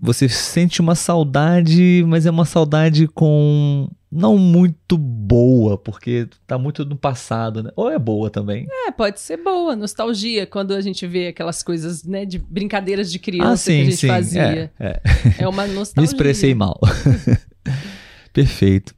você 0.00 0.28
sente 0.28 0.80
uma 0.80 0.96
saudade, 0.96 2.04
mas 2.08 2.26
é 2.26 2.30
uma 2.30 2.44
saudade 2.44 3.06
com 3.06 3.88
não 4.10 4.36
muito 4.36 4.98
boa, 4.98 5.78
porque 5.78 6.28
tá 6.46 6.58
muito 6.58 6.84
no 6.84 6.96
passado, 6.96 7.62
né? 7.62 7.70
Ou 7.76 7.88
é 7.88 7.98
boa 7.98 8.28
também? 8.28 8.66
É, 8.68 8.90
pode 8.90 9.20
ser 9.20 9.36
boa, 9.38 9.76
nostalgia, 9.76 10.44
quando 10.44 10.74
a 10.74 10.80
gente 10.80 11.06
vê 11.06 11.28
aquelas 11.28 11.62
coisas, 11.62 12.02
né, 12.04 12.26
de 12.26 12.38
brincadeiras 12.38 13.10
de 13.10 13.18
criança 13.18 13.52
ah, 13.52 13.56
sim, 13.56 13.76
que 13.76 13.80
a 13.80 13.84
gente 13.84 13.96
sim, 13.96 14.08
fazia. 14.08 14.72
É, 14.78 14.86
é. 14.86 15.02
é 15.38 15.48
uma 15.48 15.66
nostalgia. 15.68 15.94
Me 15.96 16.04
expressei 16.04 16.52
mal. 16.52 16.78
Perfeito. 18.34 18.94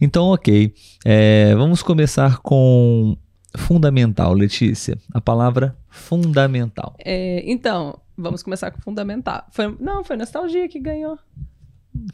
Então, 0.00 0.26
ok. 0.26 0.72
É, 1.04 1.54
vamos 1.54 1.82
começar 1.82 2.38
com 2.38 3.16
fundamental, 3.56 4.32
Letícia. 4.32 4.98
A 5.12 5.20
palavra 5.20 5.76
fundamental. 5.88 6.94
É, 6.98 7.42
então, 7.46 7.98
Vamos 8.16 8.42
começar 8.42 8.70
com 8.70 8.80
fundamental. 8.80 9.44
Foi, 9.50 9.76
não, 9.78 10.02
foi 10.02 10.16
nostalgia 10.16 10.66
que 10.68 10.80
ganhou. 10.80 11.18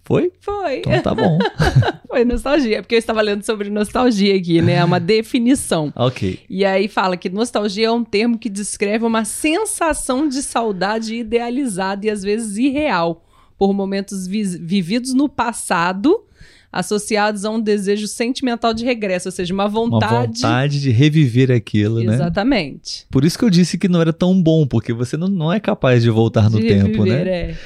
Foi? 0.04 0.32
Foi. 0.40 0.78
Então 0.78 1.00
tá 1.00 1.14
bom. 1.14 1.38
foi 2.08 2.24
nostalgia, 2.24 2.82
porque 2.82 2.96
eu 2.96 2.98
estava 2.98 3.20
lendo 3.20 3.44
sobre 3.44 3.70
nostalgia 3.70 4.36
aqui, 4.36 4.60
né? 4.60 4.74
É 4.74 4.84
uma 4.84 4.98
definição. 5.00 5.92
ok. 5.94 6.40
E 6.48 6.64
aí 6.64 6.88
fala 6.88 7.16
que 7.16 7.28
nostalgia 7.28 7.86
é 7.86 7.90
um 7.90 8.04
termo 8.04 8.36
que 8.36 8.48
descreve 8.48 9.04
uma 9.04 9.24
sensação 9.24 10.28
de 10.28 10.42
saudade 10.42 11.14
idealizada 11.14 12.06
e 12.06 12.10
às 12.10 12.22
vezes 12.22 12.56
irreal 12.56 13.24
por 13.56 13.72
momentos 13.72 14.26
vi 14.26 14.42
vividos 14.42 15.14
no 15.14 15.28
passado 15.28 16.24
associados 16.72 17.44
a 17.44 17.50
um 17.50 17.60
desejo 17.60 18.08
sentimental 18.08 18.72
de 18.72 18.84
regresso, 18.84 19.28
ou 19.28 19.32
seja, 19.32 19.52
uma 19.52 19.68
vontade. 19.68 20.14
Uma 20.14 20.26
vontade 20.26 20.80
de 20.80 20.90
reviver 20.90 21.50
aquilo, 21.50 22.00
Exatamente. 22.00 22.08
né? 22.08 22.14
Exatamente. 22.14 23.06
Por 23.10 23.24
isso 23.24 23.38
que 23.38 23.44
eu 23.44 23.50
disse 23.50 23.76
que 23.76 23.88
não 23.88 24.00
era 24.00 24.12
tão 24.12 24.40
bom, 24.42 24.66
porque 24.66 24.92
você 24.92 25.16
não, 25.16 25.28
não 25.28 25.52
é 25.52 25.60
capaz 25.60 26.02
de 26.02 26.10
voltar 26.10 26.48
no 26.48 26.58
de 26.58 26.66
tempo, 26.66 27.02
reviver, 27.02 27.24
né? 27.24 27.30
É. 27.30 27.56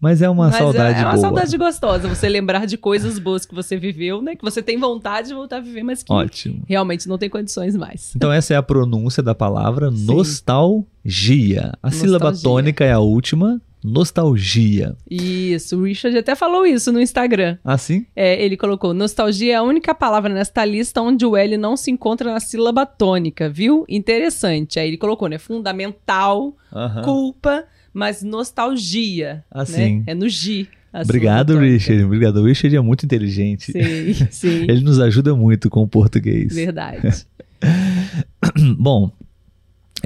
Mas 0.00 0.20
é 0.20 0.28
uma 0.28 0.48
Mas 0.48 0.56
saudade 0.56 0.94
boa. 0.94 1.00
É 1.00 1.04
uma 1.04 1.12
boa. 1.12 1.20
saudade 1.20 1.56
gostosa, 1.56 2.08
você 2.08 2.28
lembrar 2.28 2.66
de 2.66 2.76
coisas 2.76 3.18
boas 3.18 3.46
que 3.46 3.54
você 3.54 3.76
viveu, 3.76 4.20
né? 4.20 4.36
Que 4.36 4.44
você 4.44 4.62
tem 4.62 4.78
vontade 4.78 5.28
de 5.28 5.34
voltar 5.34 5.56
a 5.56 5.60
viver, 5.60 5.82
mas 5.82 6.02
que 6.02 6.12
Ótimo. 6.12 6.62
realmente 6.68 7.08
não 7.08 7.16
tem 7.16 7.30
condições 7.30 7.74
mais. 7.74 8.12
Então 8.14 8.30
essa 8.30 8.52
é 8.52 8.56
a 8.56 8.62
pronúncia 8.62 9.22
da 9.22 9.34
palavra 9.34 9.90
Sim. 9.90 10.04
nostalgia. 10.04 11.72
A 11.82 11.86
nostalgia. 11.86 12.00
sílaba 12.00 12.32
tônica 12.36 12.84
é 12.84 12.92
a 12.92 12.98
última, 12.98 13.60
nostalgia. 13.84 14.96
Isso, 15.10 15.78
o 15.78 15.84
Richard 15.84 16.16
até 16.16 16.34
falou 16.34 16.64
isso 16.64 16.90
no 16.90 16.98
Instagram. 16.98 17.58
Ah, 17.62 17.76
sim? 17.76 18.06
É, 18.16 18.42
ele 18.42 18.56
colocou: 18.56 18.94
nostalgia 18.94 19.52
é 19.52 19.56
a 19.56 19.62
única 19.62 19.94
palavra 19.94 20.32
nesta 20.32 20.64
lista 20.64 21.02
onde 21.02 21.26
o 21.26 21.36
L 21.36 21.58
não 21.58 21.76
se 21.76 21.90
encontra 21.90 22.32
na 22.32 22.40
sílaba 22.40 22.86
tônica, 22.86 23.50
viu? 23.50 23.84
Interessante. 23.86 24.80
Aí 24.80 24.88
ele 24.88 24.96
colocou, 24.96 25.28
né? 25.28 25.36
Fundamental, 25.36 26.56
uh 26.72 26.78
-huh. 26.78 27.04
culpa, 27.04 27.64
mas 27.92 28.22
nostalgia. 28.22 29.44
Ah, 29.50 29.64
né? 29.64 30.02
É 30.06 30.14
no 30.14 30.28
G. 30.30 30.66
Obrigado, 31.02 31.58
Richard. 31.58 32.04
Obrigado. 32.04 32.36
O 32.36 32.44
Richard 32.44 32.74
é 32.74 32.80
muito 32.80 33.04
inteligente. 33.04 33.72
Sim, 33.72 34.14
sim. 34.30 34.62
ele 34.68 34.80
nos 34.80 35.00
ajuda 35.00 35.34
muito 35.34 35.68
com 35.68 35.82
o 35.82 35.88
português. 35.88 36.54
Verdade. 36.54 37.26
Bom, 38.78 39.10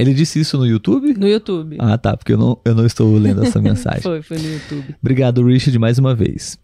ele 0.03 0.15
disse 0.15 0.41
isso 0.41 0.57
no 0.57 0.67
YouTube? 0.67 1.15
No 1.15 1.27
YouTube. 1.27 1.77
Ah, 1.81 1.99
tá, 1.99 2.17
porque 2.17 2.33
eu 2.33 2.39
não, 2.39 2.61
eu 2.65 2.75
não 2.75 2.87
estou 2.87 3.17
lendo 3.17 3.45
essa 3.45 3.61
mensagem. 3.63 4.01
foi, 4.01 4.23
foi 4.23 4.39
no 4.39 4.53
YouTube. 4.53 4.95
Obrigado, 5.01 5.45
Richard, 5.45 5.79
mais 5.79 5.99
uma 5.99 6.15
vez. 6.15 6.59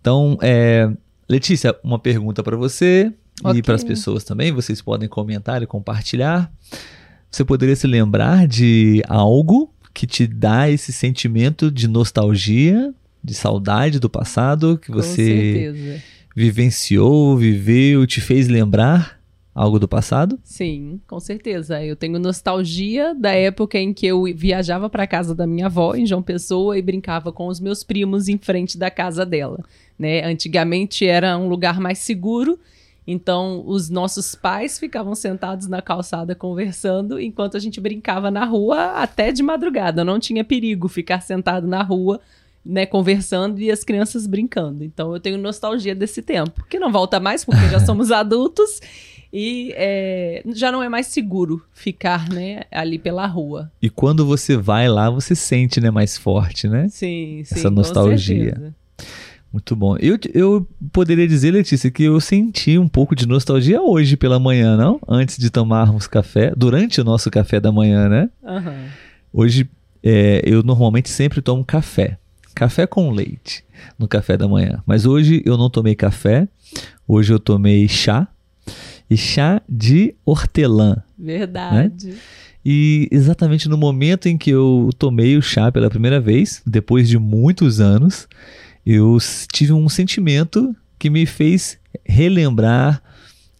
Então, 0.00 0.38
é, 0.40 0.90
Letícia, 1.28 1.76
uma 1.82 1.98
pergunta 1.98 2.42
para 2.42 2.56
você 2.56 3.12
okay. 3.42 3.58
e 3.58 3.62
para 3.62 3.74
as 3.74 3.84
pessoas 3.84 4.24
também. 4.24 4.52
Vocês 4.52 4.80
podem 4.80 5.08
comentar 5.08 5.62
e 5.62 5.66
compartilhar. 5.66 6.50
Você 7.30 7.44
poderia 7.44 7.76
se 7.76 7.86
lembrar 7.86 8.46
de 8.46 9.02
algo 9.08 9.72
que 9.92 10.06
te 10.06 10.26
dá 10.26 10.70
esse 10.70 10.92
sentimento 10.92 11.70
de 11.70 11.88
nostalgia, 11.88 12.94
de 13.22 13.34
saudade 13.34 13.98
do 13.98 14.08
passado, 14.08 14.78
que 14.78 14.90
você 14.90 16.00
vivenciou, 16.34 17.36
viveu, 17.36 18.06
te 18.06 18.20
fez 18.20 18.48
lembrar? 18.48 19.17
Algo 19.58 19.80
do 19.80 19.88
passado? 19.88 20.38
Sim, 20.44 21.00
com 21.06 21.18
certeza. 21.18 21.84
Eu 21.84 21.96
tenho 21.96 22.18
nostalgia 22.20 23.12
da 23.12 23.32
época 23.32 23.76
em 23.76 23.92
que 23.92 24.06
eu 24.06 24.22
viajava 24.34 24.88
para 24.88 25.04
casa 25.04 25.34
da 25.34 25.48
minha 25.48 25.66
avó 25.66 25.96
em 25.96 26.06
João 26.06 26.22
Pessoa 26.22 26.78
e 26.78 26.82
brincava 26.82 27.32
com 27.32 27.48
os 27.48 27.58
meus 27.58 27.82
primos 27.82 28.28
em 28.28 28.38
frente 28.38 28.78
da 28.78 28.88
casa 28.88 29.26
dela, 29.26 29.64
né? 29.98 30.24
Antigamente 30.24 31.04
era 31.04 31.36
um 31.36 31.48
lugar 31.48 31.80
mais 31.80 31.98
seguro 31.98 32.56
Então, 33.10 33.64
os 33.66 33.88
nossos 33.88 34.34
pais 34.34 34.78
ficavam 34.78 35.14
sentados 35.14 35.66
na 35.66 35.80
calçada 35.80 36.34
conversando, 36.34 37.18
enquanto 37.18 37.56
a 37.56 37.60
gente 37.60 37.80
brincava 37.80 38.30
na 38.30 38.44
rua 38.44 39.02
até 39.02 39.32
de 39.32 39.42
madrugada. 39.42 40.04
Não 40.04 40.20
tinha 40.20 40.44
perigo 40.44 40.88
ficar 40.88 41.22
sentado 41.22 41.66
na 41.66 41.82
rua, 41.82 42.20
né, 42.62 42.84
conversando 42.84 43.60
e 43.60 43.70
as 43.70 43.82
crianças 43.82 44.26
brincando. 44.26 44.84
Então, 44.84 45.14
eu 45.14 45.20
tenho 45.20 45.38
nostalgia 45.38 45.94
desse 45.94 46.20
tempo, 46.20 46.66
que 46.68 46.78
não 46.78 46.92
volta 46.92 47.18
mais 47.18 47.46
porque 47.46 47.66
já 47.70 47.80
somos 47.80 48.12
adultos 48.12 48.78
e 49.32 49.72
é, 49.76 50.42
já 50.54 50.72
não 50.72 50.82
é 50.82 50.88
mais 50.88 51.06
seguro 51.08 51.62
ficar, 51.72 52.28
né, 52.28 52.62
ali 52.70 52.98
pela 52.98 53.26
rua. 53.26 53.70
E 53.80 53.90
quando 53.90 54.24
você 54.24 54.56
vai 54.56 54.88
lá, 54.88 55.10
você 55.10 55.34
sente, 55.34 55.80
né, 55.80 55.90
mais 55.90 56.16
forte, 56.16 56.68
né? 56.68 56.88
Sim, 56.88 57.42
sim. 57.44 57.54
Essa 57.54 57.70
nostalgia. 57.70 58.74
Muito 59.52 59.74
bom. 59.74 59.96
Eu, 59.96 60.18
eu 60.34 60.66
poderia 60.92 61.26
dizer, 61.26 61.52
Letícia, 61.52 61.90
que 61.90 62.04
eu 62.04 62.20
senti 62.20 62.78
um 62.78 62.88
pouco 62.88 63.14
de 63.14 63.26
nostalgia 63.26 63.80
hoje 63.80 64.16
pela 64.16 64.38
manhã, 64.38 64.76
não? 64.76 65.00
Antes 65.08 65.38
de 65.38 65.48
tomarmos 65.50 66.06
café, 66.06 66.52
durante 66.54 67.00
o 67.00 67.04
nosso 67.04 67.30
café 67.30 67.58
da 67.58 67.72
manhã, 67.72 68.08
né? 68.08 68.30
Uhum. 68.42 68.88
Hoje, 69.32 69.68
é, 70.02 70.42
eu 70.44 70.62
normalmente 70.62 71.08
sempre 71.08 71.40
tomo 71.40 71.64
café. 71.64 72.18
Café 72.54 72.86
com 72.86 73.10
leite 73.10 73.64
no 73.98 74.06
café 74.06 74.36
da 74.36 74.46
manhã. 74.46 74.82
Mas 74.84 75.06
hoje 75.06 75.42
eu 75.46 75.56
não 75.56 75.70
tomei 75.70 75.94
café. 75.94 76.46
Hoje 77.06 77.32
eu 77.32 77.38
tomei 77.38 77.88
chá. 77.88 78.28
E 79.10 79.16
chá 79.16 79.62
de 79.68 80.14
hortelã. 80.24 81.02
Verdade. 81.18 82.08
Né? 82.08 82.16
E 82.64 83.08
exatamente 83.10 83.68
no 83.68 83.78
momento 83.78 84.28
em 84.28 84.36
que 84.36 84.50
eu 84.50 84.90
tomei 84.98 85.36
o 85.36 85.42
chá 85.42 85.72
pela 85.72 85.88
primeira 85.88 86.20
vez, 86.20 86.60
depois 86.66 87.08
de 87.08 87.18
muitos 87.18 87.80
anos, 87.80 88.28
eu 88.84 89.16
tive 89.52 89.72
um 89.72 89.88
sentimento 89.88 90.74
que 90.98 91.08
me 91.08 91.24
fez 91.24 91.78
relembrar 92.04 93.02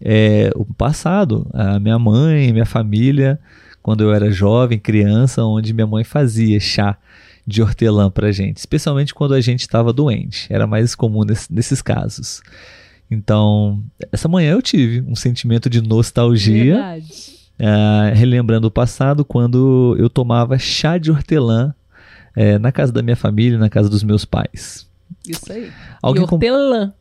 é, 0.00 0.50
o 0.54 0.64
passado, 0.64 1.48
a 1.52 1.78
minha 1.78 1.98
mãe, 1.98 2.52
minha 2.52 2.66
família, 2.66 3.38
quando 3.82 4.02
eu 4.02 4.12
era 4.12 4.30
jovem, 4.30 4.78
criança, 4.78 5.44
onde 5.44 5.72
minha 5.72 5.86
mãe 5.86 6.04
fazia 6.04 6.60
chá 6.60 6.98
de 7.46 7.62
hortelã 7.62 8.10
para 8.10 8.30
gente, 8.30 8.58
especialmente 8.58 9.14
quando 9.14 9.32
a 9.32 9.40
gente 9.40 9.60
estava 9.60 9.92
doente. 9.92 10.46
Era 10.50 10.66
mais 10.66 10.94
comum 10.94 11.24
nesse, 11.24 11.50
nesses 11.50 11.80
casos. 11.80 12.42
Então, 13.10 13.82
essa 14.12 14.28
manhã 14.28 14.52
eu 14.52 14.62
tive 14.62 15.00
um 15.08 15.14
sentimento 15.14 15.70
de 15.70 15.80
nostalgia, 15.80 16.98
uh, 17.58 18.14
relembrando 18.14 18.68
o 18.68 18.70
passado, 18.70 19.24
quando 19.24 19.96
eu 19.98 20.10
tomava 20.10 20.58
chá 20.58 20.98
de 20.98 21.10
hortelã 21.10 21.74
uh, 22.36 22.58
na 22.58 22.70
casa 22.70 22.92
da 22.92 23.02
minha 23.02 23.16
família, 23.16 23.58
na 23.58 23.70
casa 23.70 23.88
dos 23.88 24.02
meus 24.02 24.24
pais. 24.24 24.86
Isso 25.26 25.50
aí. 25.52 25.70
Alguém 26.02 26.22
e 26.22 26.24
hortelã. 26.24 26.92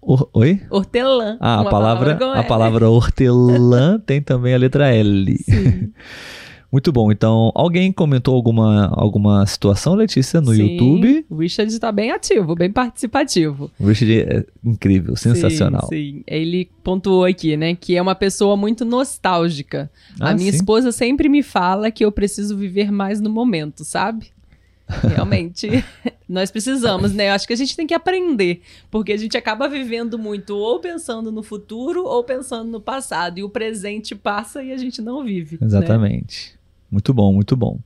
Or, 0.00 0.28
oi? 0.32 0.62
Hortelã. 0.70 1.36
Ah, 1.40 1.60
a 1.60 1.64
palavra, 1.64 2.16
palavra 2.16 2.40
a 2.40 2.44
palavra 2.44 2.88
hortelã 2.88 3.98
tem 4.06 4.22
também 4.22 4.54
a 4.54 4.58
letra 4.58 4.94
L. 4.94 5.36
Sim. 5.38 5.92
Muito 6.70 6.92
bom. 6.92 7.10
Então, 7.10 7.50
alguém 7.54 7.90
comentou 7.90 8.34
alguma, 8.34 8.88
alguma 8.88 9.46
situação, 9.46 9.94
Letícia, 9.94 10.40
no 10.40 10.54
sim, 10.54 10.62
YouTube? 10.62 11.24
O 11.30 11.36
Richard 11.36 11.72
está 11.72 11.90
bem 11.90 12.10
ativo, 12.10 12.54
bem 12.54 12.70
participativo. 12.70 13.70
O 13.80 13.86
Richard 13.86 14.20
é 14.20 14.44
incrível, 14.62 15.16
sensacional. 15.16 15.86
Sim, 15.88 16.18
sim. 16.18 16.24
Ele 16.26 16.70
pontuou 16.84 17.24
aqui, 17.24 17.56
né, 17.56 17.74
que 17.74 17.96
é 17.96 18.02
uma 18.02 18.14
pessoa 18.14 18.54
muito 18.54 18.84
nostálgica. 18.84 19.90
Ah, 20.20 20.30
a 20.30 20.34
minha 20.34 20.52
sim? 20.52 20.58
esposa 20.58 20.92
sempre 20.92 21.28
me 21.28 21.42
fala 21.42 21.90
que 21.90 22.04
eu 22.04 22.12
preciso 22.12 22.56
viver 22.56 22.92
mais 22.92 23.18
no 23.18 23.30
momento, 23.30 23.82
sabe? 23.82 24.26
Realmente, 25.06 25.84
nós 26.28 26.50
precisamos, 26.50 27.12
né? 27.12 27.28
Eu 27.28 27.32
acho 27.32 27.46
que 27.46 27.52
a 27.52 27.56
gente 27.56 27.76
tem 27.76 27.86
que 27.86 27.92
aprender, 27.92 28.62
porque 28.90 29.12
a 29.12 29.16
gente 29.16 29.36
acaba 29.36 29.68
vivendo 29.68 30.18
muito 30.18 30.56
ou 30.56 30.80
pensando 30.80 31.30
no 31.30 31.42
futuro 31.42 32.04
ou 32.04 32.24
pensando 32.24 32.70
no 32.70 32.80
passado, 32.80 33.38
e 33.38 33.42
o 33.42 33.50
presente 33.50 34.14
passa 34.14 34.62
e 34.62 34.72
a 34.72 34.76
gente 34.78 35.02
não 35.02 35.24
vive. 35.24 35.58
Né? 35.60 35.66
Exatamente. 35.66 36.52
Né? 36.52 36.57
Muito 36.90 37.12
bom, 37.12 37.32
muito 37.32 37.56
bom. 37.56 37.78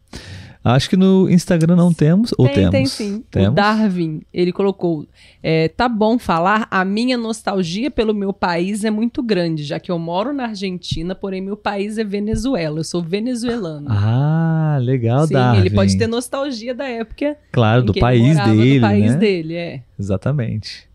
Acho 0.65 0.88
que 0.88 0.97
no 0.97 1.29
Instagram 1.29 1.75
não 1.75 1.93
temos, 1.93 2.33
ou 2.38 2.47
tem, 2.47 2.55
temos? 2.55 2.71
Tem 2.71 2.87
sim. 2.87 3.25
Temos? 3.29 3.49
O 3.49 3.53
Darwin, 3.53 4.23
ele 4.33 4.53
colocou, 4.53 5.05
é, 5.43 5.67
tá 5.67 5.88
bom 5.88 6.21
falar, 6.21 6.69
a 6.71 6.85
minha 6.85 7.19
nostalgia 7.19 7.91
pelo 7.91 8.15
meu 8.15 8.33
país 8.33 8.85
é 8.85 8.91
muito 8.91 9.25
grande, 9.25 9.65
já 9.65 9.81
que 9.81 9.91
eu 9.91 9.99
moro 9.99 10.33
na 10.33 10.45
Argentina, 10.45 11.17
porém 11.17 11.41
meu 11.41 11.57
país 11.57 11.99
é 11.99 12.05
Venezuela, 12.05 12.79
eu 12.79 12.85
sou 12.85 13.03
venezuelano. 13.03 13.88
Ah, 13.91 14.79
legal, 14.81 15.27
sim, 15.27 15.35
Darwin. 15.35 15.59
ele 15.59 15.71
pode 15.71 15.99
ter 15.99 16.07
nostalgia 16.07 16.73
da 16.73 16.87
época 16.87 17.37
Claro, 17.51 17.83
do 17.83 17.95
país 17.95 18.37
dele, 18.45 18.75
do 18.77 18.81
país 18.83 19.12
né? 19.12 19.19
dele, 19.19 19.55
é. 19.55 19.83
Exatamente. 19.99 20.87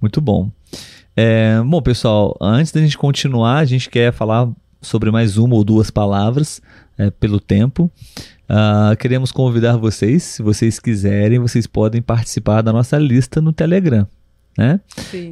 Muito 0.00 0.20
bom. 0.20 0.50
É, 1.16 1.62
bom, 1.64 1.80
pessoal, 1.80 2.36
antes 2.40 2.72
da 2.72 2.80
gente 2.80 2.98
continuar, 2.98 3.58
a 3.58 3.64
gente 3.64 3.88
quer 3.88 4.12
falar 4.12 4.50
sobre 4.82 5.12
mais 5.12 5.38
uma 5.38 5.54
ou 5.54 5.64
duas 5.64 5.90
palavras 5.90 6.60
é, 6.98 7.10
pelo 7.10 7.40
tempo. 7.40 7.90
Uh, 8.48 8.96
queremos 8.96 9.32
convidar 9.32 9.76
vocês, 9.76 10.22
se 10.22 10.42
vocês 10.42 10.78
quiserem, 10.78 11.38
vocês 11.38 11.66
podem 11.66 12.00
participar 12.00 12.62
da 12.62 12.72
nossa 12.72 12.96
lista 12.98 13.40
no 13.40 13.52
Telegram. 13.52 14.06
Né? 14.56 14.80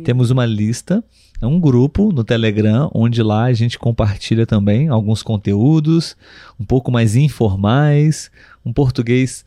Temos 0.04 0.30
uma 0.30 0.44
lista, 0.44 1.02
é 1.40 1.46
um 1.46 1.58
grupo 1.58 2.12
no 2.12 2.22
Telegram, 2.22 2.90
onde 2.94 3.22
lá 3.22 3.44
a 3.44 3.52
gente 3.52 3.78
compartilha 3.78 4.46
também 4.46 4.88
alguns 4.88 5.22
conteúdos 5.22 6.16
um 6.60 6.64
pouco 6.64 6.90
mais 6.90 7.16
informais, 7.16 8.30
um 8.64 8.72
português 8.72 9.44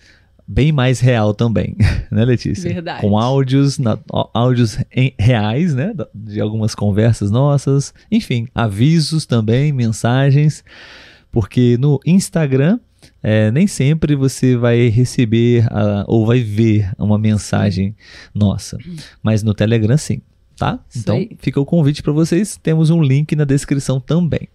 bem 0.47 0.71
mais 0.71 0.99
real 0.99 1.33
também, 1.33 1.75
né, 2.09 2.23
Letícia? 2.23 2.73
Verdade. 2.73 3.01
Com 3.01 3.19
áudios, 3.19 3.77
na, 3.77 3.99
áudios 4.33 4.79
em, 4.95 5.13
reais, 5.19 5.75
né, 5.75 5.93
de 6.15 6.39
algumas 6.39 6.73
conversas 6.73 7.29
nossas, 7.29 7.93
enfim, 8.09 8.47
avisos 8.55 9.25
também, 9.25 9.73
mensagens, 9.73 10.63
porque 11.37 11.77
no 11.77 11.99
Instagram 12.03 12.79
é, 13.21 13.51
nem 13.51 13.67
sempre 13.67 14.15
você 14.15 14.57
vai 14.57 14.87
receber 14.87 15.67
a, 15.71 16.03
ou 16.07 16.25
vai 16.25 16.39
ver 16.39 16.91
uma 16.97 17.19
mensagem 17.19 17.95
nossa, 18.33 18.75
mas 19.21 19.43
no 19.43 19.53
Telegram 19.53 19.95
sim, 19.97 20.19
tá? 20.57 20.79
Então 20.95 21.27
fica 21.37 21.61
o 21.61 21.65
convite 21.65 22.01
para 22.01 22.11
vocês. 22.11 22.57
Temos 22.57 22.89
um 22.89 23.03
link 23.03 23.35
na 23.35 23.43
descrição 23.43 23.99
também. 23.99 24.49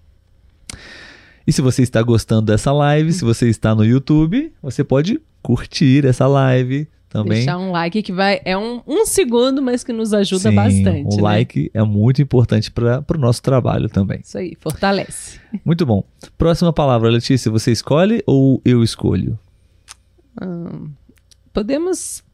E 1.46 1.52
se 1.52 1.62
você 1.62 1.82
está 1.84 2.02
gostando 2.02 2.46
dessa 2.46 2.72
live, 2.72 3.12
se 3.12 3.24
você 3.24 3.48
está 3.48 3.76
no 3.76 3.84
YouTube, 3.84 4.52
você 4.60 4.82
pode 4.82 5.20
curtir 5.40 6.04
essa 6.04 6.26
live 6.26 6.88
também. 7.12 7.38
Deixar 7.38 7.58
um 7.58 7.70
like 7.70 8.02
que 8.02 8.12
vai. 8.12 8.40
É 8.44 8.56
um, 8.56 8.80
um 8.86 9.04
segundo, 9.04 9.60
mas 9.60 9.84
que 9.84 9.92
nos 9.92 10.14
ajuda 10.14 10.48
Sim, 10.48 10.54
bastante. 10.54 11.14
O 11.14 11.16
né? 11.16 11.22
like 11.22 11.70
é 11.74 11.82
muito 11.82 12.22
importante 12.22 12.70
para 12.70 13.04
o 13.14 13.18
nosso 13.18 13.42
trabalho 13.42 13.88
também. 13.90 14.20
Isso 14.24 14.38
aí, 14.38 14.56
fortalece. 14.58 15.38
Muito 15.64 15.84
bom. 15.84 16.02
Próxima 16.38 16.72
palavra, 16.72 17.10
Letícia, 17.10 17.50
você 17.50 17.70
escolhe 17.70 18.22
ou 18.26 18.60
eu 18.64 18.82
escolho? 18.82 19.38
Hum, 20.42 20.88
podemos 21.52 22.24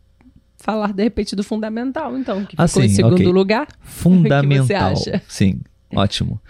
falar 0.57 0.93
de 0.93 1.03
repente 1.03 1.35
do 1.35 1.43
fundamental, 1.43 2.17
então, 2.17 2.45
que 2.45 2.55
ah, 2.57 2.69
ficou 2.69 2.83
sim, 2.83 2.89
em 2.89 2.93
segundo 2.93 3.15
okay. 3.15 3.27
lugar. 3.27 3.67
Fundamental. 3.81 4.93
O 4.93 4.95
que 4.95 5.03
você 5.03 5.11
acha? 5.11 5.23
Sim, 5.27 5.61
ótimo. 5.93 6.41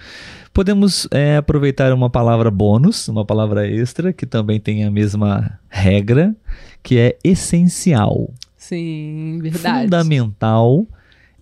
Podemos 0.59 1.07
é, 1.13 1.37
aproveitar 1.37 1.93
uma 1.93 2.11
palavra 2.11 2.51
bônus, 2.51 3.07
uma 3.07 3.25
palavra 3.25 3.65
extra, 3.65 4.13
que 4.13 4.27
também 4.27 4.59
tem 4.59 4.85
a 4.85 4.91
mesma 4.91 5.57
regra, 5.69 6.35
que 6.83 6.99
é 6.99 7.17
essencial. 7.23 8.35
Sim, 8.57 9.39
verdade. 9.41 9.85
Fundamental, 9.85 10.85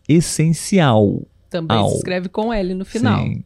essencial. 0.06 1.22
Também 1.48 1.78
Ao. 1.78 1.88
se 1.88 1.96
escreve 1.96 2.28
com 2.28 2.52
L 2.52 2.74
no 2.74 2.84
final. 2.84 3.24
Sim. 3.24 3.42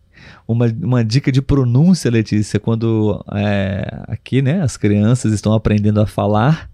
Uma, 0.49 0.67
uma 0.83 1.05
dica 1.05 1.31
de 1.31 1.41
pronúncia, 1.41 2.11
Letícia, 2.11 2.59
quando 2.59 3.25
é, 3.33 4.03
aqui, 4.09 4.43
né, 4.43 4.63
as 4.63 4.77
crianças 4.77 5.33
estão 5.33 5.53
aprendendo 5.53 6.01
a 6.01 6.07
falar 6.07 6.69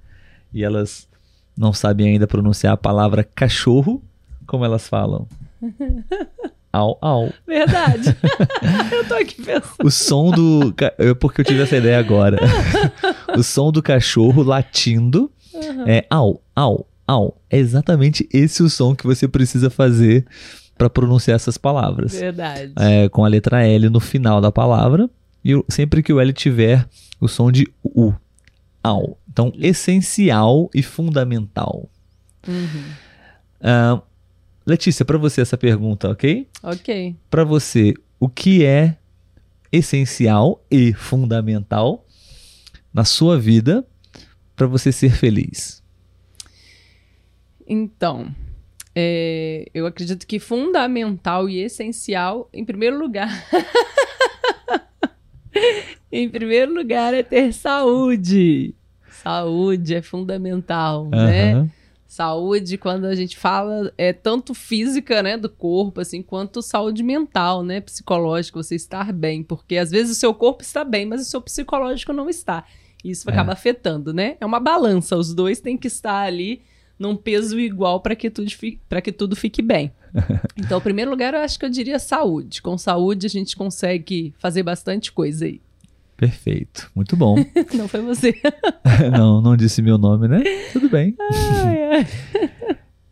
e 0.55 0.65
elas 0.65 1.07
não 1.55 1.75
sabem 1.75 2.15
ainda 2.15 2.27
pronunciar 2.27 2.73
a 2.73 2.79
palavra 2.79 3.23
cachorro, 3.23 4.03
como 4.47 4.65
elas 4.65 4.89
falam? 4.89 5.29
Au, 6.77 6.99
au. 7.01 7.33
Verdade. 7.47 8.15
eu 8.93 9.09
tô 9.09 9.15
aqui 9.15 9.43
pensando. 9.43 9.87
O 9.87 9.91
som 9.91 10.31
do. 10.31 10.75
Eu, 10.99 11.17
porque 11.17 11.41
eu 11.41 11.45
tive 11.45 11.63
essa 11.63 11.75
ideia 11.75 11.99
agora. 11.99 12.37
o 13.35 13.43
som 13.43 13.73
do 13.73 13.83
cachorro 13.83 14.43
latindo 14.43 15.33
uhum. 15.55 15.85
é 15.87 16.05
au, 16.11 16.43
au, 16.55 16.87
au. 17.07 17.41
É 17.49 17.57
exatamente 17.57 18.29
esse 18.31 18.63
o 18.63 18.69
som 18.69 18.95
que 18.95 19.07
você 19.07 19.27
precisa 19.27 19.71
fazer 19.71 20.27
para 20.77 20.91
pronunciar 20.91 21.37
essas 21.37 21.57
palavras. 21.57 22.13
Verdade. 22.13 22.75
É, 22.77 23.09
com 23.09 23.25
a 23.25 23.29
letra 23.29 23.67
L 23.67 23.89
no 23.89 24.01
final 24.01 24.43
da 24.43 24.53
palavra. 24.53 25.09
E 25.43 25.53
sempre 25.71 26.03
que 26.03 26.13
o 26.13 26.21
L 26.21 26.31
tiver 26.35 26.87
o 27.19 27.27
som 27.27 27.51
de 27.51 27.67
U. 27.83 28.13
Au. 28.83 29.19
Então, 29.33 29.51
essencial 29.57 30.69
e 30.75 30.83
fundamental. 30.83 31.89
Uhum. 32.47 32.85
Uh, 33.63 34.03
Letícia, 34.67 35.05
para 35.05 35.17
você 35.17 35.41
essa 35.41 35.57
pergunta, 35.57 36.11
ok? 36.11 36.49
Ok. 36.63 37.15
Para 37.31 37.45
você, 37.45 37.95
o 38.19 38.29
que 38.29 38.65
é 38.65 38.99
essencial 39.71 40.65
e 40.69 40.93
fundamental 40.93 42.05
na 42.93 43.05
sua 43.05 43.39
vida 43.39 43.87
para 44.57 44.67
você 44.67 44.91
ser 44.91 45.13
feliz? 45.13 45.83
Então, 47.67 48.35
É, 48.99 49.67
eu 49.75 49.87
acredito 49.87 50.27
que 50.27 50.39
fundamental 50.39 51.51
e 51.51 51.59
essencial, 51.59 52.49
em 52.51 52.65
primeiro 52.65 52.99
lugar. 52.99 53.29
em 56.11 56.31
primeiro 56.31 56.73
lugar, 56.73 57.13
é 57.13 57.23
ter 57.23 57.53
saúde. 57.53 58.75
Saúde 59.11 59.95
é 59.95 60.01
fundamental, 60.01 61.03
uhum. 61.03 61.11
né? 61.11 61.69
Saúde, 62.17 62.79
quando 62.79 63.05
a 63.05 63.15
gente 63.15 63.37
fala, 63.37 63.93
é 63.99 64.11
tanto 64.11 64.55
física, 64.55 65.23
né, 65.23 65.37
do 65.37 65.51
corpo, 65.51 66.01
assim, 66.01 66.23
quanto 66.23 66.63
saúde 66.63 67.03
mental, 67.03 67.63
né, 67.63 67.79
psicológica, 67.79 68.63
você 68.63 68.75
estar 68.75 69.13
bem. 69.13 69.43
Porque 69.43 69.77
às 69.77 69.91
vezes 69.91 70.17
o 70.17 70.19
seu 70.19 70.33
corpo 70.33 70.63
está 70.63 70.83
bem, 70.83 71.05
mas 71.05 71.21
o 71.21 71.25
seu 71.27 71.43
psicológico 71.43 72.15
não 72.15 72.31
está. 72.31 72.65
Isso 73.05 73.29
é. 73.29 73.33
acaba 73.35 73.53
afetando, 73.53 74.15
né? 74.15 74.39
É 74.41 74.47
uma 74.47 74.59
balança, 74.59 75.15
os 75.15 75.35
dois 75.35 75.61
têm 75.61 75.77
que 75.77 75.89
estar 75.89 76.23
ali 76.23 76.63
num 76.99 77.15
peso 77.15 77.61
igual 77.61 78.01
para 78.01 78.17
que, 78.17 78.31
tudo 78.31 78.51
que 79.03 79.13
tudo 79.13 79.37
fique 79.37 79.61
bem. 79.61 79.93
Então, 80.59 80.79
em 80.79 80.83
primeiro 80.83 81.11
lugar, 81.11 81.35
eu 81.35 81.41
acho 81.41 81.59
que 81.59 81.67
eu 81.67 81.71
diria 81.71 81.99
saúde. 81.99 82.63
Com 82.63 82.79
saúde, 82.79 83.27
a 83.27 83.29
gente 83.29 83.55
consegue 83.55 84.33
fazer 84.39 84.63
bastante 84.63 85.13
coisa 85.13 85.45
aí. 85.45 85.61
Perfeito, 86.17 86.91
muito 86.95 87.17
bom. 87.17 87.37
não 87.75 87.87
foi 87.87 88.01
você. 88.01 88.35
não, 89.13 89.43
não 89.43 89.57
disse 89.57 89.83
meu 89.83 89.99
nome, 89.99 90.29
né? 90.29 90.43
Tudo 90.73 90.89
bem. 90.89 91.15
Ai, 91.65 91.83
ai. 91.85 92.07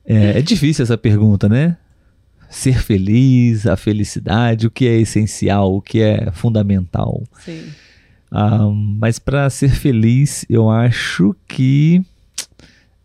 É, 0.07 0.38
é 0.38 0.43
difícil 0.43 0.83
essa 0.83 0.97
pergunta, 0.97 1.49
né? 1.49 1.77
Ser 2.49 2.83
feliz, 2.83 3.67
a 3.67 3.77
felicidade, 3.77 4.67
o 4.67 4.71
que 4.71 4.87
é 4.87 4.99
essencial, 4.99 5.75
o 5.75 5.83
que 5.83 6.01
é 6.01 6.31
fundamental. 6.33 7.23
Sim. 7.40 7.64
Ah, 8.31 8.69
mas 8.99 9.19
para 9.19 9.49
ser 9.51 9.71
feliz, 9.71 10.47
eu 10.49 10.71
acho 10.71 11.37
que 11.47 12.03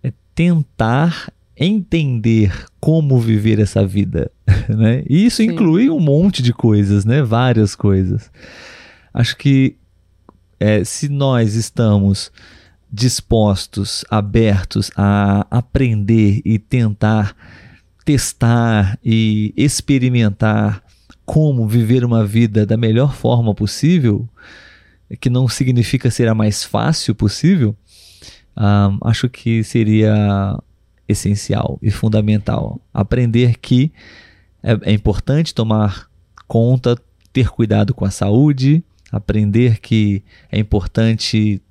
é 0.01 0.13
tentar 0.33 1.31
entender 1.55 2.51
como 2.79 3.19
viver 3.19 3.59
essa 3.59 3.85
vida, 3.85 4.31
né? 4.69 5.03
E 5.09 5.25
isso 5.25 5.37
Sim. 5.37 5.51
inclui 5.51 5.89
um 5.89 5.99
monte 5.99 6.41
de 6.41 6.53
coisas, 6.53 7.03
né? 7.03 7.21
Várias 7.21 7.75
coisas. 7.75 8.31
Acho 9.13 9.35
que 9.35 9.75
é, 10.59 10.83
se 10.83 11.07
nós 11.07 11.55
estamos 11.55 12.31
dispostos, 12.91 14.03
abertos 14.09 14.91
a 14.97 15.45
aprender 15.49 16.41
e 16.43 16.57
tentar 16.57 17.35
testar 18.03 18.97
e 19.03 19.53
experimentar 19.55 20.83
como 21.25 21.67
viver 21.67 22.03
uma 22.03 22.25
vida 22.25 22.65
da 22.65 22.75
melhor 22.75 23.13
forma 23.13 23.53
possível, 23.53 24.27
que 25.19 25.29
não 25.29 25.47
significa 25.47 26.09
ser 26.09 26.27
a 26.27 26.33
mais 26.33 26.63
fácil 26.63 27.13
possível, 27.13 27.75
um, 28.57 28.97
acho 29.07 29.29
que 29.29 29.63
seria 29.63 30.57
essencial 31.07 31.77
e 31.81 31.91
fundamental. 31.91 32.81
Aprender 32.93 33.57
que 33.57 33.91
é, 34.63 34.91
é 34.91 34.91
importante 34.91 35.53
tomar 35.53 36.09
conta, 36.47 36.97
ter 37.31 37.49
cuidado 37.49 37.93
com 37.93 38.05
a 38.05 38.11
saúde, 38.11 38.83
aprender 39.11 39.79
que 39.79 40.23
é 40.51 40.59
importante 40.59 41.61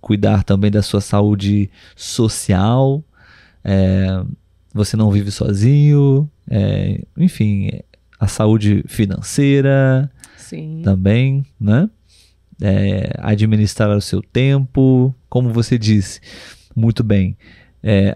cuidar 0.00 0.44
também 0.44 0.70
da 0.70 0.82
sua 0.82 1.00
saúde 1.00 1.70
social. 1.94 3.04
É, 3.62 4.22
você 4.72 4.96
não 4.96 5.10
vive 5.10 5.30
sozinho, 5.30 6.30
é, 6.48 7.02
enfim, 7.16 7.70
a 8.18 8.26
saúde 8.26 8.84
financeira 8.86 10.10
Sim. 10.36 10.82
também, 10.82 11.44
né? 11.60 11.88
É, 12.62 13.14
administrar 13.18 13.96
o 13.96 14.02
seu 14.02 14.20
tempo, 14.20 15.14
como 15.28 15.50
você 15.50 15.78
disse 15.78 16.20
muito 16.76 17.02
bem, 17.02 17.36
é, 17.82 18.14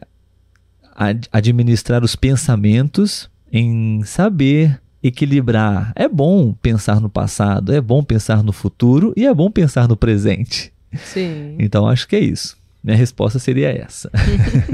ad 0.94 1.28
administrar 1.32 2.04
os 2.04 2.14
pensamentos 2.14 3.30
em 3.50 4.02
saber 4.04 4.80
equilibrar. 5.04 5.92
É 5.94 6.08
bom 6.08 6.54
pensar 6.54 6.98
no 6.98 7.10
passado, 7.10 7.72
é 7.72 7.80
bom 7.80 8.02
pensar 8.02 8.42
no 8.42 8.52
futuro 8.52 9.12
e 9.14 9.26
é 9.26 9.34
bom 9.34 9.50
pensar 9.50 9.86
no 9.86 9.96
presente. 9.96 10.72
Sim. 10.94 11.56
Então 11.58 11.86
acho 11.86 12.08
que 12.08 12.16
é 12.16 12.20
isso. 12.20 12.56
Minha 12.82 12.96
resposta 12.96 13.38
seria 13.38 13.68
essa. 13.68 14.10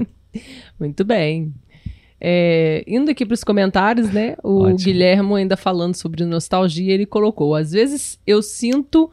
Muito 0.79 1.05
bem. 1.05 1.53
É, 2.21 2.85
indo 2.87 3.11
aqui 3.11 3.27
para 3.27 3.35
os 3.35 3.43
comentários, 3.43 4.13
né? 4.13 4.37
O 4.43 4.63
Ótimo. 4.63 4.79
Guilhermo 4.79 5.35
ainda 5.35 5.57
falando 5.57 5.97
sobre 5.97 6.25
nostalgia, 6.25 6.93
ele 6.93 7.07
colocou: 7.07 7.55
às 7.55 7.73
vezes 7.73 8.19
eu 8.27 8.43
sinto 8.43 9.11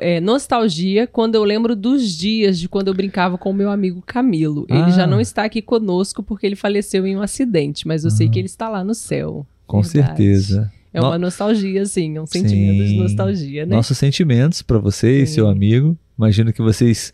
é, 0.00 0.20
nostalgia 0.20 1.06
quando 1.06 1.34
eu 1.34 1.42
lembro 1.42 1.74
dos 1.74 2.16
dias 2.16 2.58
de 2.58 2.68
quando 2.68 2.88
eu 2.88 2.94
brincava 2.94 3.36
com 3.36 3.50
o 3.50 3.54
meu 3.54 3.70
amigo 3.70 4.02
Camilo. 4.04 4.66
Ele 4.68 4.82
ah. 4.82 4.90
já 4.90 5.06
não 5.06 5.20
está 5.20 5.44
aqui 5.44 5.62
conosco 5.62 6.22
porque 6.22 6.46
ele 6.46 6.56
faleceu 6.56 7.06
em 7.06 7.16
um 7.16 7.22
acidente, 7.22 7.88
mas 7.88 8.04
eu 8.04 8.10
sei 8.10 8.28
que 8.28 8.38
ele 8.38 8.46
está 8.46 8.68
lá 8.68 8.84
no 8.84 8.94
céu. 8.94 9.46
Com 9.66 9.82
Verdade. 9.82 10.06
certeza. 10.06 10.72
É 10.92 11.00
uma 11.00 11.18
no... 11.18 11.26
nostalgia, 11.26 11.86
sim, 11.86 12.16
é 12.16 12.20
um 12.20 12.26
sentimento 12.26 12.86
sim. 12.86 12.94
de 12.94 12.96
nostalgia, 12.98 13.66
né? 13.66 13.76
Nossos 13.76 13.96
sentimentos 13.96 14.60
para 14.60 14.78
você 14.78 15.18
sim. 15.18 15.22
e 15.22 15.26
seu 15.26 15.48
amigo. 15.48 15.96
Imagino 16.18 16.52
que 16.52 16.60
vocês 16.60 17.12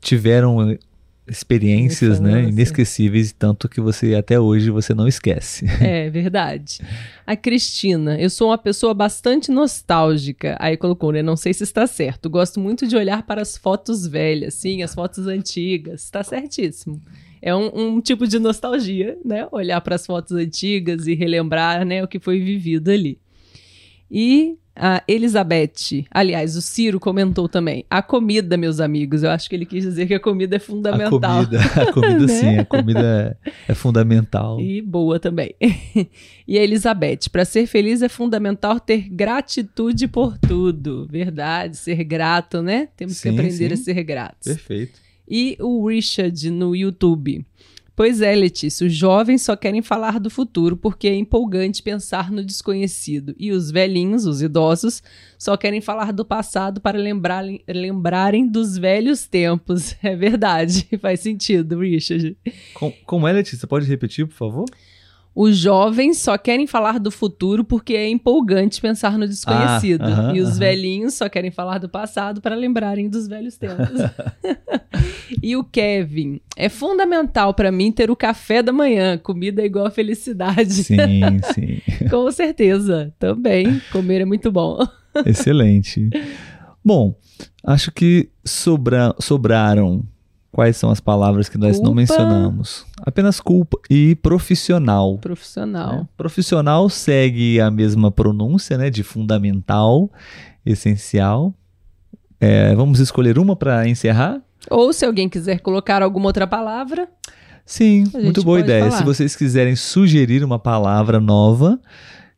tiveram 0.00 0.78
experiências, 1.26 2.20
né, 2.20 2.44
inesquecíveis, 2.44 3.32
tanto 3.32 3.68
que 3.68 3.80
você 3.80 4.14
até 4.14 4.40
hoje 4.40 4.70
você 4.70 4.94
não 4.94 5.06
esquece. 5.06 5.66
É, 5.80 6.08
verdade. 6.10 6.80
A 7.26 7.36
Cristina, 7.36 8.18
eu 8.18 8.30
sou 8.30 8.48
uma 8.48 8.58
pessoa 8.58 8.94
bastante 8.94 9.50
nostálgica. 9.50 10.56
Aí 10.58 10.76
colocou, 10.76 11.12
né, 11.12 11.22
não 11.22 11.36
sei 11.36 11.52
se 11.52 11.64
está 11.64 11.86
certo. 11.86 12.30
Gosto 12.30 12.58
muito 12.58 12.86
de 12.86 12.96
olhar 12.96 13.24
para 13.24 13.42
as 13.42 13.56
fotos 13.56 14.06
velhas, 14.06 14.54
sim, 14.54 14.82
as 14.82 14.94
fotos 14.94 15.26
antigas. 15.26 16.04
Está 16.04 16.22
certíssimo 16.22 17.02
é 17.40 17.54
um, 17.54 17.70
um, 17.74 18.00
tipo 18.00 18.26
de 18.26 18.38
nostalgia, 18.38 19.18
né? 19.24 19.46
Olhar 19.52 19.80
para 19.80 19.94
as 19.94 20.06
fotos 20.06 20.32
antigas 20.32 21.06
e 21.06 21.14
relembrar, 21.14 21.84
né, 21.84 22.02
o 22.02 22.08
que 22.08 22.18
foi 22.18 22.38
vivido 22.38 22.90
ali. 22.90 23.18
E 24.10 24.56
a 24.80 25.02
Elizabeth, 25.08 26.06
aliás, 26.08 26.56
o 26.56 26.62
Ciro 26.62 27.00
comentou 27.00 27.48
também. 27.48 27.84
A 27.90 28.00
comida, 28.00 28.56
meus 28.56 28.78
amigos, 28.78 29.24
eu 29.24 29.30
acho 29.30 29.50
que 29.50 29.56
ele 29.56 29.66
quis 29.66 29.82
dizer 29.82 30.06
que 30.06 30.14
a 30.14 30.20
comida 30.20 30.54
é 30.54 30.58
fundamental. 30.60 31.40
A 31.40 31.44
comida, 31.44 31.60
a 31.60 31.86
comida 31.92 32.26
né? 32.26 32.28
sim, 32.28 32.58
a 32.58 32.64
comida 32.64 33.36
é, 33.44 33.50
é, 33.72 33.74
fundamental. 33.74 34.60
E 34.60 34.80
boa 34.80 35.18
também. 35.18 35.52
e 36.46 36.56
a 36.56 36.62
Elizabeth, 36.62 37.28
para 37.30 37.44
ser 37.44 37.66
feliz 37.66 38.02
é 38.02 38.08
fundamental 38.08 38.78
ter 38.78 39.08
gratitude 39.08 40.06
por 40.06 40.38
tudo. 40.38 41.08
Verdade, 41.10 41.76
ser 41.76 42.04
grato, 42.04 42.62
né? 42.62 42.88
Temos 42.96 43.16
sim, 43.16 43.22
que 43.22 43.34
aprender 43.34 43.76
sim. 43.76 43.82
a 43.82 43.84
ser 43.84 44.02
gratos. 44.04 44.46
Perfeito 44.46 45.07
e 45.30 45.56
o 45.60 45.86
Richard 45.88 46.50
no 46.50 46.74
YouTube. 46.74 47.44
Pois 47.98 48.20
é, 48.20 48.32
Letícia, 48.32 48.86
os 48.86 48.94
jovens 48.94 49.42
só 49.42 49.56
querem 49.56 49.82
falar 49.82 50.20
do 50.20 50.30
futuro 50.30 50.76
porque 50.76 51.08
é 51.08 51.16
empolgante 51.16 51.82
pensar 51.82 52.30
no 52.30 52.44
desconhecido. 52.44 53.34
E 53.36 53.50
os 53.50 53.72
velhinhos, 53.72 54.24
os 54.24 54.40
idosos, 54.40 55.02
só 55.36 55.56
querem 55.56 55.80
falar 55.80 56.12
do 56.12 56.24
passado 56.24 56.80
para 56.80 56.96
lembrar, 56.96 57.44
lembrarem 57.66 58.46
dos 58.46 58.78
velhos 58.78 59.26
tempos. 59.26 59.96
É 60.00 60.14
verdade, 60.14 60.86
faz 61.02 61.18
sentido, 61.18 61.80
Richard. 61.80 62.36
Com, 62.72 62.92
como 63.04 63.26
é, 63.26 63.32
Letícia? 63.32 63.66
Pode 63.66 63.84
repetir, 63.84 64.28
por 64.28 64.34
favor? 64.34 64.64
Os 65.40 65.56
jovens 65.56 66.18
só 66.18 66.36
querem 66.36 66.66
falar 66.66 66.98
do 66.98 67.12
futuro 67.12 67.62
porque 67.62 67.94
é 67.94 68.08
empolgante 68.08 68.80
pensar 68.80 69.16
no 69.16 69.24
desconhecido. 69.24 70.02
Ah, 70.02 70.08
uh 70.08 70.16
-huh, 70.32 70.36
e 70.36 70.40
os 70.40 70.48
uh 70.48 70.52
-huh. 70.54 70.58
velhinhos 70.58 71.14
só 71.14 71.28
querem 71.28 71.52
falar 71.52 71.78
do 71.78 71.88
passado 71.88 72.40
para 72.40 72.56
lembrarem 72.56 73.08
dos 73.08 73.28
velhos 73.28 73.56
tempos. 73.56 73.86
e 75.40 75.54
o 75.54 75.62
Kevin, 75.62 76.40
é 76.56 76.68
fundamental 76.68 77.54
para 77.54 77.70
mim 77.70 77.92
ter 77.92 78.10
o 78.10 78.16
café 78.16 78.64
da 78.64 78.72
manhã. 78.72 79.16
Comida 79.16 79.62
é 79.62 79.66
igual 79.66 79.86
a 79.86 79.92
felicidade. 79.92 80.72
Sim, 80.72 81.20
sim. 81.54 81.80
Com 82.10 82.28
certeza. 82.32 83.14
Também. 83.16 83.80
Comer 83.92 84.22
é 84.22 84.24
muito 84.24 84.50
bom. 84.50 84.84
Excelente. 85.24 86.10
Bom, 86.84 87.14
acho 87.62 87.92
que 87.92 88.28
sobra, 88.44 89.14
sobraram 89.20 90.04
Quais 90.50 90.76
são 90.76 90.90
as 90.90 90.98
palavras 90.98 91.48
que 91.48 91.58
nós 91.58 91.76
culpa. 91.76 91.88
não 91.88 91.94
mencionamos? 91.94 92.86
Apenas 93.02 93.38
culpa 93.38 93.78
e 93.90 94.14
profissional. 94.16 95.18
Profissional. 95.18 95.92
Né? 95.92 96.08
Profissional 96.16 96.88
segue 96.88 97.60
a 97.60 97.70
mesma 97.70 98.10
pronúncia, 98.10 98.78
né? 98.78 98.88
De 98.88 99.02
fundamental, 99.02 100.10
essencial. 100.64 101.54
É, 102.40 102.74
vamos 102.74 102.98
escolher 102.98 103.38
uma 103.38 103.54
para 103.54 103.86
encerrar? 103.86 104.40
Ou 104.70 104.92
se 104.92 105.04
alguém 105.04 105.28
quiser 105.28 105.60
colocar 105.60 106.02
alguma 106.02 106.26
outra 106.26 106.46
palavra. 106.46 107.08
Sim, 107.64 108.04
muito 108.14 108.42
boa 108.42 108.60
ideia. 108.60 108.84
Falar. 108.84 108.96
Se 108.96 109.04
vocês 109.04 109.36
quiserem 109.36 109.76
sugerir 109.76 110.42
uma 110.42 110.58
palavra 110.58 111.20
nova, 111.20 111.78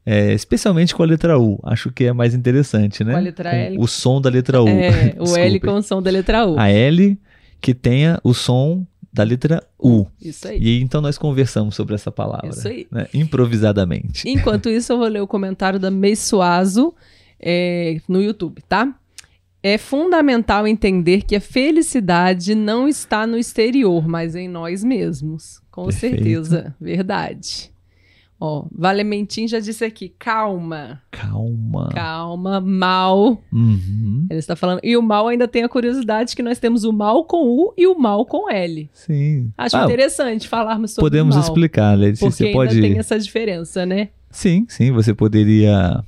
é, 0.05 0.33
especialmente 0.33 0.95
com 0.95 1.05
a 1.05 1.07
letra 1.07 1.39
U. 1.39 1.61
Acho 1.63 1.93
que 1.93 2.05
é 2.05 2.13
mais 2.13 2.35
interessante, 2.35 3.05
né? 3.05 3.13
Com 3.13 3.19
a 3.19 3.23
letra 3.23 3.55
L. 3.55 3.79
O 3.79 3.87
som 3.87 4.21
da 4.21 4.29
letra 4.29 4.61
U. 4.61 4.69
É, 4.69 5.15
o 5.21 5.37
L 5.37 5.61
com 5.61 5.75
o 5.75 5.83
som 5.83 6.03
da 6.03 6.11
letra 6.11 6.45
U. 6.47 6.59
A 6.59 6.69
L 6.69 7.17
que 7.61 7.75
tenha 7.75 8.21
o 8.25 8.33
som 8.33 8.87
da 9.13 9.23
letra 9.23 9.63
U. 9.79 10.07
Isso 10.21 10.47
aí. 10.47 10.59
E 10.61 10.81
então 10.81 11.01
nós 11.01 11.19
conversamos 11.19 11.75
sobre 11.75 11.95
essa 11.95 12.13
palavra. 12.13 12.49
Isso 12.49 12.69
aí. 12.69 12.87
Né? 12.91 13.07
Improvisadamente. 13.13 14.29
Enquanto 14.29 14.69
isso, 14.71 14.93
eu 14.93 14.99
vou 14.99 15.09
ler 15.09 15.21
o 15.21 15.27
comentário 15.27 15.79
da 15.79 15.91
Meisuazo 15.91 16.95
é, 17.39 18.01
no 18.09 18.23
YouTube, 18.23 18.63
tá? 18.69 18.95
É 19.63 19.77
fundamental 19.77 20.67
entender 20.67 21.23
que 21.23 21.37
a 21.37 21.41
felicidade 21.41 22.55
não 22.55 22.89
está 22.89 23.27
no 23.27 23.37
exterior, 23.37 24.09
mas 24.09 24.35
em 24.35 24.49
nós 24.49 24.83
mesmos. 24.83 25.61
Com 25.71 25.85
Perfeito. 25.85 26.17
certeza. 26.17 26.75
Verdade. 26.81 27.71
Ó, 28.43 28.65
Valementim 28.73 29.47
já 29.47 29.61
disse 29.61 29.85
aqui, 29.85 30.15
calma. 30.19 31.03
Calma. 31.11 31.91
Calma, 31.95 32.59
mal. 32.59 33.39
Uhum. 33.53 34.27
Ele 34.31 34.39
está 34.39 34.57
falando. 34.57 34.81
E 34.83 34.97
o 34.97 35.03
mal 35.03 35.29
ainda 35.29 35.47
tem 35.47 35.63
a 35.63 35.69
curiosidade 35.69 36.35
que 36.35 36.43
nós 36.43 36.59
temos 36.59 36.85
o 36.85 36.93
mal 36.93 37.25
com 37.25 37.47
U 37.47 37.75
e 37.77 37.87
o 37.87 37.99
mal 37.99 38.25
com 38.25 38.51
L. 38.51 38.89
Sim. 38.95 39.53
Acho 39.59 39.77
Ah, 39.77 39.85
interessante 39.85 40.49
falarmos 40.49 40.93
sobre 40.93 41.05
Podemos 41.11 41.35
o 41.37 41.39
mal. 41.39 41.47
explicar, 41.49 41.99
Letícia. 41.99 42.27
Porque 42.29 42.37
Você 42.39 42.45
ainda 42.47 42.57
pode. 42.59 42.81
tem 42.81 42.99
essa 42.99 43.19
diferença, 43.19 43.85
né? 43.85 44.09
Sim, 44.31 44.65
sim. 44.71 44.91
Você 44.93 45.13
poderia 45.13 46.03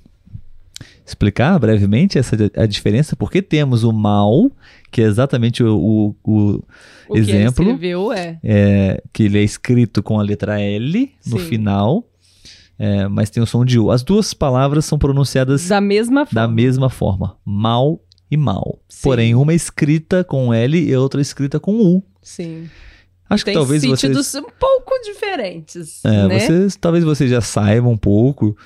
explicar 1.05 1.59
brevemente 1.59 2.18
essa 2.18 2.37
a 2.57 2.64
diferença? 2.66 3.14
Porque 3.14 3.43
temos 3.43 3.85
o 3.85 3.93
mal, 3.93 4.51
que 4.91 5.03
é 5.03 5.05
exatamente 5.05 5.62
o, 5.62 5.76
o, 5.76 6.16
o 6.24 6.64
O 7.09 7.12
que 7.14 7.18
Exemplo. 7.20 7.64
ele 7.64 7.72
escreveu 7.72 8.12
é. 8.12 8.39
é, 8.43 9.03
que 9.12 9.24
ele 9.24 9.39
é 9.39 9.43
escrito 9.43 10.03
com 10.03 10.18
a 10.18 10.22
letra 10.22 10.59
L 10.61 11.11
no 11.26 11.39
Sim. 11.39 11.45
final, 11.47 12.05
é, 12.79 13.07
mas 13.09 13.31
tem 13.31 13.43
o 13.43 13.47
som 13.47 13.64
de 13.64 13.79
U. 13.79 13.91
As 13.91 14.03
duas 14.03 14.33
palavras 14.35 14.85
são 14.85 14.99
pronunciadas 14.99 15.68
Da 15.68 15.81
mesma 15.81 16.25
da 16.25 16.43
forma. 16.43 16.49
mesma 16.49 16.91
forma, 16.91 17.37
mal 17.45 18.01
e 18.31 18.37
mal. 18.37 18.79
Sim. 18.89 19.01
Porém, 19.03 19.35
uma 19.35 19.55
escrita 19.55 20.25
com 20.25 20.53
L 20.53 20.79
e 20.79 20.97
outra 20.97 21.20
escrita 21.20 21.61
com 21.61 21.75
U. 21.75 22.03
Sim. 22.23 22.68
Acho 23.29 23.45
que 23.45 23.51
Tem 23.51 23.55
talvez 23.59 23.83
vocês, 23.83 24.01
sentidos 24.01 24.35
um 24.35 24.51
pouco 24.59 24.93
diferentes. 25.05 26.05
é, 26.05 26.29
né? 26.29 26.39
vocês, 26.39 26.77
talvez 26.77 27.03
vocês 27.05 27.31
já 27.31 27.41
saibam 27.41 27.93
um 27.93 27.97
pouco 27.97 28.57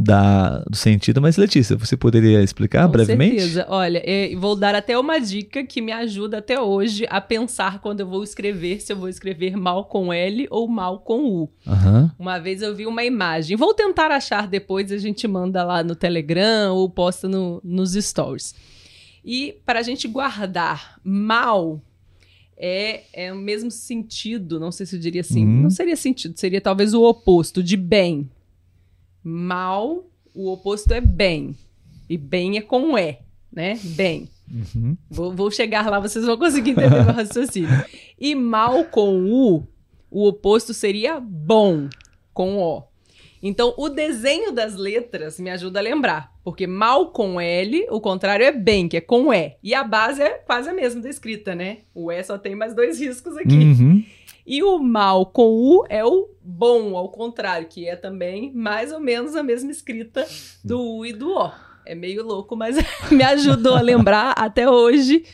da, 0.00 0.60
do 0.60 0.76
sentido, 0.76 1.20
mas 1.20 1.36
Letícia, 1.36 1.76
você 1.76 1.96
poderia 1.96 2.40
explicar 2.40 2.86
Com 2.86 2.92
brevemente? 2.92 3.40
certeza. 3.40 3.66
Olha, 3.68 4.00
é, 4.04 4.32
vou 4.36 4.54
dar 4.54 4.74
até 4.74 4.96
uma 4.96 5.18
dica 5.18 5.64
que 5.64 5.80
me 5.80 5.90
ajuda 5.90 6.38
até 6.38 6.60
hoje 6.60 7.04
a 7.10 7.20
pensar 7.20 7.80
quando 7.80 8.00
eu 8.00 8.06
vou 8.06 8.22
escrever, 8.22 8.80
se 8.80 8.92
eu 8.92 8.96
vou 8.96 9.08
escrever 9.08 9.56
mal 9.56 9.86
com 9.86 10.12
L 10.12 10.46
ou 10.50 10.68
mal 10.68 11.00
com 11.00 11.24
U. 11.24 11.50
Aham. 11.66 12.12
Uma 12.16 12.38
vez 12.38 12.62
eu 12.62 12.74
vi 12.76 12.86
uma 12.86 13.02
imagem. 13.02 13.56
Vou 13.56 13.74
tentar 13.74 14.12
achar 14.12 14.46
depois, 14.46 14.92
a 14.92 14.98
gente 14.98 15.26
manda 15.26 15.64
lá 15.64 15.82
no 15.82 15.96
Telegram 15.96 16.74
ou 16.76 16.88
posta 16.88 17.26
no- 17.28 17.60
nos 17.64 17.94
stories. 17.94 18.54
E 19.24 19.56
para 19.66 19.80
a 19.80 19.82
gente 19.82 20.06
guardar 20.06 21.00
mal 21.02 21.82
é, 22.56 23.02
é 23.12 23.32
o 23.32 23.36
mesmo 23.36 23.70
sentido, 23.70 24.58
não 24.60 24.70
sei 24.72 24.86
se 24.86 24.96
eu 24.96 25.00
diria 25.00 25.20
assim, 25.22 25.44
Uhum. 25.44 25.62
não 25.62 25.70
seria 25.70 25.96
sentido, 25.96 26.38
seria 26.38 26.60
talvez 26.60 26.94
o 26.94 27.02
oposto 27.02 27.62
de 27.62 27.76
bem. 27.76 28.28
Mal, 29.28 30.06
o 30.34 30.50
oposto 30.50 30.92
é 30.94 31.02
bem. 31.02 31.54
E 32.08 32.16
bem 32.16 32.56
é 32.56 32.62
com 32.62 32.96
E, 32.96 33.18
né? 33.52 33.78
Bem. 33.82 34.26
Uhum. 34.50 34.96
Vou, 35.10 35.34
vou 35.34 35.50
chegar 35.50 35.90
lá, 35.90 36.00
vocês 36.00 36.24
vão 36.24 36.38
conseguir 36.38 36.70
entender 36.70 37.04
meu 37.04 37.12
raciocínio. 37.12 37.84
E 38.18 38.34
mal 38.34 38.84
com 38.84 39.26
U, 39.26 39.66
o 40.10 40.26
oposto 40.26 40.72
seria 40.72 41.20
bom 41.20 41.90
com 42.32 42.56
O. 42.56 42.84
Então, 43.42 43.74
o 43.76 43.90
desenho 43.90 44.50
das 44.50 44.76
letras 44.76 45.38
me 45.38 45.50
ajuda 45.50 45.78
a 45.78 45.82
lembrar. 45.82 46.32
Porque 46.42 46.66
mal 46.66 47.08
com 47.08 47.38
L, 47.38 47.86
o 47.90 48.00
contrário 48.00 48.46
é 48.46 48.50
bem, 48.50 48.88
que 48.88 48.96
é 48.96 49.00
com 49.02 49.30
E. 49.30 49.56
E 49.62 49.74
a 49.74 49.84
base 49.84 50.22
é 50.22 50.30
quase 50.38 50.70
a 50.70 50.74
mesma 50.74 51.02
da 51.02 51.10
escrita, 51.10 51.54
né? 51.54 51.80
O 51.94 52.10
E 52.10 52.24
só 52.24 52.38
tem 52.38 52.54
mais 52.54 52.74
dois 52.74 52.98
riscos 52.98 53.36
aqui. 53.36 53.54
Uhum. 53.54 54.02
E 54.46 54.62
o 54.62 54.78
mal 54.78 55.26
com 55.26 55.50
U 55.50 55.84
é 55.90 56.02
o 56.02 56.30
bom, 56.48 56.96
ao 56.96 57.10
contrário, 57.10 57.68
que 57.68 57.86
é 57.86 57.94
também 57.94 58.50
mais 58.54 58.90
ou 58.90 58.98
menos 58.98 59.36
a 59.36 59.42
mesma 59.42 59.70
escrita 59.70 60.26
do 60.64 60.80
U 60.80 61.04
e 61.04 61.12
do 61.12 61.36
O. 61.36 61.50
É 61.84 61.94
meio 61.94 62.24
louco, 62.24 62.56
mas 62.56 62.76
me 63.12 63.22
ajudou 63.22 63.76
a 63.76 63.80
lembrar 63.82 64.32
até 64.32 64.68
hoje. 64.68 65.24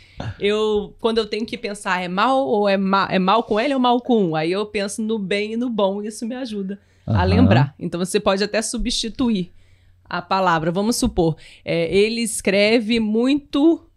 Eu, 0.41 0.97
quando 1.01 1.19
eu 1.19 1.27
tenho 1.27 1.47
que 1.47 1.57
pensar, 1.57 2.03
é 2.03 2.09
mal 2.09 2.45
ou 2.45 2.69
é 2.69 2.77
mal, 2.77 3.09
é 3.09 3.19
mal 3.19 3.45
com 3.45 3.61
L 3.61 3.75
ou 3.75 3.81
mal 3.81 4.01
com 4.01 4.31
U? 4.31 4.37
Aí 4.37 4.51
eu 4.51 4.67
penso 4.67 5.03
no 5.03 5.19
bem 5.19 5.53
e 5.53 5.57
no 5.57 5.71
bom, 5.71 6.03
e 6.03 6.09
isso 6.09 6.27
me 6.27 6.35
ajuda 6.35 6.81
a 7.07 7.23
Aham. 7.23 7.27
lembrar. 7.27 7.75
Então 7.79 7.99
você 7.99 8.19
pode 8.19 8.43
até 8.43 8.61
substituir 8.61 9.53
a 10.05 10.21
palavra. 10.21 10.73
Vamos 10.73 10.97
supor, 10.97 11.37
é, 11.65 11.97
ele 11.97 12.23
escreve 12.23 12.99
muito 12.99 13.89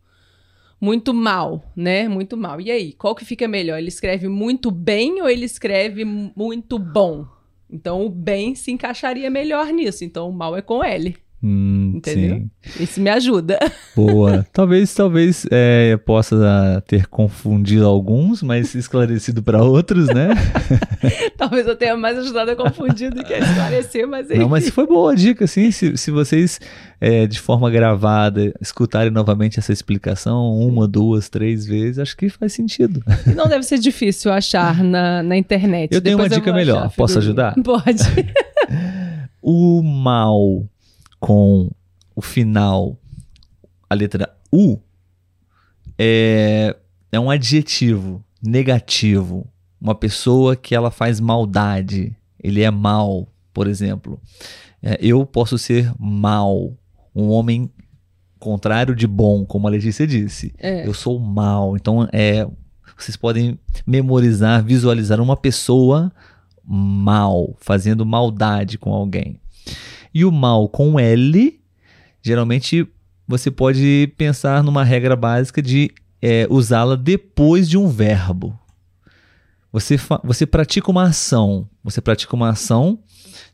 muito 0.79 1.13
mal, 1.13 1.71
né? 1.75 2.07
Muito 2.07 2.37
mal. 2.37 2.61
E 2.61 2.69
aí, 2.71 2.93
qual 2.93 3.15
que 3.15 3.25
fica 3.25 3.47
melhor? 3.47 3.77
Ele 3.79 3.87
escreve 3.87 4.27
muito 4.27 4.69
bem 4.71 5.21
ou 5.21 5.29
ele 5.29 5.45
escreve 5.45 6.05
mu- 6.05 6.31
muito 6.35 6.77
bom? 6.79 7.25
Então 7.69 8.05
o 8.05 8.09
bem 8.09 8.55
se 8.55 8.71
encaixaria 8.71 9.29
melhor 9.29 9.67
nisso. 9.73 10.03
Então 10.05 10.29
o 10.29 10.33
mal 10.33 10.55
é 10.55 10.61
com 10.61 10.83
L. 10.83 11.15
Hum, 11.43 11.93
Entendeu? 11.97 12.47
sim. 12.63 12.83
Isso 12.83 12.99
me 12.99 13.11
ajuda. 13.11 13.59
Boa. 13.95 14.45
talvez, 14.51 14.91
talvez 14.93 15.45
é, 15.51 15.95
possa 15.97 16.83
ter 16.87 17.05
confundido 17.07 17.85
alguns, 17.85 18.41
mas 18.41 18.73
esclarecido 18.73 19.43
para 19.43 19.63
outros, 19.63 20.07
né? 20.07 20.29
Talvez 21.37 21.67
eu 21.67 21.75
tenha 21.75 21.95
mais 21.95 22.17
ajudado 22.17 22.51
a 22.51 22.55
confundir 22.55 23.13
do 23.13 23.23
que 23.23 23.33
a 23.33 23.37
esclarecer, 23.37 24.07
mas 24.07 24.27
Não, 24.29 24.49
mas 24.49 24.69
foi 24.69 24.87
boa 24.87 25.11
a 25.11 25.15
dica, 25.15 25.45
assim. 25.45 25.69
Se, 25.69 25.95
se 25.95 26.09
vocês, 26.09 26.59
é, 26.99 27.27
de 27.27 27.39
forma 27.39 27.69
gravada, 27.69 28.51
escutarem 28.59 29.11
novamente 29.11 29.59
essa 29.59 29.71
explicação 29.71 30.57
uma, 30.57 30.87
duas, 30.87 31.29
três 31.29 31.65
vezes, 31.65 31.99
acho 31.99 32.17
que 32.17 32.29
faz 32.29 32.53
sentido. 32.53 33.03
E 33.27 33.35
não 33.35 33.47
deve 33.47 33.63
ser 33.63 33.77
difícil 33.77 34.31
achar 34.31 34.83
na, 34.83 35.21
na 35.21 35.37
internet. 35.37 35.93
Eu 35.93 36.01
tenho 36.01 36.17
uma 36.17 36.23
Depois 36.23 36.39
dica 36.41 36.51
achar 36.51 36.57
melhor. 36.57 36.91
Posso 36.95 37.19
ajudar? 37.19 37.53
Pode. 37.63 38.03
O 39.49 39.81
mal 39.81 40.65
com 41.19 41.69
o 42.15 42.21
final, 42.21 42.97
a 43.89 43.95
letra 43.95 44.35
U, 44.51 44.79
é, 45.97 46.75
é 47.11 47.19
um 47.19 47.29
adjetivo 47.29 48.23
negativo. 48.41 49.47
Uma 49.79 49.95
pessoa 49.95 50.55
que 50.55 50.75
ela 50.75 50.91
faz 50.91 51.19
maldade. 51.19 52.15
Ele 52.41 52.61
é 52.61 52.71
mal, 52.71 53.27
por 53.53 53.67
exemplo. 53.67 54.19
É, 54.81 54.97
eu 55.01 55.25
posso 55.25 55.57
ser 55.57 55.91
mal. 55.99 56.73
Um 57.15 57.29
homem 57.29 57.71
contrário 58.39 58.95
de 58.95 59.07
bom, 59.07 59.45
como 59.45 59.67
a 59.67 59.71
Letícia 59.71 60.05
disse. 60.05 60.53
É. 60.57 60.87
Eu 60.87 60.93
sou 60.93 61.19
mal. 61.19 61.75
Então, 61.75 62.07
é, 62.11 62.47
vocês 62.97 63.17
podem 63.17 63.59
memorizar, 63.85 64.63
visualizar 64.63 65.19
uma 65.21 65.37
pessoa 65.37 66.11
mal, 66.63 67.55
fazendo 67.59 68.05
maldade 68.05 68.77
com 68.77 68.93
alguém. 68.93 69.39
E 70.13 70.25
o 70.25 70.31
mal 70.31 70.69
com 70.69 70.99
L, 70.99 71.59
geralmente 72.21 72.87
você 73.27 73.51
pode 73.51 74.13
pensar 74.17 74.63
numa 74.63 74.83
regra 74.83 75.15
básica 75.15 75.61
de 75.61 75.91
é, 76.21 76.47
usá-la 76.49 76.95
depois 76.95 77.69
de 77.69 77.77
um 77.77 77.87
verbo. 77.87 78.57
Você, 79.71 79.97
você 80.23 80.45
pratica 80.45 80.89
uma 80.89 81.03
ação. 81.03 81.69
Você 81.83 82.01
pratica 82.01 82.35
uma 82.35 82.49
ação 82.49 82.99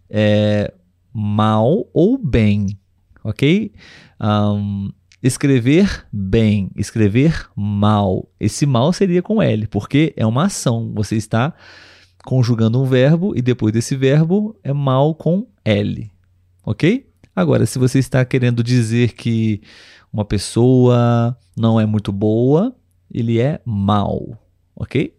é, 0.09 0.73
mal 1.11 1.87
ou 1.93 2.17
bem, 2.17 2.77
ok? 3.23 3.71
Ahn, 4.19 4.89
escrever 5.21 6.05
bem, 6.11 6.69
escrever 6.75 7.49
mal. 7.55 8.29
Esse 8.39 8.65
mal 8.65 8.93
seria 8.93 9.21
com 9.21 9.41
L, 9.41 9.67
porque 9.67 10.13
é 10.15 10.25
uma 10.25 10.45
ação. 10.45 10.91
Você 10.95 11.15
está 11.15 11.53
conjugando 12.23 12.81
um 12.81 12.85
verbo 12.85 13.33
e 13.35 13.41
depois 13.41 13.73
desse 13.73 13.95
verbo 13.95 14.55
é 14.63 14.71
mal 14.71 15.13
com 15.15 15.47
L, 15.65 16.09
ok? 16.65 17.05
Agora, 17.35 17.65
se 17.65 17.79
você 17.79 17.99
está 17.99 18.23
querendo 18.23 18.63
dizer 18.63 19.13
que 19.13 19.61
uma 20.11 20.23
pessoa 20.23 21.35
não 21.57 21.79
é 21.79 21.85
muito 21.85 22.11
boa, 22.11 22.75
ele 23.11 23.39
é 23.39 23.59
mal, 23.65 24.37
ok? 24.75 25.13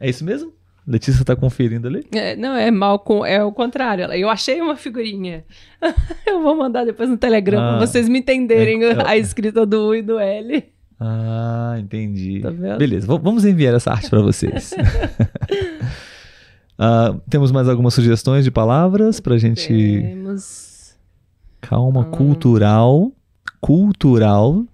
É 0.00 0.08
isso 0.08 0.24
mesmo? 0.24 0.52
Letícia 0.86 1.20
está 1.20 1.36
conferindo 1.36 1.86
ali? 1.86 2.06
É, 2.12 2.34
não, 2.34 2.56
é 2.56 2.70
mal 2.70 2.98
com. 3.00 3.26
É 3.26 3.44
o 3.44 3.52
contrário. 3.52 4.06
Eu 4.06 4.30
achei 4.30 4.58
uma 4.62 4.74
figurinha. 4.74 5.44
Eu 6.26 6.40
vou 6.42 6.56
mandar 6.56 6.86
depois 6.86 7.10
no 7.10 7.18
Telegram 7.18 7.60
Ah, 7.60 7.76
pra 7.76 7.86
vocês 7.86 8.08
me 8.08 8.20
entenderem 8.20 8.82
é, 8.82 8.92
é. 8.92 9.06
a 9.06 9.16
escrita 9.16 9.66
do 9.66 9.88
U 9.88 9.94
e 9.94 10.00
do 10.00 10.18
L. 10.18 10.64
Ah, 10.98 11.76
entendi. 11.78 12.40
Tá 12.40 12.48
vendo? 12.48 12.78
Beleza, 12.78 13.06
vamos 13.06 13.44
enviar 13.44 13.74
essa 13.74 13.90
arte 13.90 14.08
para 14.08 14.22
vocês. 14.22 14.74
Ah, 16.80 17.16
temos 17.28 17.50
mais 17.50 17.68
algumas 17.68 17.92
sugestões 17.92 18.44
de 18.44 18.52
palavras 18.52 19.18
para 19.18 19.36
gente. 19.36 19.66
Temos. 19.66 20.67
Calma, 21.60 22.00
Hum. 22.00 22.10
cultural. 22.10 23.12
Cultural. 23.60 24.64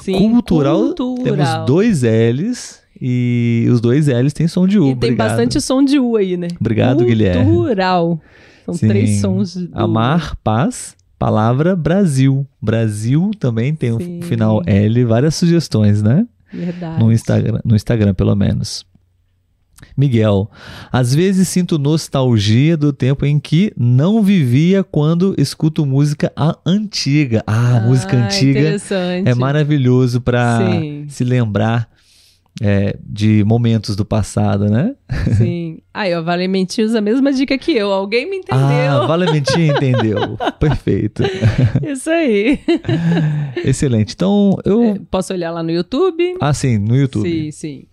Sim, 0.00 0.30
cultural, 0.30 0.94
cultural. 0.94 1.24
Temos 1.24 1.66
dois 1.66 2.02
L's 2.02 2.80
e 3.00 3.66
os 3.70 3.80
dois 3.80 4.06
L's 4.08 4.32
têm 4.32 4.46
som 4.46 4.66
de 4.66 4.78
U. 4.78 4.82
E 4.84 4.86
tem 4.88 5.10
Obrigado. 5.10 5.28
bastante 5.28 5.60
som 5.60 5.82
de 5.82 5.98
U 5.98 6.16
aí, 6.16 6.36
né? 6.36 6.48
Obrigado, 6.60 7.04
Guilherme. 7.04 7.50
Cultural. 7.50 8.20
São 8.64 8.74
Sim. 8.74 8.88
três 8.88 9.20
sons 9.20 9.54
de 9.54 9.66
do- 9.68 9.78
Amar, 9.78 10.36
paz, 10.44 10.94
palavra 11.18 11.74
Brasil. 11.74 12.46
Brasil 12.60 13.30
também 13.38 13.74
tem 13.74 13.92
o 13.92 13.98
Sim. 13.98 14.20
final 14.22 14.62
L, 14.66 15.04
várias 15.04 15.34
sugestões, 15.34 16.02
né? 16.02 16.26
Verdade. 16.52 17.02
No 17.02 17.12
Instagram, 17.12 17.60
no 17.64 17.74
Instagram, 17.74 18.14
pelo 18.14 18.34
menos. 18.36 18.84
Miguel, 19.96 20.50
às 20.90 21.14
vezes 21.14 21.48
sinto 21.48 21.78
nostalgia 21.78 22.76
do 22.76 22.92
tempo 22.92 23.26
em 23.26 23.38
que 23.38 23.72
não 23.76 24.22
vivia 24.22 24.82
quando 24.82 25.34
escuto 25.36 25.84
música 25.84 26.32
antiga. 26.64 27.42
Ah, 27.46 27.80
música 27.80 28.16
antiga 28.16 28.76
é 29.24 29.34
maravilhoso 29.34 30.20
para 30.20 30.60
se 31.08 31.24
lembrar 31.24 31.90
é, 32.60 32.96
de 33.04 33.44
momentos 33.44 33.94
do 33.96 34.04
passado, 34.04 34.70
né? 34.70 34.94
Sim. 35.36 35.78
Aí, 35.92 36.14
ó, 36.14 36.22
Valementi 36.22 36.82
usa 36.82 36.98
a 36.98 37.02
mesma 37.02 37.32
dica 37.32 37.56
que 37.58 37.72
eu. 37.72 37.92
Alguém 37.92 38.28
me 38.28 38.38
entendeu. 38.38 39.02
Ah, 39.02 39.06
Valementi 39.06 39.60
entendeu. 39.60 40.38
Perfeito. 40.58 41.22
Isso 41.82 42.08
aí. 42.08 42.58
Excelente. 43.64 44.14
Então, 44.14 44.56
eu. 44.64 44.82
É, 44.82 45.00
posso 45.10 45.34
olhar 45.34 45.50
lá 45.50 45.62
no 45.62 45.70
YouTube? 45.70 46.36
Ah, 46.40 46.54
sim, 46.54 46.78
no 46.78 46.96
YouTube. 46.96 47.28
Sim, 47.28 47.50
sim. 47.50 47.86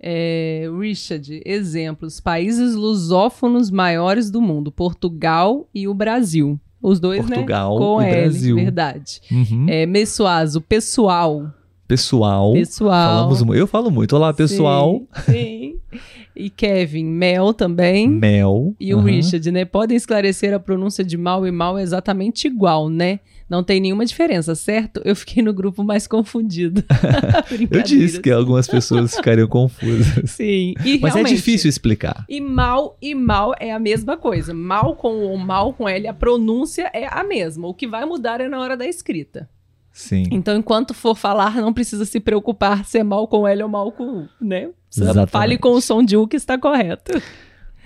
É, 0.00 0.68
Richard, 0.78 1.42
exemplos: 1.44 2.20
países 2.20 2.74
lusófonos 2.74 3.70
maiores 3.70 4.30
do 4.30 4.40
mundo: 4.40 4.72
Portugal 4.72 5.68
e 5.74 5.86
o 5.86 5.94
Brasil. 5.94 6.58
Os 6.82 6.98
dois, 6.98 7.26
né? 7.26 7.36
Portugal 7.36 7.74
né? 7.74 7.84
Com 7.84 8.02
e 8.02 8.06
L, 8.06 8.20
Brasil. 8.20 8.56
verdade. 8.56 9.20
Uhum. 9.30 9.66
É, 9.68 9.84
Messuazo, 9.84 10.62
pessoal. 10.62 11.52
Pessoal. 11.86 12.52
Pessoal. 12.52 13.28
Falamos, 13.28 13.56
eu 13.56 13.66
falo 13.66 13.90
muito. 13.90 14.16
Olá, 14.16 14.32
pessoal. 14.32 15.02
Sim. 15.26 15.32
sim. 15.32 16.00
E 16.34 16.48
Kevin, 16.48 17.04
Mel 17.04 17.52
também. 17.52 18.08
Mel. 18.08 18.74
E 18.80 18.94
uhum. 18.94 19.00
o 19.00 19.04
Richard, 19.04 19.50
né? 19.50 19.64
Podem 19.64 19.96
esclarecer 19.96 20.54
a 20.54 20.60
pronúncia 20.60 21.04
de 21.04 21.18
mal 21.18 21.46
e 21.46 21.50
mal 21.50 21.76
é 21.76 21.82
exatamente 21.82 22.46
igual, 22.46 22.88
né? 22.88 23.20
Não 23.50 23.64
tem 23.64 23.80
nenhuma 23.80 24.06
diferença, 24.06 24.54
certo? 24.54 25.02
Eu 25.04 25.16
fiquei 25.16 25.42
no 25.42 25.52
grupo 25.52 25.82
mais 25.82 26.06
confundido. 26.06 26.84
eu 27.68 27.82
disse 27.82 28.20
que 28.20 28.30
algumas 28.30 28.68
pessoas 28.68 29.16
ficariam 29.16 29.48
confusas. 29.48 30.30
Sim. 30.30 30.74
E 30.84 31.00
Mas 31.00 31.16
é 31.16 31.24
difícil 31.24 31.68
explicar. 31.68 32.24
E 32.28 32.40
mal 32.40 32.96
e 33.02 33.12
mal 33.12 33.52
é 33.58 33.72
a 33.72 33.78
mesma 33.80 34.16
coisa. 34.16 34.54
Mal 34.54 34.94
com 34.94 35.34
o 35.34 35.36
mal 35.36 35.72
com 35.72 35.88
L, 35.88 36.06
a 36.06 36.14
pronúncia 36.14 36.88
é 36.94 37.08
a 37.10 37.24
mesma. 37.24 37.66
O 37.66 37.74
que 37.74 37.88
vai 37.88 38.04
mudar 38.04 38.40
é 38.40 38.48
na 38.48 38.60
hora 38.60 38.76
da 38.76 38.86
escrita. 38.86 39.50
Sim. 39.92 40.22
Então, 40.30 40.56
enquanto 40.56 40.94
for 40.94 41.16
falar, 41.16 41.56
não 41.56 41.72
precisa 41.72 42.04
se 42.04 42.20
preocupar 42.20 42.84
se 42.84 42.98
é 42.98 43.02
mal 43.02 43.26
com 43.26 43.48
L 43.48 43.64
ou 43.64 43.68
mal 43.68 43.90
com 43.90 44.20
U, 44.20 44.28
né? 44.40 44.70
Exatamente. 44.96 45.30
Fale 45.30 45.58
com 45.58 45.72
o 45.72 45.80
som 45.80 46.04
de 46.04 46.16
U 46.16 46.28
que 46.28 46.36
está 46.36 46.56
correto. 46.56 47.20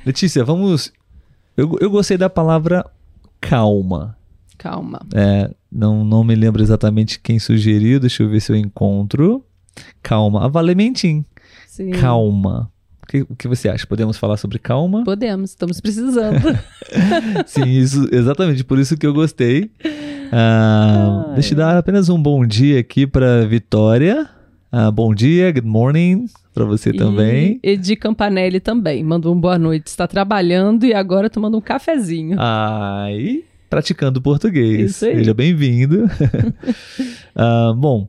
Letícia, 0.05 0.45
vamos. 0.45 0.93
Eu, 1.57 1.75
eu 1.81 1.89
gostei 1.89 2.19
da 2.19 2.29
palavra 2.29 2.85
calma. 3.41 4.15
Calma. 4.59 5.01
É, 5.15 5.51
não, 5.71 6.05
não 6.05 6.25
me 6.25 6.35
lembro 6.35 6.63
exatamente 6.63 7.21
quem 7.21 7.39
sugeriu, 7.39 8.01
deixa 8.01 8.23
eu 8.23 8.29
ver 8.29 8.41
se 8.41 8.53
eu 8.53 8.57
encontro. 8.57 9.45
Calma. 10.03 10.45
A 10.45 10.49
Valementim. 10.49 11.25
Sim. 11.67 11.91
Calma. 11.91 12.71
O 13.03 13.07
que, 13.07 13.21
o 13.23 13.37
que 13.37 13.49
você 13.49 13.69
acha? 13.69 13.87
Podemos 13.87 14.17
falar 14.17 14.37
sobre 14.37 14.59
calma? 14.59 15.05
Podemos, 15.05 15.51
estamos 15.51 15.81
precisando. 15.81 16.41
Sim, 17.47 17.69
isso, 17.69 18.09
exatamente, 18.11 18.65
por 18.65 18.79
isso 18.79 18.97
que 18.97 19.07
eu 19.07 19.13
gostei. 19.13 19.71
Ah, 20.33 21.33
deixa 21.35 21.53
eu 21.53 21.59
dar 21.59 21.77
apenas 21.77 22.09
um 22.09 22.21
bom 22.21 22.47
dia 22.47 22.81
aqui 22.81 23.07
para 23.07 23.47
Vitória. 23.47 24.29
Ah, 24.73 24.91
bom 24.91 25.15
dia, 25.15 25.53
good 25.53 25.67
morning 25.67 26.27
para 26.55 26.65
você 26.65 26.91
e 26.91 26.97
também. 26.97 27.61
Edi 27.63 27.97
Campanelli 27.97 28.61
também, 28.61 29.03
mandou 29.03 29.35
um 29.35 29.41
boa 29.41 29.59
noite. 29.59 29.89
Está 29.89 30.07
trabalhando 30.07 30.87
e 30.87 30.95
agora 30.95 31.29
tomando 31.29 31.59
um 31.59 31.61
cafezinho. 31.61 32.37
Ai, 32.41 33.45
praticando 33.69 34.21
português. 34.21 34.93
Isso 34.93 35.05
aí. 35.05 35.17
Seja 35.17 35.35
bem-vindo. 35.35 36.09
ah, 37.35 37.73
bom, 37.77 38.09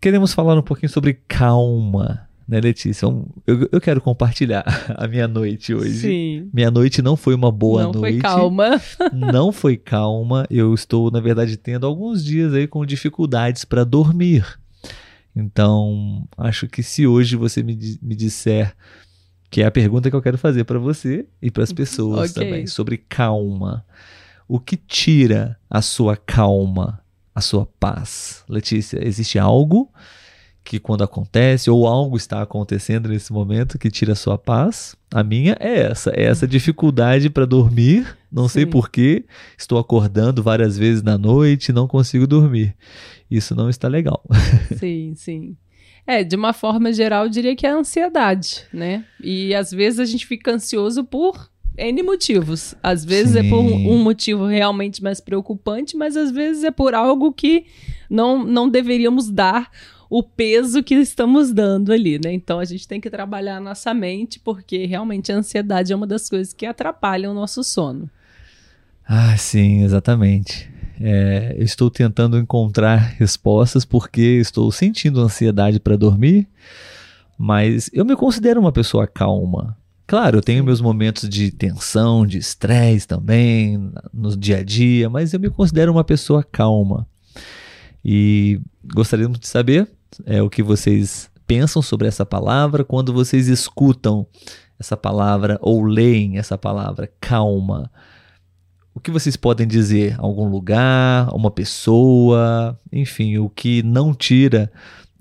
queremos 0.00 0.32
falar 0.32 0.58
um 0.58 0.62
pouquinho 0.62 0.90
sobre 0.90 1.14
calma 1.26 2.28
né, 2.46 2.60
Letícia? 2.60 3.06
Eu, 3.46 3.68
eu 3.72 3.80
quero 3.80 4.00
compartilhar 4.00 4.64
a 4.96 5.08
minha 5.08 5.26
noite 5.26 5.74
hoje. 5.74 5.98
Sim. 5.98 6.50
Minha 6.52 6.70
noite 6.70 7.02
não 7.02 7.16
foi 7.16 7.34
uma 7.34 7.50
boa 7.50 7.84
não 7.84 7.92
noite. 7.92 8.22
Não 8.22 8.30
foi 8.30 8.38
calma. 8.38 8.82
não 9.12 9.52
foi 9.52 9.76
calma. 9.76 10.46
Eu 10.50 10.74
estou, 10.74 11.10
na 11.10 11.20
verdade, 11.20 11.56
tendo 11.56 11.86
alguns 11.86 12.24
dias 12.24 12.52
aí 12.52 12.66
com 12.66 12.84
dificuldades 12.84 13.64
para 13.64 13.84
dormir. 13.84 14.44
Então, 15.34 16.28
acho 16.36 16.68
que 16.68 16.82
se 16.82 17.06
hoje 17.06 17.34
você 17.34 17.62
me, 17.62 17.76
me 18.00 18.14
disser 18.14 18.74
que 19.50 19.62
é 19.62 19.66
a 19.66 19.70
pergunta 19.70 20.10
que 20.10 20.16
eu 20.16 20.22
quero 20.22 20.38
fazer 20.38 20.64
para 20.64 20.78
você 20.78 21.26
e 21.40 21.50
para 21.50 21.62
as 21.62 21.72
pessoas 21.72 22.32
okay. 22.32 22.44
também, 22.44 22.66
sobre 22.66 22.98
calma. 22.98 23.84
O 24.46 24.60
que 24.60 24.76
tira 24.76 25.58
a 25.70 25.80
sua 25.80 26.16
calma, 26.16 27.00
a 27.34 27.40
sua 27.40 27.66
paz? 27.66 28.44
Letícia, 28.48 28.98
existe 29.06 29.38
algo 29.38 29.90
que 30.64 30.80
quando 30.80 31.04
acontece 31.04 31.70
ou 31.70 31.86
algo 31.86 32.16
está 32.16 32.40
acontecendo 32.40 33.08
nesse 33.08 33.32
momento 33.32 33.78
que 33.78 33.90
tira 33.90 34.12
a 34.12 34.16
sua 34.16 34.38
paz. 34.38 34.96
A 35.12 35.22
minha 35.22 35.56
é 35.60 35.80
essa, 35.80 36.10
é 36.10 36.24
essa 36.24 36.48
dificuldade 36.48 37.28
para 37.28 37.44
dormir. 37.44 38.16
Não 38.32 38.48
Sim. 38.48 38.54
sei 38.54 38.66
porquê, 38.66 39.26
estou 39.56 39.78
acordando 39.78 40.42
várias 40.42 40.76
vezes 40.76 41.02
na 41.02 41.18
noite 41.18 41.68
e 41.68 41.72
não 41.72 41.86
consigo 41.86 42.26
dormir. 42.26 42.74
Isso 43.30 43.54
não 43.54 43.68
está 43.68 43.88
legal. 43.88 44.24
Sim, 44.78 45.14
sim. 45.14 45.56
É, 46.06 46.22
de 46.22 46.36
uma 46.36 46.52
forma 46.52 46.92
geral, 46.92 47.24
eu 47.24 47.30
diria 47.30 47.56
que 47.56 47.66
é 47.66 47.70
a 47.70 47.76
ansiedade, 47.76 48.64
né? 48.72 49.06
E 49.22 49.54
às 49.54 49.70
vezes 49.70 49.98
a 49.98 50.04
gente 50.04 50.26
fica 50.26 50.52
ansioso 50.52 51.02
por 51.02 51.50
N 51.76 52.02
motivos. 52.02 52.74
Às 52.82 53.04
vezes 53.04 53.32
Sim. 53.32 53.46
é 53.46 53.50
por 53.50 53.58
um, 53.58 54.02
motivo 54.02 54.46
realmente 54.46 55.02
mais 55.02 55.20
preocupante, 55.20 55.96
mas 55.96 56.16
às 56.16 56.30
vezes 56.30 56.64
é 56.64 56.70
por 56.70 56.94
algo 56.94 57.32
que 57.32 57.66
não, 58.08 58.44
não 58.44 58.68
deveríamos 58.68 59.30
dar 59.30 59.70
o 60.08 60.22
peso 60.22 60.82
que 60.82 60.94
estamos 60.94 61.52
dando 61.52 61.92
ali, 61.92 62.20
né? 62.22 62.32
Então 62.32 62.60
a 62.60 62.64
gente 62.64 62.86
tem 62.86 63.00
que 63.00 63.10
trabalhar 63.10 63.56
a 63.56 63.60
nossa 63.60 63.92
mente, 63.92 64.38
porque 64.38 64.86
realmente 64.86 65.32
a 65.32 65.36
ansiedade 65.36 65.92
é 65.92 65.96
uma 65.96 66.06
das 66.06 66.28
coisas 66.28 66.52
que 66.52 66.66
atrapalham 66.66 67.32
o 67.32 67.34
nosso 67.34 67.64
sono. 67.64 68.08
Ah, 69.06 69.36
sim, 69.36 69.82
exatamente. 69.82 70.70
É, 71.00 71.56
eu 71.58 71.64
estou 71.64 71.90
tentando 71.90 72.38
encontrar 72.38 72.96
respostas 73.18 73.84
porque 73.84 74.20
estou 74.20 74.70
sentindo 74.70 75.20
ansiedade 75.20 75.80
para 75.80 75.96
dormir, 75.96 76.46
mas 77.36 77.90
eu 77.92 78.04
me 78.04 78.14
considero 78.14 78.60
uma 78.60 78.72
pessoa 78.72 79.06
calma. 79.06 79.76
Claro, 80.06 80.38
eu 80.38 80.42
tenho 80.42 80.62
meus 80.62 80.82
momentos 80.82 81.28
de 81.28 81.50
tensão, 81.50 82.26
de 82.26 82.36
estresse 82.36 83.08
também 83.08 83.90
no 84.12 84.36
dia 84.36 84.58
a 84.58 84.62
dia, 84.62 85.08
mas 85.08 85.32
eu 85.32 85.40
me 85.40 85.48
considero 85.48 85.90
uma 85.92 86.04
pessoa 86.04 86.42
calma. 86.44 87.06
E 88.04 88.60
gostaríamos 88.94 89.38
de 89.38 89.48
saber 89.48 89.88
é, 90.26 90.42
o 90.42 90.50
que 90.50 90.62
vocês 90.62 91.30
pensam 91.46 91.80
sobre 91.80 92.06
essa 92.06 92.26
palavra 92.26 92.84
quando 92.84 93.14
vocês 93.14 93.48
escutam 93.48 94.26
essa 94.78 94.94
palavra 94.94 95.58
ou 95.62 95.82
leem 95.82 96.36
essa 96.36 96.58
palavra, 96.58 97.10
calma. 97.18 97.90
O 98.94 99.00
que 99.00 99.10
vocês 99.10 99.36
podem 99.36 99.66
dizer? 99.66 100.16
Algum 100.18 100.48
lugar, 100.48 101.34
uma 101.34 101.50
pessoa, 101.50 102.78
enfim, 102.92 103.38
o 103.38 103.48
que 103.48 103.82
não 103.82 104.12
tira, 104.12 104.70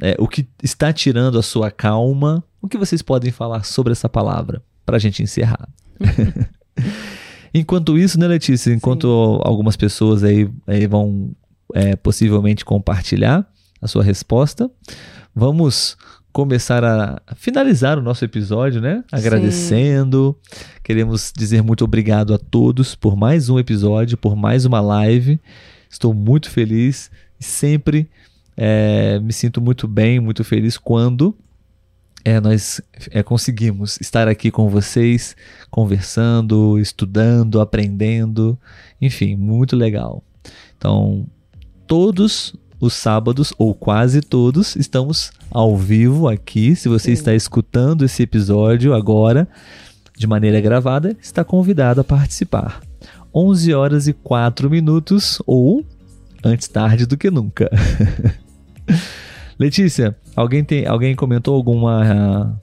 é, 0.02 0.16
o 0.20 0.28
que 0.28 0.46
está 0.62 0.92
tirando 0.92 1.40
a 1.40 1.44
sua 1.44 1.72
calma? 1.72 2.44
O 2.62 2.68
que 2.68 2.78
vocês 2.78 3.02
podem 3.02 3.32
falar 3.32 3.64
sobre 3.64 3.94
essa 3.94 4.10
palavra 4.10 4.62
para 4.86 4.98
a 4.98 5.00
gente 5.00 5.22
encerrar? 5.24 5.68
Enquanto 7.54 7.98
isso, 7.98 8.20
né, 8.20 8.28
Letícia? 8.28 8.74
Enquanto 8.74 9.08
Sim. 9.08 9.42
algumas 9.44 9.76
pessoas 9.76 10.24
aí, 10.24 10.50
aí 10.66 10.88
vão 10.88 11.32
é, 11.74 11.96
possivelmente 11.96 12.66
compartilhar 12.66 13.48
a 13.82 13.88
sua 13.88 14.04
resposta. 14.04 14.70
Vamos 15.36 15.96
começar 16.32 16.84
a 16.84 17.22
finalizar 17.36 18.00
o 18.00 18.02
nosso 18.02 18.26
episódio, 18.26 18.82
né? 18.82 19.04
Agradecendo. 19.12 20.36
Sim. 20.52 20.66
Queremos 20.84 21.32
dizer 21.36 21.62
muito 21.62 21.84
obrigado 21.84 22.34
a 22.34 22.40
todos 22.40 22.96
por 22.96 23.16
mais 23.16 23.50
um 23.50 23.60
episódio, 23.60 24.18
por 24.18 24.36
mais 24.36 24.66
uma 24.66 24.82
live. 24.82 25.40
Estou 25.88 26.12
muito 26.12 26.50
feliz 26.50 27.12
e 27.40 27.44
sempre 27.44 28.10
é, 28.58 29.20
me 29.20 29.32
sinto 29.32 29.62
muito 29.62 29.88
bem, 29.88 30.20
muito 30.20 30.44
feliz 30.44 30.76
quando 30.76 31.36
é, 32.26 32.40
nós 32.40 32.82
é, 33.12 33.22
conseguimos 33.22 33.98
estar 34.00 34.28
aqui 34.28 34.50
com 34.50 34.70
vocês, 34.70 35.36
conversando, 35.70 36.80
estudando, 36.80 37.60
aprendendo, 37.60 38.58
enfim, 39.02 39.36
muito 39.36 39.76
legal. 39.76 40.24
Então, 40.78 41.28
todos 41.86 42.56
os 42.80 42.94
sábados, 42.94 43.54
ou 43.58 43.74
quase 43.74 44.22
todos, 44.22 44.76
estamos 44.76 45.32
ao 45.50 45.78
vivo 45.78 46.28
aqui. 46.28 46.76
Se 46.76 46.90
você 46.90 47.08
Sim. 47.08 47.14
está 47.14 47.34
escutando 47.34 48.04
esse 48.04 48.24
episódio 48.24 48.94
agora, 48.94 49.48
de 50.18 50.28
maneira 50.28 50.60
gravada, 50.62 51.16
está 51.22 51.44
convidado 51.44 52.02
a 52.02 52.04
participar. 52.04 52.82
11 53.34 53.74
horas 53.74 54.08
e 54.08 54.14
4 54.14 54.70
minutos, 54.70 55.42
ou 55.46 55.84
antes 56.44 56.68
tarde 56.68 57.06
do 57.06 57.18
que 57.18 57.32
nunca. 57.32 57.70
Letícia, 59.60 60.16
alguém, 60.36 60.64
tem, 60.64 60.86
alguém 60.86 61.16
comentou 61.16 61.56
alguma 61.56 62.60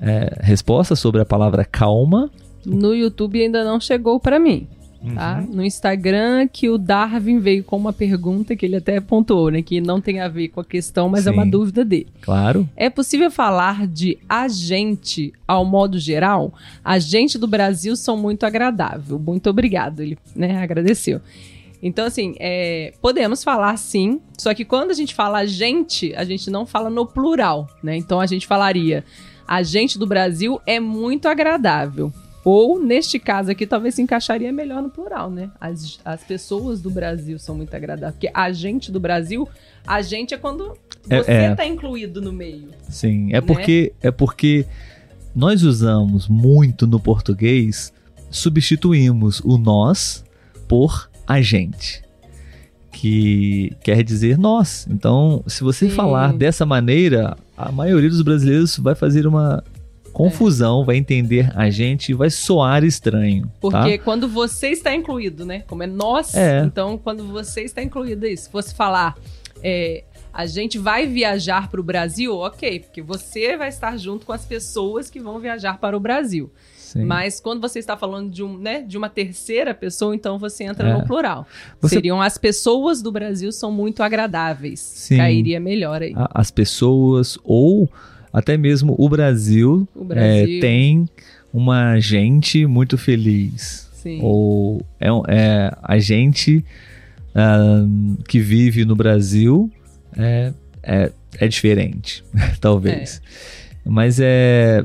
é, 0.00 0.38
resposta 0.40 0.94
sobre 0.94 1.20
a 1.20 1.24
palavra 1.24 1.64
calma? 1.64 2.30
No 2.64 2.94
YouTube 2.94 3.40
ainda 3.40 3.64
não 3.64 3.80
chegou 3.80 4.18
para 4.18 4.38
mim 4.38 4.66
tá? 5.14 5.40
Uhum. 5.40 5.56
No 5.56 5.64
Instagram, 5.64 6.48
que 6.48 6.68
o 6.68 6.78
Darwin 6.78 7.38
veio 7.38 7.62
com 7.62 7.76
uma 7.76 7.92
pergunta 7.92 8.56
que 8.56 8.66
ele 8.66 8.76
até 8.76 9.00
pontuou, 9.00 9.50
né? 9.50 9.62
Que 9.62 9.80
não 9.80 10.00
tem 10.00 10.20
a 10.20 10.28
ver 10.28 10.48
com 10.48 10.60
a 10.60 10.64
questão, 10.64 11.08
mas 11.08 11.24
Sim. 11.24 11.30
é 11.30 11.32
uma 11.32 11.46
dúvida 11.46 11.84
dele. 11.84 12.08
Claro. 12.20 12.68
É 12.76 12.90
possível 12.90 13.30
falar 13.30 13.86
de 13.86 14.18
agente 14.28 15.32
ao 15.46 15.64
modo 15.64 15.98
geral? 15.98 16.52
Agente 16.84 17.38
do 17.38 17.46
Brasil 17.46 17.94
são 17.96 18.16
muito 18.16 18.44
agradável. 18.44 19.18
Muito 19.18 19.48
obrigado. 19.50 20.00
Ele 20.00 20.18
né, 20.34 20.62
agradeceu. 20.62 21.20
Então, 21.82 22.06
assim, 22.06 22.34
é, 22.38 22.92
podemos 23.00 23.44
falar 23.44 23.76
sim, 23.76 24.20
só 24.38 24.54
que 24.54 24.64
quando 24.64 24.90
a 24.90 24.94
gente 24.94 25.14
fala 25.14 25.38
a 25.38 25.46
gente, 25.46 26.14
a 26.14 26.24
gente 26.24 26.50
não 26.50 26.66
fala 26.66 26.88
no 26.90 27.06
plural, 27.06 27.68
né? 27.82 27.96
Então 27.96 28.20
a 28.20 28.26
gente 28.26 28.46
falaria 28.46 29.04
a 29.46 29.62
gente 29.62 29.98
do 29.98 30.06
Brasil 30.06 30.60
é 30.66 30.80
muito 30.80 31.28
agradável. 31.28 32.12
Ou, 32.44 32.80
neste 32.80 33.18
caso 33.18 33.50
aqui, 33.50 33.66
talvez 33.66 33.96
se 33.96 34.02
encaixaria 34.02 34.52
melhor 34.52 34.80
no 34.80 34.88
plural, 34.88 35.30
né? 35.30 35.50
As, 35.60 35.98
as 36.04 36.22
pessoas 36.22 36.80
do 36.80 36.90
Brasil 36.90 37.38
são 37.38 37.56
muito 37.56 37.74
agradáveis. 37.74 38.14
Porque 38.14 38.30
a 38.32 38.52
gente 38.52 38.92
do 38.92 39.00
Brasil, 39.00 39.48
a 39.84 40.00
gente 40.00 40.32
é 40.32 40.36
quando 40.36 40.76
é, 41.08 41.22
você 41.22 41.32
está 41.32 41.64
é, 41.64 41.66
é. 41.66 41.68
incluído 41.68 42.20
no 42.20 42.32
meio. 42.32 42.68
Sim, 42.88 43.30
é 43.30 43.34
né? 43.34 43.40
porque 43.40 43.92
é 44.00 44.12
porque 44.12 44.64
nós 45.34 45.64
usamos 45.64 46.28
muito 46.28 46.86
no 46.86 47.00
português, 47.00 47.92
substituímos 48.30 49.40
o 49.40 49.58
nós 49.58 50.24
por 50.68 51.10
a 51.26 51.40
gente. 51.40 52.02
Que 52.92 53.72
quer 53.82 54.02
dizer 54.02 54.38
nós. 54.38 54.86
Então, 54.90 55.42
se 55.46 55.62
você 55.62 55.88
Sim. 55.88 55.94
falar 55.94 56.32
dessa 56.32 56.64
maneira, 56.64 57.36
a 57.56 57.70
maioria 57.70 58.08
dos 58.08 58.22
brasileiros 58.22 58.78
vai 58.78 58.94
fazer 58.94 59.26
uma 59.26 59.62
confusão, 60.16 60.80
é. 60.82 60.84
vai 60.86 60.96
entender 60.96 61.52
a 61.54 61.68
gente 61.68 62.08
e 62.08 62.14
vai 62.14 62.30
soar 62.30 62.82
estranho. 62.84 63.52
Porque 63.60 63.98
tá? 63.98 64.04
quando 64.04 64.26
você 64.26 64.68
está 64.68 64.94
incluído, 64.94 65.44
né? 65.44 65.62
Como 65.66 65.82
é 65.82 65.86
nós, 65.86 66.34
é. 66.34 66.62
então 66.64 66.96
quando 66.96 67.22
você 67.24 67.62
está 67.62 67.82
incluído 67.82 68.24
aí, 68.24 68.34
se 68.36 68.48
fosse 68.48 68.74
falar. 68.74 69.14
É, 69.62 70.04
a 70.32 70.44
gente 70.44 70.78
vai 70.78 71.06
viajar 71.06 71.70
para 71.70 71.80
o 71.80 71.82
Brasil, 71.82 72.34
ok, 72.36 72.80
porque 72.80 73.00
você 73.00 73.56
vai 73.56 73.68
estar 73.68 73.96
junto 73.96 74.26
com 74.26 74.32
as 74.32 74.44
pessoas 74.44 75.08
que 75.08 75.18
vão 75.18 75.38
viajar 75.38 75.78
para 75.78 75.96
o 75.96 76.00
Brasil. 76.00 76.52
Sim. 76.76 77.04
Mas 77.04 77.40
quando 77.40 77.60
você 77.60 77.78
está 77.78 77.96
falando 77.96 78.30
de, 78.30 78.42
um, 78.42 78.58
né, 78.58 78.82
de 78.82 78.98
uma 78.98 79.08
terceira 79.08 79.74
pessoa, 79.74 80.14
então 80.14 80.38
você 80.38 80.64
entra 80.64 80.88
é. 80.88 80.92
no 80.92 81.06
plural. 81.06 81.46
Você... 81.80 81.96
Seriam 81.96 82.20
as 82.20 82.36
pessoas 82.36 83.00
do 83.00 83.10
Brasil 83.10 83.50
são 83.50 83.72
muito 83.72 84.02
agradáveis. 84.02 84.80
Sim. 84.80 85.16
Cairia 85.16 85.58
melhor 85.58 86.02
aí. 86.02 86.12
As 86.34 86.50
pessoas 86.50 87.38
ou 87.42 87.90
até 88.36 88.58
mesmo 88.58 88.94
o 88.98 89.08
Brasil, 89.08 89.88
o 89.96 90.04
Brasil. 90.04 90.58
É, 90.58 90.60
tem 90.60 91.08
uma 91.50 91.98
gente 91.98 92.66
muito 92.66 92.98
feliz. 92.98 93.88
Sim. 93.94 94.18
Ou 94.20 94.84
é, 95.00 95.08
é 95.26 95.72
a 95.82 95.98
gente 95.98 96.62
que 98.28 98.38
vive 98.38 98.84
no 98.84 98.94
Brasil 98.94 99.72
é, 100.14 100.52
é, 100.82 101.10
é 101.38 101.48
diferente, 101.48 102.22
talvez. 102.60 103.22
É. 103.24 103.88
Mas 103.88 104.20
é 104.20 104.84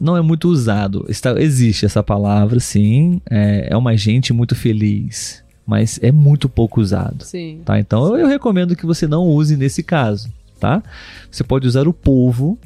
não 0.00 0.16
é 0.16 0.22
muito 0.22 0.48
usado. 0.48 1.04
Está, 1.08 1.32
existe 1.42 1.84
essa 1.84 2.04
palavra, 2.04 2.60
sim. 2.60 3.20
É, 3.28 3.66
é 3.68 3.76
uma 3.76 3.96
gente 3.96 4.32
muito 4.32 4.54
feliz, 4.54 5.42
mas 5.66 5.98
é 6.00 6.12
muito 6.12 6.48
pouco 6.48 6.80
usado. 6.80 7.24
Sim. 7.24 7.62
Tá? 7.64 7.80
Então 7.80 8.06
sim. 8.06 8.12
Eu, 8.12 8.18
eu 8.20 8.26
recomendo 8.28 8.76
que 8.76 8.86
você 8.86 9.08
não 9.08 9.26
use 9.26 9.56
nesse 9.56 9.82
caso, 9.82 10.32
tá? 10.60 10.80
Você 11.28 11.42
pode 11.42 11.66
usar 11.66 11.88
o 11.88 11.92
povo 11.92 12.56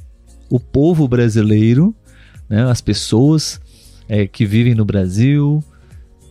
o 0.51 0.61
povo 0.61 1.07
brasileiro, 1.09 1.95
né, 2.49 2.69
as 2.71 2.81
pessoas 2.81 3.61
é, 4.09 4.27
que 4.27 4.45
vivem 4.45 4.75
no 4.75 4.85
Brasil, 4.85 5.63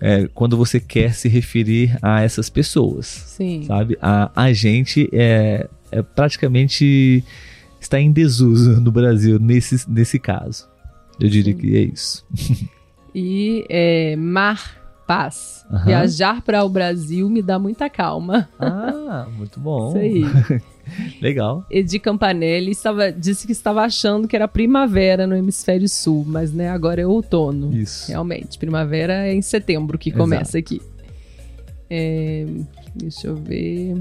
é, 0.01 0.27
quando 0.33 0.57
você 0.57 0.79
quer 0.79 1.13
se 1.13 1.27
referir 1.27 1.97
a 2.01 2.21
essas 2.21 2.49
pessoas. 2.49 3.05
Sim. 3.05 3.63
Sabe? 3.63 3.97
A, 4.01 4.31
a 4.35 4.53
gente 4.53 5.09
é, 5.11 5.67
é 5.91 6.01
praticamente 6.01 7.23
está 7.79 7.99
em 7.99 8.11
desuso 8.11 8.81
no 8.81 8.91
Brasil 8.91 9.39
nesse, 9.39 9.89
nesse 9.89 10.19
caso. 10.19 10.67
Eu 11.19 11.29
diria 11.29 11.53
Sim. 11.53 11.59
que 11.59 11.77
é 11.77 11.81
isso. 11.81 12.25
E 13.17 13.65
é, 13.69 14.13
mar, 14.17 14.84
paz. 15.05 15.65
Uhum. 15.69 15.85
Viajar 15.85 16.41
para 16.41 16.63
o 16.63 16.69
Brasil 16.69 17.29
me 17.29 17.41
dá 17.41 17.57
muita 17.59 17.89
calma. 17.89 18.49
Ah, 18.59 19.27
muito 19.35 19.59
bom. 19.59 19.89
Isso 19.89 19.97
aí. 19.97 20.61
Legal. 21.21 21.65
Edi 21.69 21.99
Campanelli 21.99 22.71
estava, 22.71 23.11
disse 23.11 23.45
que 23.45 23.51
estava 23.51 23.81
achando 23.81 24.27
que 24.27 24.35
era 24.35 24.47
primavera 24.47 25.25
no 25.25 25.35
hemisfério 25.35 25.89
sul, 25.89 26.23
mas 26.27 26.53
né, 26.53 26.69
agora 26.69 27.01
é 27.01 27.07
outono. 27.07 27.73
Isso. 27.73 28.09
Realmente, 28.09 28.57
primavera 28.57 29.27
é 29.27 29.33
em 29.33 29.41
setembro 29.41 29.97
que 29.97 30.11
começa 30.11 30.57
Exato. 30.57 30.75
aqui. 30.75 30.81
É, 31.89 32.45
deixa 32.95 33.27
eu 33.27 33.35
ver 33.35 33.95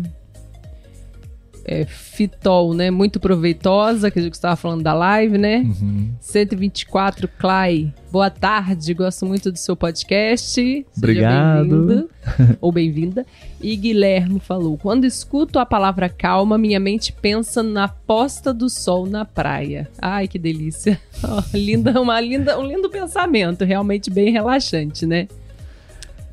é, 1.65 1.85
fitol, 1.85 2.75
né? 2.75 2.91
Muito 2.91 3.19
proveitosa, 3.19 4.11
que 4.11 4.19
a 4.19 4.23
gente 4.23 4.35
estava 4.35 4.57
falando 4.57 4.83
da 4.83 4.93
live, 4.93 5.39
né? 5.39 5.59
Uhum. 5.59 6.11
124, 6.21 7.29
Clay. 7.39 7.93
Boa 8.13 8.31
tarde, 8.31 8.95
gosto 8.95 9.27
muito 9.27 9.51
do 9.51 9.59
seu 9.59 9.75
podcast. 9.75 10.87
Obrigado. 10.97 11.87
Bem 11.87 12.09
ou 12.61 12.71
bem-vinda. 12.71 13.27
E 13.61 13.75
Guilherme 13.77 14.39
falou: 14.39 14.77
quando 14.77 15.05
escuto 15.05 15.59
a 15.59 15.67
palavra 15.67 16.09
calma, 16.09 16.59
minha 16.59 16.79
mente 16.79 17.13
pensa 17.13 17.63
na 17.63 17.89
posta 17.89 18.53
do 18.53 18.69
sol 18.69 19.07
na 19.07 19.25
praia. 19.25 19.89
Ai, 20.01 20.29
que 20.29 20.39
delícia. 20.39 21.01
Oh, 21.27 21.43
linda, 21.57 21.99
uma 22.03 22.21
linda, 22.21 22.59
um 22.59 22.67
lindo 22.67 22.91
pensamento, 22.91 23.65
realmente 23.65 24.11
bem 24.11 24.31
relaxante, 24.31 25.07
né? 25.07 25.27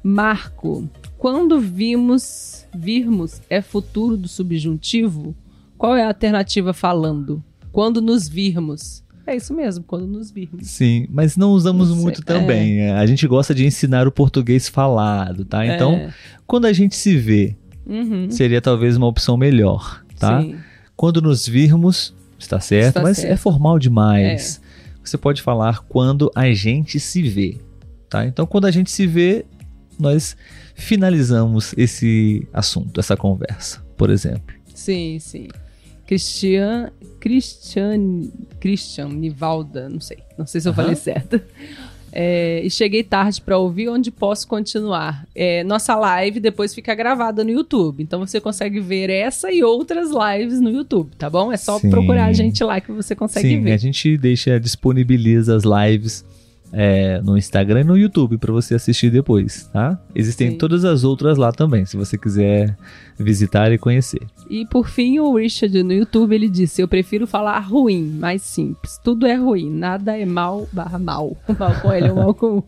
Marco, 0.03 0.89
quando 1.21 1.59
vimos 1.59 2.65
virmos 2.73 3.43
é 3.47 3.61
futuro 3.61 4.17
do 4.17 4.27
subjuntivo, 4.27 5.35
qual 5.77 5.95
é 5.95 6.03
a 6.03 6.07
alternativa 6.07 6.73
falando? 6.73 7.43
Quando 7.71 8.01
nos 8.01 8.27
virmos. 8.27 9.03
É 9.27 9.35
isso 9.35 9.53
mesmo, 9.53 9.83
quando 9.83 10.07
nos 10.07 10.31
virmos. 10.31 10.65
Sim, 10.65 11.05
mas 11.11 11.37
não 11.37 11.51
usamos 11.51 11.91
não 11.91 11.97
muito 11.97 12.23
também. 12.23 12.79
É. 12.79 12.93
A 12.93 13.05
gente 13.05 13.27
gosta 13.27 13.53
de 13.53 13.63
ensinar 13.63 14.07
o 14.07 14.11
português 14.11 14.67
falado, 14.67 15.45
tá? 15.45 15.63
Então, 15.63 15.93
é. 15.93 16.11
quando 16.47 16.65
a 16.65 16.73
gente 16.73 16.95
se 16.95 17.15
vê, 17.15 17.55
uhum. 17.85 18.31
seria 18.31 18.59
talvez 18.59 18.97
uma 18.97 19.05
opção 19.05 19.37
melhor, 19.37 20.03
tá? 20.17 20.41
Sim. 20.41 20.55
Quando 20.95 21.21
nos 21.21 21.47
virmos, 21.47 22.15
está 22.39 22.59
certo, 22.59 22.87
está 22.97 23.01
mas 23.03 23.19
é 23.19 23.21
certo. 23.21 23.33
é 23.33 23.37
formal 23.37 23.77
demais. 23.77 24.59
É. 24.59 24.97
Você 25.03 25.19
pode 25.19 25.43
falar 25.43 25.81
quando 25.81 26.31
a 26.33 26.51
gente 26.51 26.99
se 26.99 27.21
vê, 27.21 27.59
tá? 28.09 28.25
Então, 28.25 28.47
quando 28.47 28.65
a 28.65 28.71
gente 28.71 28.89
se 28.89 29.05
vê, 29.05 29.45
nós 30.01 30.35
finalizamos 30.75 31.73
esse 31.77 32.47
assunto, 32.51 32.99
essa 32.99 33.15
conversa, 33.15 33.81
por 33.95 34.09
exemplo. 34.09 34.55
Sim, 34.73 35.17
sim. 35.19 35.47
Cristian, 36.07 36.91
Christian, 37.19 38.29
Christian 38.59 39.09
Nivalda, 39.09 39.87
não 39.87 40.01
sei, 40.01 40.17
não 40.37 40.45
sei 40.45 40.59
se 40.59 40.67
eu 40.67 40.71
uhum. 40.71 40.75
falei 40.75 40.95
certo. 40.95 41.39
É, 42.11 42.61
e 42.61 42.69
cheguei 42.69 43.03
tarde 43.03 43.41
para 43.41 43.57
ouvir 43.57 43.87
onde 43.87 44.11
posso 44.11 44.45
continuar. 44.45 45.25
É, 45.33 45.63
nossa 45.63 45.95
live 45.95 46.41
depois 46.41 46.75
fica 46.75 46.93
gravada 46.93 47.43
no 47.43 47.51
YouTube, 47.51 48.03
então 48.03 48.19
você 48.19 48.41
consegue 48.41 48.81
ver 48.81 49.09
essa 49.09 49.49
e 49.49 49.63
outras 49.63 50.09
lives 50.09 50.59
no 50.59 50.69
YouTube, 50.69 51.15
tá 51.17 51.29
bom? 51.29 51.53
É 51.53 51.57
só 51.57 51.79
Sim. 51.79 51.89
procurar 51.89 52.25
a 52.25 52.33
gente 52.33 52.61
lá 52.63 52.81
que 52.81 52.91
você 52.91 53.15
consegue 53.15 53.47
Sim, 53.47 53.61
ver. 53.61 53.69
Sim, 53.69 53.75
a 53.75 53.77
gente 53.77 54.17
deixa 54.17 54.59
disponibiliza 54.59 55.55
as 55.55 55.63
lives 55.63 56.25
é, 56.71 57.21
no 57.21 57.37
Instagram 57.37 57.81
e 57.81 57.83
no 57.83 57.97
YouTube 57.97 58.37
para 58.37 58.51
você 58.51 58.75
assistir 58.75 59.09
depois, 59.09 59.69
tá? 59.73 59.99
Existem 60.15 60.51
Sim. 60.51 60.57
todas 60.57 60.85
as 60.85 61.03
outras 61.03 61.37
lá 61.37 61.51
também, 61.51 61.85
se 61.85 61.97
você 61.97 62.17
quiser 62.17 62.75
visitar 63.19 63.71
e 63.71 63.77
conhecer. 63.77 64.21
E 64.49 64.65
por 64.65 64.87
fim, 64.87 65.19
o 65.19 65.35
Richard 65.35 65.83
no 65.83 65.93
YouTube 65.93 66.33
ele 66.33 66.49
disse: 66.49 66.81
Eu 66.81 66.87
prefiro 66.87 67.27
falar 67.27 67.59
ruim, 67.59 68.03
mais 68.03 68.41
simples. 68.41 68.99
Tudo 69.03 69.25
é 69.25 69.35
ruim, 69.35 69.69
nada 69.69 70.17
é 70.17 70.25
mal 70.25 70.67
barra 70.71 70.99
mal. 70.99 71.37
Mal 71.59 71.79
com 71.81 71.93
ele 71.93 72.09
ou 72.09 72.15
mal 72.15 72.33
com. 72.33 72.63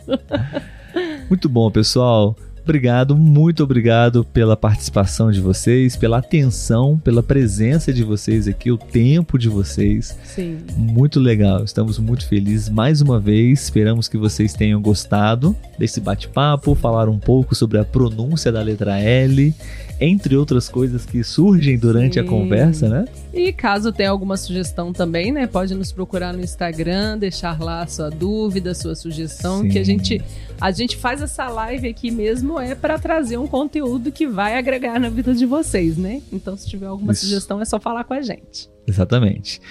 Muito 1.28 1.49
bom, 1.49 1.72
pessoal. 1.72 2.36
Obrigado, 2.64 3.18
muito 3.18 3.61
obrigado 3.61 4.24
pela 4.24 4.55
participação 4.55 5.30
de 5.30 5.41
vocês, 5.41 5.97
pela 5.97 6.20
atenção, 6.20 6.97
pela 6.97 7.22
presença 7.22 7.91
de 7.91 8.05
vocês 8.05 8.47
aqui, 8.47 8.72
o 8.72 8.78
tempo 8.78 9.38
de 9.38 9.49
vocês. 9.49 10.18
Sim. 10.24 10.59
Muito 10.78 11.20
legal, 11.20 11.66
estamos 11.66 11.99
muito 11.99 12.26
felizes 12.26 12.70
mais 12.70 13.01
uma 13.01 13.20
vez. 13.20 13.64
Esperamos 13.64 14.07
que 14.07 14.18
vocês 14.18 14.53
tenham 14.53 14.82
gostado 14.82 15.53
desse 15.78 15.99
bate-papo, 15.99 16.74
falar 16.74 17.09
um 17.09 17.20
pouco 17.20 17.53
sobre 17.53 17.78
a 17.80 17.84
pronúncia 17.84 18.49
da 18.49 18.61
letra 18.61 18.97
L 18.97 19.53
entre 19.99 20.36
outras 20.36 20.68
coisas 20.68 21.05
que 21.05 21.24
surgem 21.24 21.78
durante 21.78 22.16
Sim. 22.16 22.20
a 22.22 22.24
conversa, 22.24 22.89
né? 22.89 23.05
E 23.34 23.53
caso 23.53 23.91
tenha 23.91 24.09
alguma 24.09 24.36
sugestão 24.38 24.91
também, 24.91 25.32
né, 25.32 25.47
pode 25.47 25.74
nos 25.74 25.91
procurar 25.91 26.34
no 26.34 26.41
Instagram, 26.41 27.18
deixar 27.18 27.59
lá 27.61 27.84
a 27.84 27.88
sua 27.88 28.09
dúvida, 28.09 28.74
sua 28.74 28.95
sugestão, 28.95 29.61
Sim. 29.61 29.70
que 29.70 29.80
a 29.80 29.84
gente 29.84 30.22
a 30.59 30.72
gente 30.72 30.95
faz 30.97 31.22
essa 31.22 31.49
live 31.49 31.88
aqui 31.88 32.11
mesmo 32.11 32.53
é 32.60 32.76
para 32.76 32.97
trazer 32.99 33.38
um 33.38 33.47
conteúdo 33.47 34.12
que 34.12 34.28
vai 34.28 34.58
agregar 34.58 34.99
na 34.99 35.10
vida 35.10 35.34
de 35.34 35.45
vocês, 35.45 35.97
né? 35.97 36.22
Então, 36.32 36.56
se 36.56 36.68
tiver 36.68 36.88
alguma 36.88 37.14
Isso. 37.14 37.26
sugestão, 37.26 37.62
é 37.62 37.66
só 37.66 37.80
falar 37.80 38.04
com 38.04 38.14
a 38.14 38.22
gente. 38.22 38.70
Exatamente. 38.88 39.62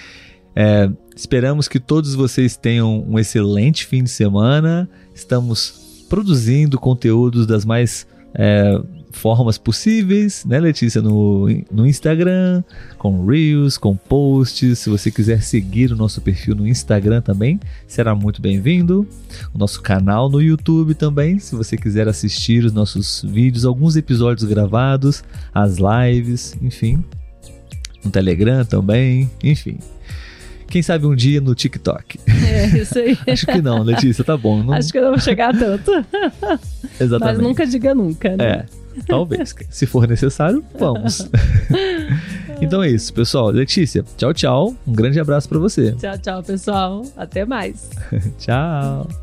É, 0.55 0.89
esperamos 1.15 1.67
que 1.67 1.79
todos 1.79 2.13
vocês 2.15 2.55
tenham 2.55 3.03
um 3.07 3.17
excelente 3.17 3.85
fim 3.85 4.03
de 4.03 4.09
semana. 4.09 4.89
Estamos 5.13 6.05
produzindo 6.09 6.79
conteúdos 6.79 7.47
das 7.47 7.65
mais 7.65 8.05
é, 8.35 8.79
formas 9.13 9.57
possíveis, 9.57 10.43
né, 10.45 10.59
Letícia? 10.59 11.01
No, 11.01 11.47
no 11.71 11.87
Instagram, 11.87 12.63
com 12.97 13.25
Reels, 13.25 13.77
com 13.77 13.95
posts. 13.95 14.79
Se 14.79 14.89
você 14.89 15.09
quiser 15.09 15.41
seguir 15.41 15.91
o 15.91 15.95
nosso 15.95 16.19
perfil 16.19 16.55
no 16.55 16.67
Instagram 16.67 17.21
também, 17.21 17.59
será 17.87 18.13
muito 18.13 18.41
bem-vindo. 18.41 19.07
O 19.53 19.57
nosso 19.57 19.81
canal 19.81 20.29
no 20.29 20.41
YouTube 20.41 20.93
também, 20.95 21.39
se 21.39 21.55
você 21.55 21.77
quiser 21.77 22.07
assistir 22.07 22.65
os 22.65 22.73
nossos 22.73 23.23
vídeos, 23.23 23.65
alguns 23.65 23.95
episódios 23.95 24.47
gravados, 24.49 25.23
as 25.53 25.77
lives, 25.77 26.57
enfim. 26.61 27.03
No 28.03 28.11
Telegram 28.11 28.65
também, 28.65 29.29
enfim. 29.41 29.77
Quem 30.67 30.81
sabe 30.81 31.05
um 31.05 31.15
dia 31.15 31.39
no 31.39 31.53
TikTok. 31.53 32.19
É, 32.27 32.65
isso 32.77 32.97
aí. 32.97 33.17
Acho 33.31 33.45
que 33.45 33.61
não, 33.61 33.83
Letícia, 33.83 34.23
tá 34.23 34.35
bom. 34.35 34.63
Não... 34.63 34.73
Acho 34.73 34.91
que 34.91 34.97
eu 34.97 35.03
não 35.03 35.11
vou 35.11 35.19
chegar 35.19 35.55
tanto. 35.55 35.91
Exatamente. 36.99 37.37
Mas 37.37 37.37
nunca 37.37 37.67
diga 37.67 37.93
nunca, 37.93 38.35
né? 38.35 38.43
É. 38.43 38.82
Talvez. 39.07 39.55
Se 39.69 39.85
for 39.85 40.07
necessário, 40.07 40.63
vamos. 40.77 41.27
então 42.61 42.83
é 42.83 42.89
isso, 42.89 43.13
pessoal. 43.13 43.49
Letícia, 43.49 44.03
tchau, 44.17 44.33
tchau. 44.33 44.75
Um 44.85 44.93
grande 44.93 45.19
abraço 45.19 45.47
para 45.49 45.59
você. 45.59 45.93
Tchau, 45.93 46.17
tchau, 46.17 46.43
pessoal. 46.43 47.03
Até 47.17 47.45
mais. 47.45 47.89
tchau. 48.37 49.22